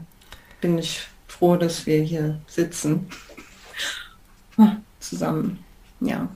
bin 0.60 0.78
ich 0.78 1.08
froh, 1.26 1.56
dass 1.56 1.86
wir 1.86 2.00
hier 2.02 2.40
sitzen. 2.46 3.08
Zusammen. 5.00 5.58
Ja. 5.98 6.28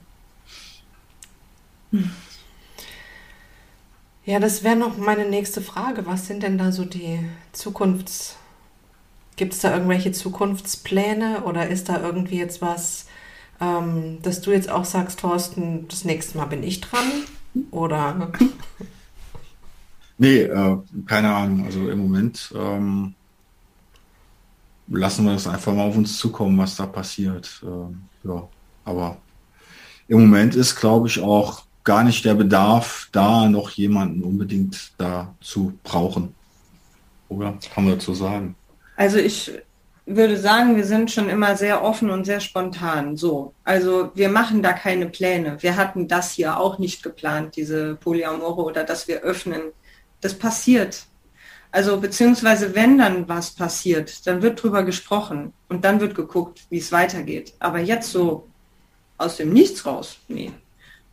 Ja, 4.25 4.39
das 4.39 4.63
wäre 4.63 4.75
noch 4.75 4.97
meine 4.97 5.27
nächste 5.27 5.61
Frage. 5.61 6.05
Was 6.05 6.27
sind 6.27 6.43
denn 6.43 6.57
da 6.57 6.71
so 6.71 6.85
die 6.85 7.19
Zukunfts... 7.51 8.35
Gibt 9.35 9.53
es 9.53 9.61
da 9.61 9.73
irgendwelche 9.73 10.11
Zukunftspläne 10.11 11.43
oder 11.45 11.69
ist 11.69 11.87
da 11.87 12.01
irgendwie 12.01 12.37
jetzt 12.37 12.61
was, 12.61 13.05
ähm, 13.61 14.21
dass 14.21 14.41
du 14.41 14.51
jetzt 14.51 14.69
auch 14.69 14.83
sagst, 14.83 15.21
Thorsten, 15.21 15.87
das 15.87 16.03
nächste 16.03 16.37
Mal 16.37 16.45
bin 16.45 16.61
ich 16.61 16.81
dran? 16.81 17.09
Oder? 17.71 18.31
Nee, 20.21 20.41
äh, 20.41 20.77
keine 21.05 21.33
Ahnung. 21.33 21.65
Also 21.65 21.89
im 21.89 21.99
Moment 21.99 22.53
ähm, 22.53 23.15
lassen 24.89 25.25
wir 25.25 25.33
das 25.33 25.47
einfach 25.47 25.73
mal 25.73 25.87
auf 25.87 25.95
uns 25.95 26.17
zukommen, 26.17 26.57
was 26.57 26.75
da 26.75 26.85
passiert. 26.85 27.63
Ähm, 27.63 28.01
ja, 28.25 28.47
aber 28.83 29.17
im 30.09 30.19
Moment 30.19 30.55
ist, 30.55 30.75
glaube 30.75 31.07
ich, 31.07 31.21
auch 31.21 31.63
gar 31.83 32.03
nicht 32.03 32.25
der 32.25 32.35
Bedarf, 32.35 33.09
da 33.11 33.47
noch 33.47 33.71
jemanden 33.71 34.23
unbedingt 34.23 34.91
da 34.97 35.33
zu 35.41 35.73
brauchen. 35.83 36.35
Oder 37.29 37.57
kann 37.73 37.85
man 37.85 37.93
dazu 37.93 38.13
sagen? 38.13 38.55
Also 38.95 39.17
ich 39.17 39.51
würde 40.05 40.37
sagen, 40.37 40.75
wir 40.75 40.85
sind 40.85 41.11
schon 41.11 41.29
immer 41.29 41.55
sehr 41.55 41.83
offen 41.83 42.09
und 42.09 42.25
sehr 42.25 42.39
spontan. 42.39 43.15
So, 43.15 43.53
also 43.63 44.11
wir 44.15 44.29
machen 44.29 44.63
da 44.63 44.73
keine 44.73 45.05
Pläne. 45.07 45.57
Wir 45.61 45.77
hatten 45.77 46.07
das 46.07 46.31
hier 46.31 46.59
auch 46.59 46.79
nicht 46.79 47.03
geplant, 47.03 47.55
diese 47.55 47.95
Polyamore 47.95 48.63
oder 48.63 48.83
dass 48.83 49.07
wir 49.07 49.21
öffnen. 49.21 49.61
Das 50.21 50.33
passiert. 50.33 51.05
Also 51.71 51.99
beziehungsweise 51.99 52.73
wenn 52.73 52.97
dann 52.97 53.29
was 53.29 53.51
passiert, 53.51 54.25
dann 54.25 54.41
wird 54.41 54.61
drüber 54.61 54.83
gesprochen 54.83 55.53
und 55.69 55.85
dann 55.85 55.99
wird 55.99 56.15
geguckt, 56.15 56.61
wie 56.71 56.79
es 56.79 56.91
weitergeht. 56.91 57.53
Aber 57.59 57.79
jetzt 57.79 58.11
so 58.11 58.47
aus 59.17 59.37
dem 59.37 59.53
Nichts 59.53 59.85
raus, 59.85 60.17
nee. 60.27 60.51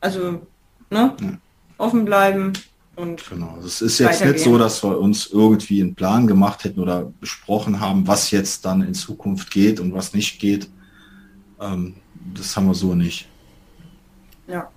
Also 0.00 0.46
Ne? 0.90 1.16
Ja. 1.20 1.38
Offen 1.78 2.04
bleiben, 2.04 2.52
Und 2.96 3.28
genau, 3.28 3.58
es 3.64 3.82
ist 3.82 3.98
jetzt 3.98 4.24
nicht 4.24 4.40
so, 4.40 4.56
dass 4.56 4.82
wir 4.82 4.98
uns 4.98 5.26
irgendwie 5.26 5.82
einen 5.82 5.94
Plan 5.94 6.26
gemacht 6.26 6.64
hätten 6.64 6.80
oder 6.80 7.12
besprochen 7.20 7.80
haben, 7.80 8.06
was 8.06 8.30
jetzt 8.30 8.64
dann 8.64 8.80
in 8.80 8.94
Zukunft 8.94 9.50
geht 9.50 9.80
und 9.80 9.92
was 9.92 10.14
nicht 10.14 10.40
geht. 10.40 10.70
Ähm, 11.60 11.96
das 12.34 12.56
haben 12.56 12.66
wir 12.66 12.74
so 12.74 12.94
nicht. 12.94 13.28
Ja. 14.48 14.70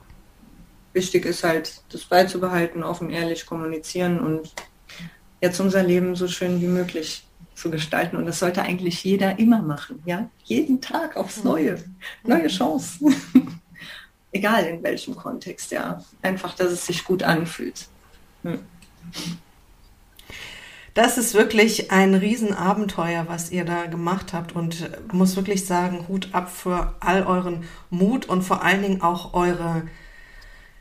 Wichtig 0.92 1.26
ist 1.26 1.44
halt, 1.44 1.82
das 1.90 2.04
beizubehalten, 2.04 2.84
offen, 2.84 3.10
ehrlich 3.10 3.46
kommunizieren 3.46 4.20
und 4.20 4.54
jetzt 5.40 5.60
unser 5.62 5.84
Leben 5.84 6.16
so 6.16 6.28
schön 6.28 6.62
wie 6.62 6.68
möglich 6.68 7.24
zu 7.56 7.70
gestalten. 7.70 8.18
Und 8.18 8.26
das 8.26 8.40
sollte 8.40 8.64
eigentlich 8.64 9.04
jeder 9.04 9.40
immer 9.40 9.62
machen. 9.62 10.02
Ja? 10.06 10.30
Jeden 10.44 10.82
Tag 10.82 11.16
aufs 11.16 11.44
Neue. 11.44 11.78
Neue 12.24 12.48
Chancen. 12.48 13.16
Egal 14.32 14.66
in 14.66 14.84
welchem 14.84 15.16
Kontext, 15.16 15.72
ja. 15.72 16.04
Einfach, 16.22 16.56
dass 16.56 16.72
es 16.72 16.86
sich 16.86 17.04
gut 17.04 17.24
anfühlt. 17.24 17.88
Hm. 18.44 18.60
Das 20.94 21.18
ist 21.18 21.34
wirklich 21.34 21.92
ein 21.92 22.14
Riesenabenteuer, 22.14 23.26
was 23.28 23.52
ihr 23.52 23.64
da 23.64 23.86
gemacht 23.86 24.34
habt 24.34 24.56
und 24.56 24.90
muss 25.14 25.36
wirklich 25.36 25.66
sagen, 25.66 26.08
Hut 26.08 26.30
ab 26.34 26.52
für 26.52 26.94
all 27.00 27.24
euren 27.24 27.64
Mut 27.90 28.26
und 28.26 28.42
vor 28.42 28.64
allen 28.64 28.82
Dingen 28.82 29.02
auch 29.02 29.34
eure 29.34 29.84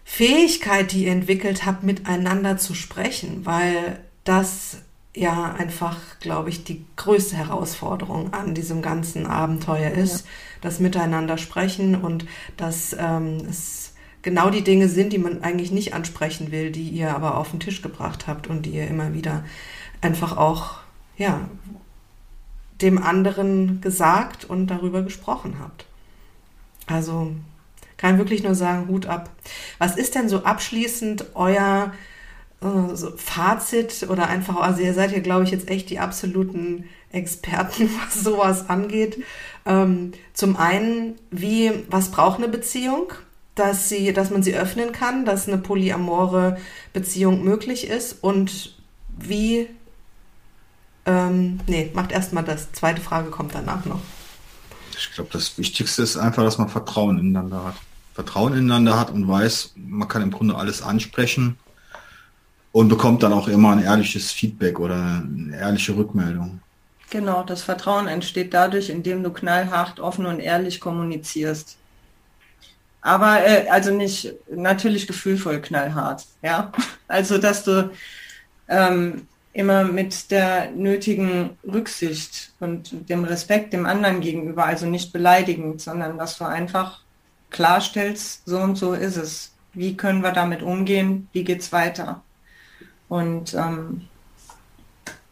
Fähigkeit, 0.04 0.92
die 0.92 1.04
ihr 1.04 1.12
entwickelt 1.12 1.66
habt, 1.66 1.84
miteinander 1.84 2.56
zu 2.56 2.74
sprechen, 2.74 3.44
weil 3.46 4.00
das 4.24 4.78
ja 5.14 5.54
einfach, 5.54 5.96
glaube 6.20 6.50
ich, 6.50 6.64
die 6.64 6.84
größte 6.96 7.36
Herausforderung 7.36 8.32
an 8.32 8.54
diesem 8.54 8.82
ganzen 8.82 9.26
Abenteuer 9.26 9.90
ist, 9.90 10.20
ja. 10.20 10.30
das 10.60 10.80
Miteinander 10.80 11.38
sprechen 11.38 11.96
und 11.96 12.26
dass 12.56 12.94
ähm, 12.98 13.38
es 13.48 13.94
genau 14.22 14.50
die 14.50 14.62
Dinge 14.62 14.88
sind, 14.88 15.12
die 15.12 15.18
man 15.18 15.42
eigentlich 15.42 15.70
nicht 15.70 15.94
ansprechen 15.94 16.50
will, 16.50 16.70
die 16.70 16.88
ihr 16.88 17.14
aber 17.14 17.36
auf 17.36 17.50
den 17.50 17.60
Tisch 17.60 17.82
gebracht 17.82 18.26
habt 18.26 18.46
und 18.46 18.66
die 18.66 18.70
ihr 18.70 18.86
immer 18.86 19.14
wieder 19.14 19.44
einfach 20.00 20.36
auch, 20.36 20.76
ja, 21.16 21.48
dem 22.80 23.02
anderen 23.02 23.80
gesagt 23.80 24.44
und 24.44 24.68
darüber 24.68 25.02
gesprochen 25.02 25.56
habt. 25.60 25.86
Also 26.86 27.32
kann 27.96 28.18
wirklich 28.18 28.44
nur 28.44 28.54
sagen, 28.54 28.86
Hut 28.88 29.06
ab. 29.06 29.30
Was 29.78 29.96
ist 29.96 30.14
denn 30.14 30.28
so 30.28 30.44
abschließend 30.44 31.34
euer 31.34 31.92
so 32.60 33.12
Fazit 33.16 34.06
oder 34.08 34.26
einfach, 34.26 34.56
also 34.56 34.82
ihr 34.82 34.92
seid 34.92 35.12
ja, 35.12 35.20
glaube 35.20 35.44
ich, 35.44 35.50
jetzt 35.50 35.68
echt 35.68 35.90
die 35.90 36.00
absoluten 36.00 36.84
Experten, 37.12 37.88
was 38.04 38.22
sowas 38.22 38.68
angeht. 38.68 39.22
Ähm, 39.64 40.12
zum 40.32 40.56
einen, 40.56 41.16
wie, 41.30 41.84
was 41.88 42.10
braucht 42.10 42.38
eine 42.38 42.48
Beziehung? 42.48 43.12
Dass 43.54 43.88
sie, 43.88 44.12
dass 44.12 44.30
man 44.30 44.44
sie 44.44 44.54
öffnen 44.54 44.92
kann, 44.92 45.24
dass 45.24 45.48
eine 45.48 45.58
polyamore 45.58 46.58
Beziehung 46.92 47.42
möglich 47.42 47.88
ist 47.88 48.22
und 48.22 48.76
wie, 49.18 49.68
ähm, 51.06 51.58
nee, 51.66 51.90
macht 51.92 52.12
erstmal 52.12 52.44
das. 52.44 52.70
Zweite 52.70 53.00
Frage 53.00 53.30
kommt 53.30 53.54
danach 53.54 53.84
noch. 53.84 54.00
Ich 54.96 55.12
glaube, 55.12 55.30
das 55.32 55.58
Wichtigste 55.58 56.02
ist 56.02 56.16
einfach, 56.16 56.44
dass 56.44 56.58
man 56.58 56.68
Vertrauen 56.68 57.18
ineinander 57.18 57.64
hat. 57.64 57.74
Vertrauen 58.14 58.52
ineinander 58.52 58.98
hat 58.98 59.10
und 59.10 59.26
weiß, 59.26 59.72
man 59.74 60.06
kann 60.06 60.22
im 60.22 60.30
Grunde 60.30 60.54
alles 60.54 60.82
ansprechen 60.82 61.58
und 62.72 62.88
bekommt 62.88 63.22
dann 63.22 63.32
auch 63.32 63.48
immer 63.48 63.72
ein 63.72 63.82
ehrliches 63.82 64.32
Feedback 64.32 64.78
oder 64.78 65.22
eine 65.24 65.56
ehrliche 65.58 65.96
Rückmeldung. 65.96 66.60
Genau, 67.10 67.42
das 67.42 67.62
Vertrauen 67.62 68.06
entsteht 68.06 68.52
dadurch, 68.52 68.90
indem 68.90 69.22
du 69.22 69.30
knallhart, 69.30 69.98
offen 69.98 70.26
und 70.26 70.40
ehrlich 70.40 70.78
kommunizierst. 70.78 71.76
Aber 73.00 73.46
äh, 73.46 73.68
also 73.68 73.94
nicht 73.94 74.34
natürlich 74.50 75.06
gefühlvoll 75.06 75.60
knallhart, 75.60 76.26
ja. 76.42 76.72
Also 77.06 77.38
dass 77.38 77.64
du 77.64 77.90
ähm, 78.68 79.26
immer 79.54 79.84
mit 79.84 80.30
der 80.30 80.70
nötigen 80.72 81.56
Rücksicht 81.66 82.52
und 82.60 83.08
dem 83.08 83.24
Respekt 83.24 83.72
dem 83.72 83.86
anderen 83.86 84.20
gegenüber, 84.20 84.66
also 84.66 84.86
nicht 84.86 85.12
beleidigend, 85.12 85.80
sondern 85.80 86.18
dass 86.18 86.36
du 86.36 86.44
einfach 86.44 87.00
klarstellst, 87.50 88.42
so 88.46 88.58
und 88.58 88.76
so 88.76 88.92
ist 88.92 89.16
es. 89.16 89.54
Wie 89.72 89.96
können 89.96 90.22
wir 90.22 90.32
damit 90.32 90.62
umgehen? 90.62 91.28
Wie 91.32 91.44
geht's 91.44 91.72
weiter? 91.72 92.22
Und 93.08 93.54
ähm, 93.54 94.02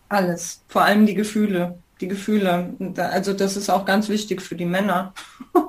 alles, 0.09 0.62
vor 0.68 0.83
allem 0.83 1.07
die 1.07 1.14
Gefühle, 1.14 1.79
die 2.01 2.09
Gefühle. 2.09 2.74
Also 2.97 3.33
das 3.33 3.57
ist 3.57 3.70
auch 3.70 3.85
ganz 3.85 4.09
wichtig 4.09 4.43
für 4.43 4.55
die 4.55 4.64
Männer, 4.64 5.14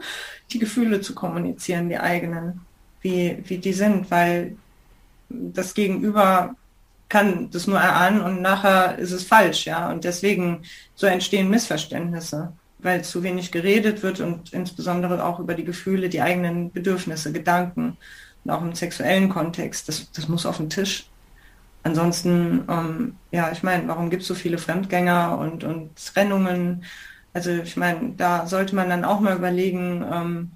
die 0.51 0.59
Gefühle 0.59 1.01
zu 1.01 1.15
kommunizieren, 1.15 1.89
die 1.89 1.97
eigenen, 1.97 2.61
wie, 3.01 3.43
wie 3.45 3.57
die 3.57 3.73
sind, 3.73 4.09
weil 4.11 4.55
das 5.29 5.73
Gegenüber 5.73 6.55
kann 7.09 7.49
das 7.51 7.67
nur 7.67 7.79
erahnen 7.79 8.21
und 8.21 8.41
nachher 8.41 8.97
ist 8.97 9.11
es 9.11 9.23
falsch, 9.23 9.65
ja. 9.65 9.89
Und 9.89 10.03
deswegen 10.03 10.63
so 10.95 11.07
entstehen 11.07 11.49
Missverständnisse, 11.49 12.51
weil 12.79 13.03
zu 13.03 13.23
wenig 13.23 13.51
geredet 13.51 14.03
wird 14.03 14.19
und 14.19 14.53
insbesondere 14.53 15.23
auch 15.23 15.39
über 15.39 15.53
die 15.53 15.63
Gefühle, 15.63 16.09
die 16.09 16.21
eigenen 16.21 16.71
Bedürfnisse, 16.71 17.31
Gedanken 17.31 17.97
und 18.43 18.51
auch 18.51 18.61
im 18.61 18.75
sexuellen 18.75 19.29
Kontext. 19.29 19.87
Das, 19.87 20.11
das 20.11 20.27
muss 20.27 20.45
auf 20.45 20.57
den 20.57 20.69
Tisch. 20.69 21.09
Ansonsten, 21.87 22.65
ähm, 22.67 23.15
ja, 23.31 23.49
ich 23.53 23.63
meine, 23.63 23.87
warum 23.87 24.09
gibt 24.09 24.23
es 24.23 24.27
so 24.27 24.35
viele 24.35 24.57
Fremdgänger 24.57 25.37
und, 25.37 25.63
und 25.63 25.95
Trennungen? 25.95 26.83
Also 27.33 27.51
ich 27.51 27.77
meine, 27.77 28.11
da 28.17 28.45
sollte 28.45 28.75
man 28.75 28.89
dann 28.89 29.05
auch 29.05 29.21
mal 29.21 29.37
überlegen, 29.37 30.05
ähm, 30.11 30.51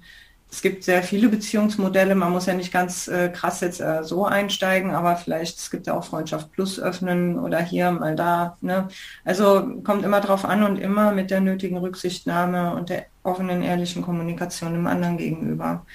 es 0.50 0.60
gibt 0.60 0.84
sehr 0.84 1.02
viele 1.02 1.30
Beziehungsmodelle, 1.30 2.14
man 2.14 2.32
muss 2.32 2.44
ja 2.44 2.52
nicht 2.52 2.70
ganz 2.70 3.08
äh, 3.08 3.30
krass 3.30 3.62
jetzt 3.62 3.80
äh, 3.80 4.04
so 4.04 4.26
einsteigen, 4.26 4.90
aber 4.90 5.16
vielleicht, 5.16 5.58
es 5.58 5.70
gibt 5.70 5.86
ja 5.86 5.94
auch 5.94 6.04
Freundschaft 6.04 6.52
Plus 6.52 6.78
öffnen 6.78 7.38
oder 7.38 7.60
hier 7.60 7.90
mal 7.92 8.14
da. 8.14 8.58
Ne? 8.60 8.88
Also 9.24 9.80
kommt 9.84 10.04
immer 10.04 10.20
drauf 10.20 10.44
an 10.44 10.62
und 10.64 10.76
immer 10.76 11.12
mit 11.12 11.30
der 11.30 11.40
nötigen 11.40 11.78
Rücksichtnahme 11.78 12.74
und 12.74 12.90
der 12.90 13.06
offenen, 13.22 13.62
ehrlichen 13.62 14.02
Kommunikation 14.02 14.74
dem 14.74 14.86
anderen 14.86 15.16
gegenüber. 15.16 15.86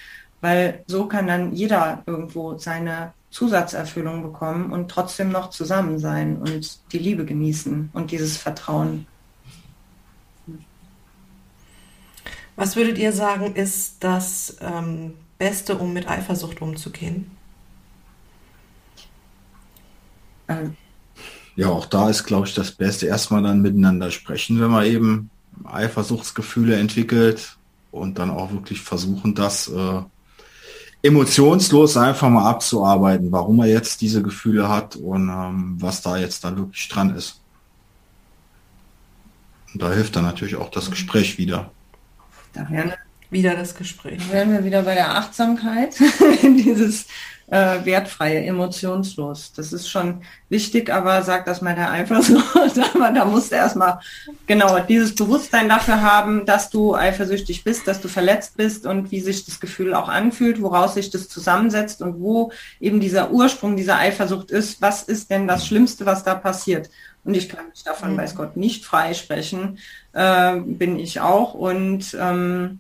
Weil 0.42 0.84
so 0.88 1.08
kann 1.08 1.28
dann 1.28 1.54
jeder 1.54 2.02
irgendwo 2.08 2.58
seine 2.58 3.14
Zusatzerfüllung 3.30 4.24
bekommen 4.24 4.72
und 4.72 4.90
trotzdem 4.90 5.30
noch 5.30 5.50
zusammen 5.50 6.00
sein 6.00 6.38
und 6.38 6.80
die 6.92 7.00
Liebe 7.00 7.26
genießen 7.26 7.90
und 7.94 8.12
dieses 8.12 8.38
Vertrauen. 8.38 9.06
Was 12.56 12.76
würdet 12.76 12.98
ihr 12.98 13.14
sagen, 13.14 13.54
ist 13.56 14.04
das 14.04 14.58
ähm, 14.62 15.14
Beste, 15.38 15.78
um 15.78 15.94
mit 15.94 16.10
Eifersucht 16.10 16.62
umzugehen? 16.62 17.30
Ähm. 20.48 20.76
Ja, 21.56 21.70
auch 21.70 21.86
da 21.86 22.10
ist, 22.10 22.24
glaube 22.24 22.48
ich, 22.48 22.56
das 22.56 22.72
Beste 22.72 23.08
erstmal 23.08 23.44
dann 23.44 23.62
miteinander 23.62 24.10
sprechen, 24.10 24.60
wenn 24.60 24.72
man 24.72 24.86
eben 24.86 25.30
Eifersuchtsgefühle 25.64 26.76
entwickelt 26.78 27.58
und 27.92 28.20
dann 28.20 28.30
auch 28.30 28.52
wirklich 28.52 28.82
versuchen, 28.82 29.36
das 29.36 29.68
äh, 29.68 30.02
emotionslos 31.08 31.98
einfach 31.98 32.30
mal 32.30 32.50
abzuarbeiten, 32.50 33.32
warum 33.32 33.60
er 33.60 33.68
jetzt 33.68 34.02
diese 34.02 34.22
Gefühle 34.22 34.70
hat 34.70 34.96
und 34.96 35.30
ähm, 35.30 35.78
was 35.80 36.02
da 36.02 36.18
jetzt 36.18 36.44
dann 36.44 36.58
wirklich 36.58 36.88
dran 36.88 37.16
ist. 37.16 37.42
Und 39.74 39.82
da 39.82 39.92
hilft 39.92 40.16
dann 40.16 40.24
natürlich 40.24 40.56
auch 40.56 40.70
das 40.70 40.90
Gespräch 40.90 41.38
wieder. 41.38 41.72
Da 42.54 42.70
wären 42.70 42.94
wieder 43.30 43.56
das 43.56 43.76
Gespräch. 43.76 44.22
Da 44.28 44.34
wären 44.34 44.52
wir 44.52 44.64
wieder 44.64 44.84
bei 44.84 44.96
der 44.96 45.16
Achtsamkeit, 45.16 45.96
dieses 46.42 47.08
äh, 47.50 47.86
wertfreie, 47.86 48.44
emotionslos. 48.44 49.54
Das 49.54 49.72
ist 49.72 49.90
schon 49.90 50.22
wichtig, 50.50 50.92
aber 50.92 51.22
sag 51.24 51.46
das 51.46 51.62
mal 51.62 51.76
der 51.76 51.92
Eifersucht. 51.92 52.56
aber 52.94 53.12
da 53.12 53.26
musst 53.26 53.52
du 53.52 53.56
erstmal 53.56 54.00
genau 54.46 54.80
dieses 54.80 55.16
Bewusstsein 55.16 55.70
dafür 55.70 56.02
haben, 56.02 56.46
dass 56.46 56.70
du 56.70 56.94
eifersüchtig 56.94 57.64
bist, 57.64 57.88
dass 57.88 58.02
du 58.02 58.10
verletzt 58.10 58.58
bist 58.58 58.86
und 58.86 59.12
wie 59.12 59.22
sich 59.22 59.46
das 59.46 59.60
Gefühl 59.60 59.94
auch 59.94 60.10
anfühlt, 60.10 60.62
woraus 60.62 60.96
sich 60.96 61.10
das 61.10 61.30
zusammensetzt 61.30 62.02
und 62.02 62.20
wo 62.20 62.52
eben 62.82 63.00
dieser 63.00 63.32
Ursprung 63.32 63.78
dieser 63.78 63.98
Eifersucht 63.98 64.52
ist. 64.52 64.82
Was 64.82 65.04
ist 65.04 65.32
denn 65.32 65.48
das 65.48 65.66
Schlimmste, 65.66 66.06
was 66.06 66.24
da 66.24 66.36
passiert? 66.36 66.90
Und 67.24 67.34
ich 67.34 67.48
kann 67.50 67.70
mich 67.70 67.84
davon, 67.84 68.14
mhm. 68.14 68.18
weiß 68.18 68.36
Gott, 68.36 68.58
nicht 68.58 68.86
freisprechen, 68.86 69.80
äh, 70.14 70.58
bin 70.58 71.00
ich 71.00 71.22
auch. 71.22 71.54
Und 71.54 72.16
ähm, 72.20 72.80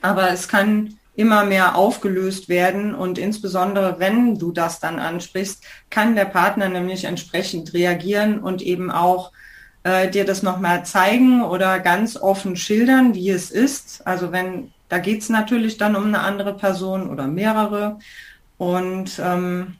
aber 0.00 0.30
es 0.30 0.46
kann 0.46 0.97
immer 1.18 1.44
mehr 1.44 1.74
aufgelöst 1.74 2.48
werden 2.48 2.94
und 2.94 3.18
insbesondere 3.18 3.98
wenn 3.98 4.38
du 4.38 4.52
das 4.52 4.78
dann 4.78 5.00
ansprichst, 5.00 5.64
kann 5.90 6.14
der 6.14 6.26
Partner 6.26 6.68
nämlich 6.68 7.06
entsprechend 7.06 7.74
reagieren 7.74 8.38
und 8.38 8.62
eben 8.62 8.92
auch 8.92 9.32
äh, 9.82 10.08
dir 10.08 10.24
das 10.24 10.44
nochmal 10.44 10.86
zeigen 10.86 11.42
oder 11.42 11.80
ganz 11.80 12.16
offen 12.16 12.54
schildern, 12.54 13.14
wie 13.14 13.30
es 13.30 13.50
ist. 13.50 14.06
Also 14.06 14.30
wenn, 14.30 14.72
da 14.88 14.98
geht 14.98 15.22
es 15.22 15.28
natürlich 15.28 15.76
dann 15.76 15.96
um 15.96 16.04
eine 16.04 16.20
andere 16.20 16.54
Person 16.54 17.10
oder 17.10 17.26
mehrere 17.26 17.98
und 18.56 19.20
ähm, 19.20 19.74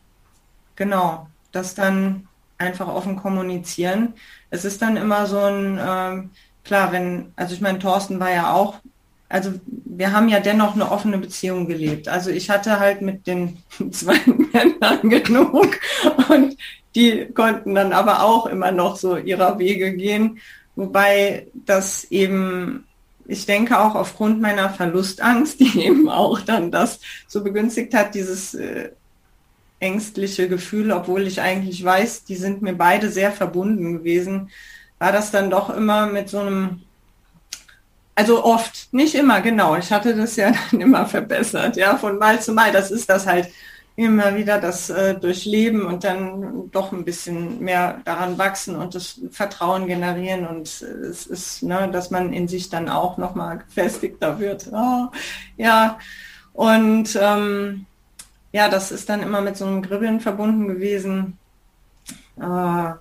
genau, 0.74 1.28
das 1.52 1.76
dann 1.76 2.26
einfach 2.58 2.88
offen 2.88 3.14
kommunizieren. 3.14 4.14
Es 4.50 4.64
ist 4.64 4.82
dann 4.82 4.96
immer 4.96 5.26
so 5.26 5.38
ein, 5.38 5.78
äh, 5.78 6.28
klar, 6.64 6.90
wenn, 6.90 7.32
also 7.36 7.54
ich 7.54 7.60
meine, 7.60 7.78
Thorsten 7.78 8.18
war 8.18 8.32
ja 8.32 8.52
auch 8.52 8.80
also 9.28 9.52
wir 9.64 10.12
haben 10.12 10.28
ja 10.28 10.40
dennoch 10.40 10.74
eine 10.74 10.90
offene 10.90 11.18
Beziehung 11.18 11.66
gelebt. 11.66 12.08
Also 12.08 12.30
ich 12.30 12.48
hatte 12.50 12.80
halt 12.80 13.02
mit 13.02 13.26
den 13.26 13.58
zwei 13.90 14.18
Männern 14.26 15.08
genug. 15.08 15.78
Und 16.28 16.56
die 16.94 17.26
konnten 17.34 17.74
dann 17.74 17.92
aber 17.92 18.22
auch 18.22 18.46
immer 18.46 18.72
noch 18.72 18.96
so 18.96 19.16
ihrer 19.16 19.58
Wege 19.58 19.94
gehen. 19.94 20.38
Wobei 20.76 21.48
das 21.66 22.04
eben, 22.04 22.86
ich 23.26 23.46
denke 23.46 23.78
auch 23.78 23.94
aufgrund 23.94 24.40
meiner 24.40 24.70
Verlustangst, 24.70 25.60
die 25.60 25.78
eben 25.84 26.08
auch 26.08 26.40
dann 26.40 26.70
das 26.70 27.00
so 27.26 27.44
begünstigt 27.44 27.94
hat, 27.94 28.14
dieses 28.14 28.54
äh, 28.54 28.90
ängstliche 29.80 30.48
Gefühl, 30.48 30.90
obwohl 30.90 31.26
ich 31.26 31.40
eigentlich 31.40 31.84
weiß, 31.84 32.24
die 32.24 32.36
sind 32.36 32.62
mir 32.62 32.74
beide 32.74 33.10
sehr 33.10 33.32
verbunden 33.32 33.98
gewesen, 33.98 34.50
war 34.98 35.12
das 35.12 35.30
dann 35.30 35.50
doch 35.50 35.70
immer 35.70 36.06
mit 36.06 36.28
so 36.28 36.40
einem, 36.40 36.82
also 38.18 38.44
oft, 38.44 38.92
nicht 38.92 39.14
immer, 39.14 39.40
genau. 39.40 39.76
Ich 39.76 39.92
hatte 39.92 40.12
das 40.16 40.34
ja 40.34 40.50
dann 40.70 40.80
immer 40.80 41.06
verbessert, 41.06 41.76
ja, 41.76 41.96
von 41.96 42.18
Mal 42.18 42.42
zu 42.42 42.52
Mal. 42.52 42.72
Das 42.72 42.90
ist 42.90 43.08
das 43.08 43.28
halt 43.28 43.48
immer 43.94 44.34
wieder 44.36 44.60
das 44.60 44.90
äh, 44.90 45.14
Durchleben 45.14 45.86
und 45.86 46.02
dann 46.02 46.68
doch 46.72 46.90
ein 46.90 47.04
bisschen 47.04 47.60
mehr 47.60 48.00
daran 48.04 48.36
wachsen 48.36 48.74
und 48.74 48.96
das 48.96 49.20
Vertrauen 49.30 49.86
generieren 49.86 50.46
und 50.48 50.66
es 50.66 51.26
ist, 51.26 51.62
ne, 51.62 51.88
dass 51.92 52.10
man 52.10 52.32
in 52.32 52.48
sich 52.48 52.68
dann 52.70 52.88
auch 52.88 53.18
nochmal 53.18 53.58
gefestigter 53.58 54.40
wird. 54.40 54.68
Oh, 54.72 55.06
ja, 55.56 55.98
und 56.52 57.16
ähm, 57.20 57.86
ja, 58.52 58.68
das 58.68 58.90
ist 58.90 59.08
dann 59.08 59.22
immer 59.22 59.42
mit 59.42 59.56
so 59.56 59.64
einem 59.64 59.82
Gribbeln 59.82 60.18
verbunden 60.20 60.66
gewesen. 60.66 61.38
Äh, 62.40 62.92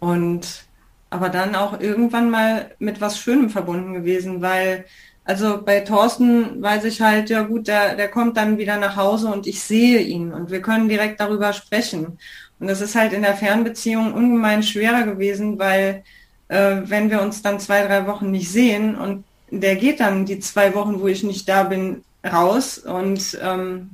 und 0.00 0.66
aber 1.14 1.28
dann 1.28 1.54
auch 1.54 1.78
irgendwann 1.78 2.28
mal 2.28 2.72
mit 2.80 3.00
was 3.00 3.18
Schönem 3.20 3.48
verbunden 3.48 3.94
gewesen, 3.94 4.42
weil 4.42 4.84
also 5.24 5.62
bei 5.62 5.80
Thorsten 5.80 6.60
weiß 6.60 6.84
ich 6.84 7.00
halt, 7.00 7.30
ja 7.30 7.42
gut, 7.42 7.68
der, 7.68 7.94
der 7.94 8.08
kommt 8.08 8.36
dann 8.36 8.58
wieder 8.58 8.78
nach 8.78 8.96
Hause 8.96 9.28
und 9.28 9.46
ich 9.46 9.62
sehe 9.62 10.00
ihn 10.00 10.32
und 10.32 10.50
wir 10.50 10.60
können 10.60 10.88
direkt 10.88 11.20
darüber 11.20 11.52
sprechen. 11.52 12.18
Und 12.58 12.66
das 12.66 12.80
ist 12.80 12.96
halt 12.96 13.12
in 13.12 13.22
der 13.22 13.36
Fernbeziehung 13.36 14.12
ungemein 14.12 14.64
schwerer 14.64 15.04
gewesen, 15.04 15.58
weil 15.58 16.02
äh, 16.48 16.78
wenn 16.84 17.10
wir 17.10 17.22
uns 17.22 17.42
dann 17.42 17.60
zwei, 17.60 17.86
drei 17.86 18.08
Wochen 18.08 18.32
nicht 18.32 18.50
sehen 18.50 18.96
und 18.96 19.24
der 19.50 19.76
geht 19.76 20.00
dann 20.00 20.26
die 20.26 20.40
zwei 20.40 20.74
Wochen, 20.74 21.00
wo 21.00 21.06
ich 21.06 21.22
nicht 21.22 21.48
da 21.48 21.62
bin, 21.62 22.02
raus 22.26 22.78
und 22.78 23.38
ähm, 23.40 23.90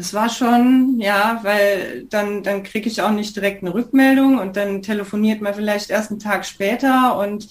das 0.00 0.14
war 0.14 0.30
schon, 0.30 0.98
ja, 0.98 1.40
weil 1.42 2.06
dann, 2.08 2.42
dann 2.42 2.62
kriege 2.62 2.88
ich 2.88 3.02
auch 3.02 3.10
nicht 3.10 3.36
direkt 3.36 3.62
eine 3.62 3.74
Rückmeldung 3.74 4.38
und 4.38 4.56
dann 4.56 4.80
telefoniert 4.80 5.42
man 5.42 5.52
vielleicht 5.52 5.90
erst 5.90 6.10
einen 6.10 6.20
Tag 6.20 6.46
später 6.46 7.18
und 7.18 7.50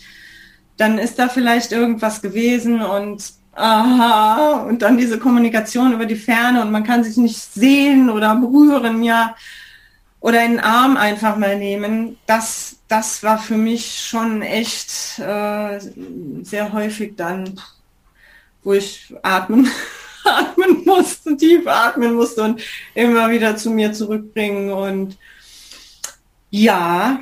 dann 0.78 0.98
ist 0.98 1.20
da 1.20 1.30
vielleicht 1.30 1.72
irgendwas 1.72 2.24
gewesen 2.24 2.82
und 2.82 3.34
aha, 3.54 4.64
und 4.68 4.82
dann 4.82 4.98
diese 4.98 5.20
Kommunikation 5.20 5.94
über 5.94 6.08
die 6.08 6.16
Ferne 6.16 6.64
und 6.64 6.72
man 6.72 6.84
kann 6.84 7.04
sich 7.04 7.18
nicht 7.18 7.38
sehen 7.40 8.10
oder 8.10 8.34
berühren, 8.36 9.04
ja, 9.04 9.36
oder 10.20 10.44
in 10.44 10.54
den 10.54 10.60
Arm 10.60 10.98
einfach 10.98 11.38
mal 11.38 11.56
nehmen. 11.56 12.18
Das, 12.26 12.78
das 12.88 13.22
war 13.22 13.38
für 13.38 13.58
mich 13.58 14.08
schon 14.08 14.42
echt 14.42 15.20
äh, 15.20 15.80
sehr 16.42 16.74
häufig 16.74 17.16
dann, 17.16 17.62
wo 18.64 18.74
ich 18.74 19.14
atmen 19.22 19.70
atmen 20.26 20.84
musste, 20.86 21.36
tief 21.38 21.68
atmen 21.68 22.14
musste 22.14 22.44
und 22.44 22.62
immer 22.96 23.30
wieder 23.30 23.58
zu 23.58 23.70
mir 23.70 23.94
zurückbringen. 23.94 24.72
Und 24.72 25.18
ja, 26.50 27.20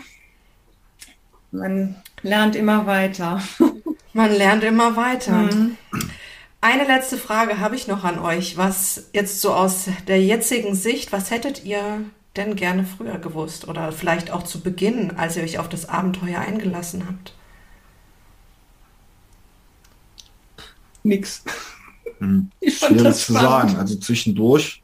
man 1.51 1.95
lernt 2.21 2.55
immer 2.55 2.85
weiter. 2.85 3.41
Man 4.13 4.31
lernt 4.31 4.63
immer 4.63 4.95
weiter. 4.95 5.33
Mhm. 5.33 5.77
Eine 6.59 6.85
letzte 6.85 7.17
Frage 7.17 7.59
habe 7.59 7.75
ich 7.75 7.87
noch 7.87 8.03
an 8.03 8.17
euch. 8.17 8.57
Was 8.57 9.09
jetzt 9.13 9.41
so 9.41 9.53
aus 9.53 9.89
der 10.07 10.23
jetzigen 10.23 10.73
Sicht, 10.73 11.11
was 11.11 11.29
hättet 11.29 11.63
ihr 11.65 12.03
denn 12.35 12.55
gerne 12.55 12.83
früher 12.83 13.19
gewusst 13.19 13.67
oder 13.67 13.91
vielleicht 13.91 14.31
auch 14.31 14.41
zu 14.41 14.61
Beginn, 14.61 15.17
als 15.17 15.37
ihr 15.37 15.43
euch 15.43 15.59
auf 15.59 15.69
das 15.69 15.87
Abenteuer 15.87 16.39
eingelassen 16.39 17.05
habt? 17.07 17.33
Nix. 21.03 21.43
Hm. 22.19 22.51
Schwierig 22.61 23.15
zu 23.15 23.33
sagen. 23.33 23.77
Also 23.77 23.95
zwischendurch, 23.95 24.81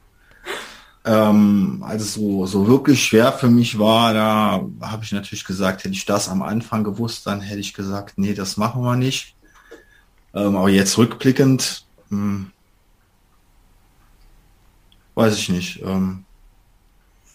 ähm, 1.04 1.82
als 1.86 2.02
es 2.02 2.14
so, 2.14 2.46
so 2.46 2.66
wirklich 2.66 3.04
schwer 3.04 3.32
für 3.32 3.48
mich 3.48 3.78
war, 3.78 4.14
da 4.14 4.64
habe 4.80 5.04
ich 5.04 5.12
natürlich 5.12 5.44
gesagt, 5.44 5.84
hätte 5.84 5.94
ich 5.94 6.06
das 6.06 6.28
am 6.28 6.42
Anfang 6.42 6.84
gewusst, 6.84 7.26
dann 7.26 7.40
hätte 7.40 7.60
ich 7.60 7.74
gesagt, 7.74 8.14
nee, 8.16 8.34
das 8.34 8.56
machen 8.56 8.82
wir 8.82 8.96
nicht. 8.96 9.34
Ähm, 10.34 10.56
aber 10.56 10.70
jetzt 10.70 10.96
rückblickend, 10.98 11.84
hm, 12.08 12.50
weiß 15.14 15.36
ich 15.36 15.48
nicht. 15.48 15.82
Ähm, 15.82 16.24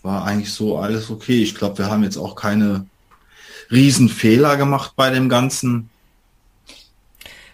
war 0.02 0.26
eigentlich 0.26 0.54
so 0.54 0.78
alles 0.78 1.10
okay. 1.10 1.42
Ich 1.44 1.56
glaube, 1.56 1.78
wir 1.78 1.88
haben 1.90 2.04
jetzt 2.04 2.18
auch 2.18 2.36
keine 2.36 2.86
Riesenfehler 3.72 4.58
gemacht 4.58 4.94
bei 4.96 5.10
dem 5.10 5.30
Ganzen. 5.30 5.90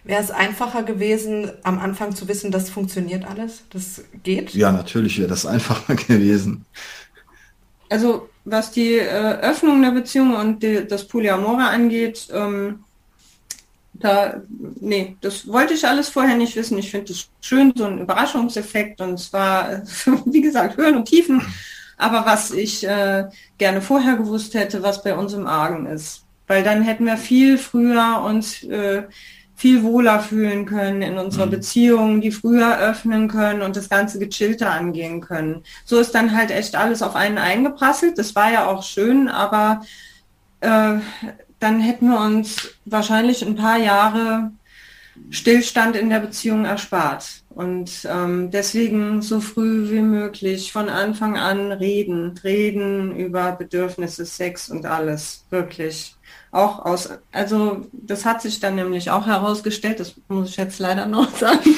Wäre 0.05 0.21
es 0.21 0.29
einfacher 0.29 0.83
gewesen, 0.83 1.51
am 1.63 1.79
Anfang 1.79 2.15
zu 2.15 2.27
wissen, 2.27 2.51
das 2.51 2.69
funktioniert 2.69 3.25
alles? 3.25 3.63
Das 3.71 4.03
geht? 4.23 4.53
Ja, 4.53 4.71
natürlich 4.71 5.17
wäre 5.17 5.27
das 5.27 5.47
einfacher 5.47 5.95
gewesen. 6.07 6.65
Also 7.89 8.29
was 8.45 8.71
die 8.71 8.99
äh, 8.99 9.39
Öffnung 9.41 9.81
der 9.81 9.91
Beziehung 9.91 10.35
und 10.35 10.61
die, 10.61 10.87
das 10.87 11.07
Polyamore 11.07 11.63
angeht, 11.63 12.27
ähm, 12.31 12.83
da, 13.93 14.41
nee, 14.79 15.17
das 15.21 15.47
wollte 15.47 15.73
ich 15.73 15.87
alles 15.87 16.09
vorher 16.09 16.35
nicht 16.35 16.55
wissen. 16.55 16.77
Ich 16.77 16.91
finde 16.91 17.13
es 17.13 17.29
schön, 17.41 17.73
so 17.75 17.85
ein 17.85 17.99
Überraschungseffekt 17.99 19.01
und 19.01 19.17
zwar, 19.17 19.81
wie 20.25 20.41
gesagt, 20.41 20.77
Höhen 20.77 20.97
und 20.97 21.05
Tiefen. 21.05 21.41
Aber 21.97 22.25
was 22.27 22.51
ich 22.51 22.85
äh, 22.85 23.25
gerne 23.57 23.81
vorher 23.81 24.17
gewusst 24.17 24.53
hätte, 24.53 24.83
was 24.83 25.01
bei 25.01 25.15
uns 25.15 25.33
im 25.33 25.47
Argen 25.47 25.87
ist. 25.87 26.25
Weil 26.45 26.61
dann 26.63 26.83
hätten 26.83 27.05
wir 27.05 27.17
viel 27.17 27.57
früher 27.57 28.21
uns 28.23 28.61
äh, 28.63 29.03
viel 29.55 29.83
wohler 29.83 30.19
fühlen 30.19 30.65
können 30.65 31.01
in 31.01 31.17
unserer 31.17 31.45
mhm. 31.45 31.51
Beziehung, 31.51 32.21
die 32.21 32.31
früher 32.31 32.77
öffnen 32.77 33.29
können 33.29 33.61
und 33.61 33.75
das 33.75 33.89
Ganze 33.89 34.19
gechillter 34.19 34.71
angehen 34.71 35.21
können. 35.21 35.63
So 35.85 35.99
ist 35.99 36.13
dann 36.13 36.35
halt 36.35 36.51
echt 36.51 36.75
alles 36.75 37.01
auf 37.01 37.15
einen 37.15 37.37
eingeprasselt. 37.37 38.17
Das 38.17 38.35
war 38.35 38.51
ja 38.51 38.67
auch 38.67 38.83
schön, 38.83 39.29
aber 39.29 39.81
äh, 40.59 40.95
dann 41.59 41.79
hätten 41.79 42.09
wir 42.09 42.19
uns 42.19 42.69
wahrscheinlich 42.83 43.45
ein 43.45 43.55
paar 43.55 43.77
Jahre 43.77 44.51
Stillstand 45.29 45.95
in 45.95 46.09
der 46.09 46.19
Beziehung 46.19 46.65
erspart. 46.65 47.43
Und 47.49 48.05
ähm, 48.11 48.51
deswegen 48.51 49.21
so 49.21 49.39
früh 49.39 49.89
wie 49.89 50.01
möglich 50.01 50.73
von 50.73 50.89
Anfang 50.89 51.37
an 51.37 51.71
reden, 51.71 52.37
reden 52.43 53.15
über 53.15 53.53
Bedürfnisse, 53.53 54.25
Sex 54.25 54.69
und 54.69 54.85
alles, 54.85 55.45
wirklich 55.49 56.14
auch 56.55 56.85
aus, 56.85 57.09
also 57.31 57.85
das 57.91 58.25
hat 58.25 58.41
sich 58.41 58.59
dann 58.59 58.75
nämlich 58.75 59.11
auch 59.11 59.25
herausgestellt, 59.25 59.99
das 59.99 60.15
muss 60.27 60.49
ich 60.49 60.57
jetzt 60.57 60.79
leider 60.79 61.05
noch 61.05 61.35
sagen, 61.37 61.75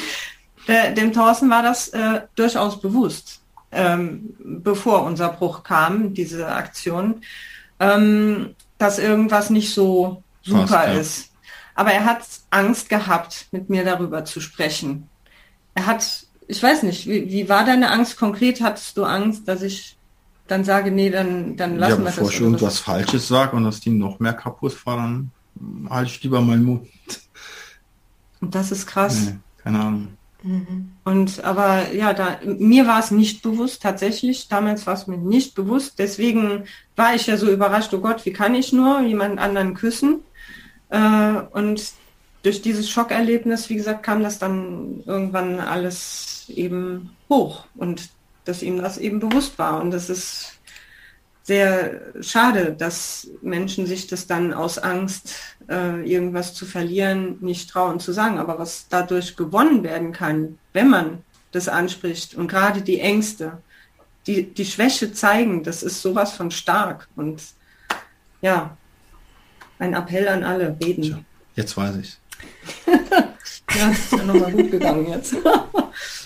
der, 0.68 0.92
dem 0.92 1.12
Thorsten 1.12 1.50
war 1.50 1.62
das 1.62 1.88
äh, 1.88 2.22
durchaus 2.36 2.80
bewusst, 2.80 3.40
ähm, 3.72 4.34
bevor 4.38 5.02
unser 5.02 5.30
Bruch 5.30 5.62
kam, 5.64 6.14
diese 6.14 6.46
Aktion, 6.48 7.22
ähm, 7.80 8.54
dass 8.78 8.98
irgendwas 8.98 9.50
nicht 9.50 9.74
so 9.74 10.22
super 10.42 10.68
Fast, 10.68 10.88
ja. 10.88 11.00
ist. 11.00 11.30
Aber 11.74 11.92
er 11.92 12.04
hat 12.04 12.22
Angst 12.50 12.88
gehabt, 12.88 13.46
mit 13.50 13.70
mir 13.70 13.84
darüber 13.84 14.24
zu 14.24 14.40
sprechen. 14.40 15.08
Er 15.74 15.86
hat, 15.86 16.26
ich 16.46 16.62
weiß 16.62 16.82
nicht, 16.84 17.06
wie, 17.06 17.30
wie 17.30 17.48
war 17.48 17.64
deine 17.64 17.90
Angst 17.90 18.16
konkret? 18.16 18.60
Hattest 18.60 18.96
du 18.96 19.04
Angst, 19.04 19.46
dass 19.46 19.62
ich 19.62 19.97
dann 20.48 20.64
sage, 20.64 20.90
nee, 20.90 21.10
dann, 21.10 21.56
dann 21.56 21.76
lassen 21.76 21.92
ja, 21.92 21.98
wir 21.98 22.04
das. 22.06 22.16
Bevor 22.16 22.30
ich 22.30 22.40
irgendwas 22.40 22.78
Falsches 22.78 23.28
sage 23.28 23.56
und 23.56 23.64
das 23.64 23.80
Team 23.80 23.98
noch 23.98 24.18
mehr 24.18 24.32
kaputt 24.32 24.72
fahre, 24.72 24.98
dann 24.98 25.30
halte 25.90 26.10
ich 26.10 26.22
lieber 26.22 26.40
meinen 26.40 26.64
Mund. 26.64 26.88
Und 28.40 28.54
das 28.54 28.72
ist 28.72 28.86
krass. 28.86 29.26
Nee, 29.26 29.38
keine 29.62 29.80
Ahnung. 29.80 30.08
Mhm. 30.42 30.92
Und 31.04 31.42
aber 31.44 31.92
ja, 31.92 32.12
da 32.12 32.38
mir 32.44 32.86
war 32.86 33.00
es 33.00 33.10
nicht 33.10 33.42
bewusst 33.42 33.82
tatsächlich. 33.82 34.48
Damals 34.48 34.86
war 34.86 34.94
es 34.94 35.06
mir 35.06 35.16
nicht 35.16 35.54
bewusst. 35.54 35.98
Deswegen 35.98 36.64
war 36.96 37.14
ich 37.14 37.26
ja 37.26 37.36
so 37.36 37.50
überrascht. 37.50 37.92
Oh 37.92 38.00
Gott, 38.00 38.24
wie 38.24 38.32
kann 38.32 38.54
ich 38.54 38.72
nur 38.72 39.00
jemand 39.00 39.38
anderen 39.38 39.74
küssen? 39.74 40.20
Äh, 40.90 41.32
und 41.52 41.92
durch 42.42 42.62
dieses 42.62 42.88
Schockerlebnis, 42.88 43.68
wie 43.68 43.74
gesagt, 43.74 44.04
kam 44.04 44.22
das 44.22 44.38
dann 44.38 45.02
irgendwann 45.06 45.60
alles 45.60 46.44
eben 46.48 47.10
hoch. 47.28 47.64
Und 47.76 48.08
dass 48.48 48.62
ihm 48.62 48.80
das 48.80 48.96
eben 48.96 49.20
bewusst 49.20 49.58
war. 49.58 49.80
Und 49.80 49.90
das 49.90 50.08
ist 50.08 50.54
sehr 51.42 52.00
schade, 52.22 52.72
dass 52.72 53.28
Menschen 53.42 53.86
sich 53.86 54.06
das 54.06 54.26
dann 54.26 54.54
aus 54.54 54.78
Angst, 54.78 55.34
äh, 55.68 56.00
irgendwas 56.10 56.54
zu 56.54 56.64
verlieren, 56.64 57.36
nicht 57.40 57.68
trauen 57.68 58.00
zu 58.00 58.12
sagen. 58.12 58.38
Aber 58.38 58.58
was 58.58 58.86
dadurch 58.88 59.36
gewonnen 59.36 59.82
werden 59.82 60.12
kann, 60.12 60.58
wenn 60.72 60.88
man 60.88 61.24
das 61.52 61.68
anspricht 61.68 62.34
und 62.34 62.48
gerade 62.48 62.80
die 62.80 63.00
Ängste, 63.00 63.58
die, 64.26 64.44
die 64.44 64.66
Schwäche 64.66 65.12
zeigen, 65.12 65.62
das 65.62 65.82
ist 65.82 66.00
sowas 66.00 66.32
von 66.32 66.50
stark. 66.50 67.08
Und 67.16 67.42
ja, 68.40 68.76
ein 69.78 69.92
Appell 69.92 70.26
an 70.28 70.42
alle, 70.42 70.76
reden. 70.82 71.26
Jetzt 71.54 71.76
weiß 71.76 71.96
ich. 71.96 72.18
ja, 72.86 73.88
das 73.88 73.98
ist 73.98 74.12
ja 74.12 74.24
nochmal 74.24 74.52
gut 74.52 74.70
gegangen 74.70 75.08
jetzt. 75.08 75.34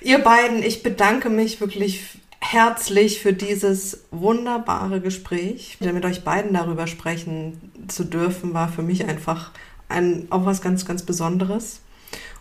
Ihr 0.00 0.18
beiden, 0.18 0.62
ich 0.62 0.82
bedanke 0.82 1.28
mich 1.28 1.60
wirklich 1.60 2.18
herzlich 2.40 3.20
für 3.20 3.32
dieses 3.32 4.04
wunderbare 4.10 5.00
Gespräch. 5.00 5.78
Mit 5.80 6.04
euch 6.04 6.22
beiden 6.22 6.54
darüber 6.54 6.86
sprechen 6.86 7.72
zu 7.88 8.04
dürfen, 8.04 8.54
war 8.54 8.68
für 8.68 8.82
mich 8.82 9.04
einfach 9.06 9.50
ein, 9.88 10.28
auch 10.30 10.46
was 10.46 10.62
ganz, 10.62 10.84
ganz 10.84 11.02
Besonderes. 11.02 11.80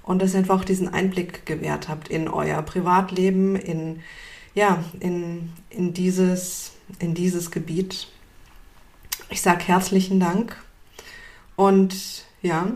Und 0.04 0.22
dass 0.22 0.34
ihr 0.34 0.40
einfach 0.40 0.60
auch 0.60 0.66
diesen 0.66 0.88
Einblick 0.94 1.46
gewährt 1.46 1.90
habt 1.90 2.08
in 2.08 2.28
euer 2.30 2.62
Privatleben, 2.62 3.56
in, 3.56 4.02
ja, 4.54 4.84
in, 5.00 5.50
in, 5.70 5.94
dieses, 5.94 6.74
in 7.00 7.14
dieses 7.14 7.52
Gebiet. 7.52 8.08
Ich 9.30 9.42
sage 9.42 9.66
herzlichen 9.66 10.20
Dank. 10.20 10.56
Und 11.56 12.24
ja, 12.42 12.72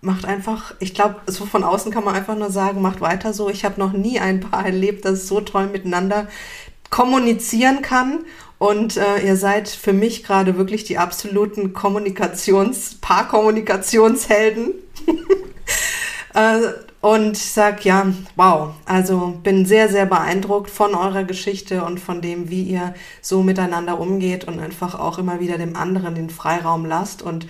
macht 0.00 0.24
einfach, 0.24 0.74
ich 0.78 0.94
glaube, 0.94 1.16
so 1.26 1.44
von 1.44 1.64
außen 1.64 1.92
kann 1.92 2.04
man 2.04 2.14
einfach 2.14 2.36
nur 2.36 2.50
sagen, 2.50 2.80
macht 2.80 3.00
weiter 3.00 3.32
so. 3.32 3.48
Ich 3.48 3.64
habe 3.64 3.80
noch 3.80 3.92
nie 3.92 4.20
ein 4.20 4.40
Paar 4.40 4.64
erlebt, 4.66 5.04
das 5.04 5.26
so 5.26 5.40
toll 5.40 5.66
miteinander 5.66 6.28
kommunizieren 6.90 7.82
kann. 7.82 8.20
Und 8.58 8.96
äh, 8.96 9.20
ihr 9.24 9.36
seid 9.36 9.68
für 9.68 9.92
mich 9.92 10.24
gerade 10.24 10.56
wirklich 10.56 10.84
die 10.84 10.98
absoluten 10.98 11.72
Kommunikations-, 11.72 12.96
Paarkommunikationshelden. 13.00 14.74
äh, 16.34 16.60
und 17.00 17.36
sag 17.36 17.84
ja, 17.84 18.06
wow, 18.34 18.70
also 18.84 19.38
bin 19.44 19.66
sehr, 19.66 19.88
sehr 19.88 20.06
beeindruckt 20.06 20.68
von 20.68 20.96
eurer 20.96 21.22
Geschichte 21.22 21.84
und 21.84 22.00
von 22.00 22.20
dem, 22.20 22.50
wie 22.50 22.64
ihr 22.64 22.94
so 23.22 23.44
miteinander 23.44 24.00
umgeht 24.00 24.44
und 24.44 24.58
einfach 24.58 24.98
auch 24.98 25.18
immer 25.18 25.38
wieder 25.38 25.58
dem 25.58 25.76
anderen 25.76 26.16
den 26.16 26.28
Freiraum 26.28 26.84
lasst 26.84 27.22
und 27.22 27.46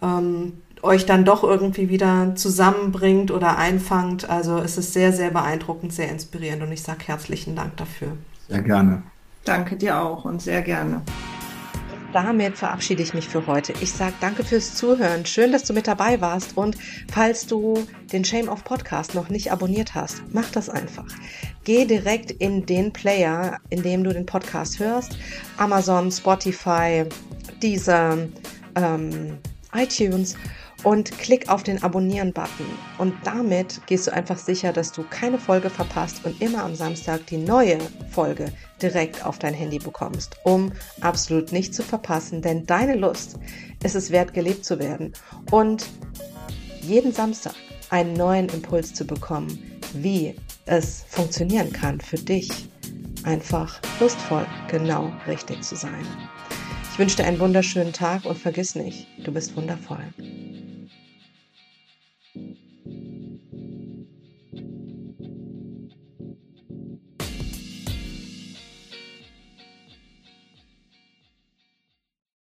ähm, 0.00 0.62
euch 0.82 1.06
dann 1.06 1.24
doch 1.24 1.42
irgendwie 1.42 1.88
wieder 1.88 2.34
zusammenbringt 2.34 3.30
oder 3.30 3.56
einfangt. 3.58 4.28
Also 4.28 4.58
es 4.58 4.78
ist 4.78 4.92
sehr, 4.92 5.12
sehr 5.12 5.30
beeindruckend, 5.30 5.92
sehr 5.92 6.10
inspirierend 6.10 6.62
und 6.62 6.72
ich 6.72 6.82
sage 6.82 7.00
herzlichen 7.06 7.56
Dank 7.56 7.76
dafür. 7.76 8.16
Sehr 8.48 8.62
gerne. 8.62 9.02
Danke 9.44 9.76
dir 9.76 10.00
auch 10.00 10.24
und 10.24 10.42
sehr 10.42 10.62
gerne. 10.62 11.02
Damit 12.12 12.56
verabschiede 12.56 13.02
ich 13.02 13.14
mich 13.14 13.28
für 13.28 13.46
heute. 13.46 13.74
Ich 13.80 13.92
sage 13.92 14.14
danke 14.20 14.42
fürs 14.42 14.74
Zuhören. 14.74 15.26
Schön, 15.26 15.52
dass 15.52 15.64
du 15.64 15.74
mit 15.74 15.86
dabei 15.86 16.20
warst. 16.20 16.56
Und 16.56 16.76
falls 17.12 17.46
du 17.46 17.86
den 18.12 18.24
Shame 18.24 18.48
of 18.48 18.64
Podcast 18.64 19.14
noch 19.14 19.28
nicht 19.28 19.52
abonniert 19.52 19.94
hast, 19.94 20.22
mach 20.32 20.50
das 20.50 20.70
einfach. 20.70 21.04
Geh 21.64 21.84
direkt 21.84 22.30
in 22.30 22.64
den 22.64 22.92
Player, 22.92 23.58
in 23.68 23.82
dem 23.82 24.02
du 24.02 24.12
den 24.14 24.24
Podcast 24.24 24.78
hörst. 24.78 25.18
Amazon, 25.58 26.10
Spotify, 26.10 27.04
Deezer, 27.62 28.16
ähm, 28.76 29.38
iTunes 29.74 30.36
und 30.86 31.18
klick 31.18 31.48
auf 31.48 31.64
den 31.64 31.82
Abonnieren-Button. 31.82 32.64
Und 32.98 33.12
damit 33.24 33.80
gehst 33.86 34.06
du 34.06 34.12
einfach 34.12 34.38
sicher, 34.38 34.72
dass 34.72 34.92
du 34.92 35.02
keine 35.02 35.36
Folge 35.36 35.68
verpasst 35.68 36.24
und 36.24 36.40
immer 36.40 36.62
am 36.62 36.76
Samstag 36.76 37.26
die 37.26 37.38
neue 37.38 37.78
Folge 38.12 38.52
direkt 38.80 39.26
auf 39.26 39.40
dein 39.40 39.52
Handy 39.52 39.80
bekommst, 39.80 40.36
um 40.44 40.70
absolut 41.00 41.50
nicht 41.50 41.74
zu 41.74 41.82
verpassen, 41.82 42.40
denn 42.40 42.66
deine 42.66 42.94
Lust 42.94 43.36
ist 43.82 43.96
es 43.96 44.12
wert, 44.12 44.32
gelebt 44.32 44.64
zu 44.64 44.78
werden 44.78 45.12
und 45.50 45.88
jeden 46.82 47.12
Samstag 47.12 47.54
einen 47.90 48.12
neuen 48.12 48.48
Impuls 48.50 48.94
zu 48.94 49.04
bekommen, 49.04 49.58
wie 49.92 50.36
es 50.66 51.04
funktionieren 51.08 51.72
kann 51.72 52.00
für 52.00 52.18
dich, 52.18 52.48
einfach 53.24 53.80
lustvoll 53.98 54.46
genau 54.68 55.10
richtig 55.26 55.62
zu 55.62 55.74
sein. 55.74 56.06
Ich 56.92 56.98
wünsche 57.00 57.16
dir 57.16 57.24
einen 57.24 57.40
wunderschönen 57.40 57.92
Tag 57.92 58.24
und 58.24 58.38
vergiss 58.38 58.76
nicht, 58.76 59.08
du 59.24 59.32
bist 59.32 59.56
wundervoll. 59.56 60.04
Thank 62.36 62.58
you. 62.84 63.25